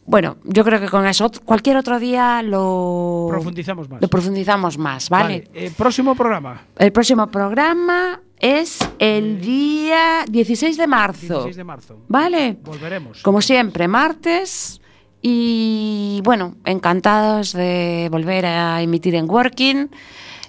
Bueno, 0.09 0.39
yo 0.45 0.65
creo 0.65 0.81
que 0.81 0.89
con 0.89 1.07
eso 1.07 1.31
cualquier 1.45 1.77
otro 1.77 1.99
día 2.01 2.43
lo 2.43 3.27
Profundizamos 3.29 3.91
más. 3.91 4.01
Lo 4.01 4.09
profundizamos 4.09 4.79
más, 4.79 5.11
¿vale? 5.11 5.49
eh, 5.53 5.71
próximo 5.77 6.15
programa. 6.15 6.63
El 6.79 6.93
próximo 6.93 7.27
programa 7.27 8.23
es 8.41 8.79
el 8.99 9.39
día 9.43 10.25
16 10.27 10.79
de 10.79 10.87
marzo. 10.87 11.27
16 11.27 11.57
de 11.57 11.65
marzo. 11.65 11.99
¿Vale? 12.09 12.57
Volveremos. 12.65 13.23
Como 13.23 13.43
siempre, 13.43 13.87
martes. 13.87 14.81
Y 15.21 16.21
bueno, 16.25 16.57
encantados 16.65 17.53
de 17.53 18.09
volver 18.11 18.47
a 18.47 18.81
emitir 18.83 19.15
en 19.15 19.29
Working. 19.29 19.89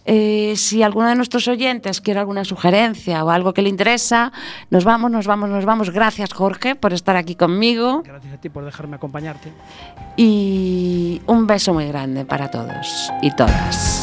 Eh, 0.05 0.55
si 0.55 0.81
alguno 0.81 1.07
de 1.07 1.15
nuestros 1.15 1.47
oyentes 1.47 2.01
quiere 2.01 2.19
alguna 2.19 2.43
sugerencia 2.43 3.23
o 3.23 3.29
algo 3.29 3.53
que 3.53 3.61
le 3.61 3.69
interesa, 3.69 4.31
nos 4.69 4.83
vamos, 4.83 5.11
nos 5.11 5.27
vamos, 5.27 5.49
nos 5.49 5.65
vamos. 5.65 5.91
Gracias, 5.91 6.33
Jorge, 6.33 6.75
por 6.75 6.93
estar 6.93 7.15
aquí 7.15 7.35
conmigo. 7.35 8.01
Gracias 8.03 8.33
a 8.33 8.37
ti 8.37 8.49
por 8.49 8.65
dejarme 8.65 8.95
acompañarte. 8.95 9.51
Y 10.17 11.21
un 11.27 11.45
beso 11.45 11.73
muy 11.73 11.85
grande 11.87 12.25
para 12.25 12.49
todos 12.49 13.11
y 13.21 13.31
todas. 13.35 13.98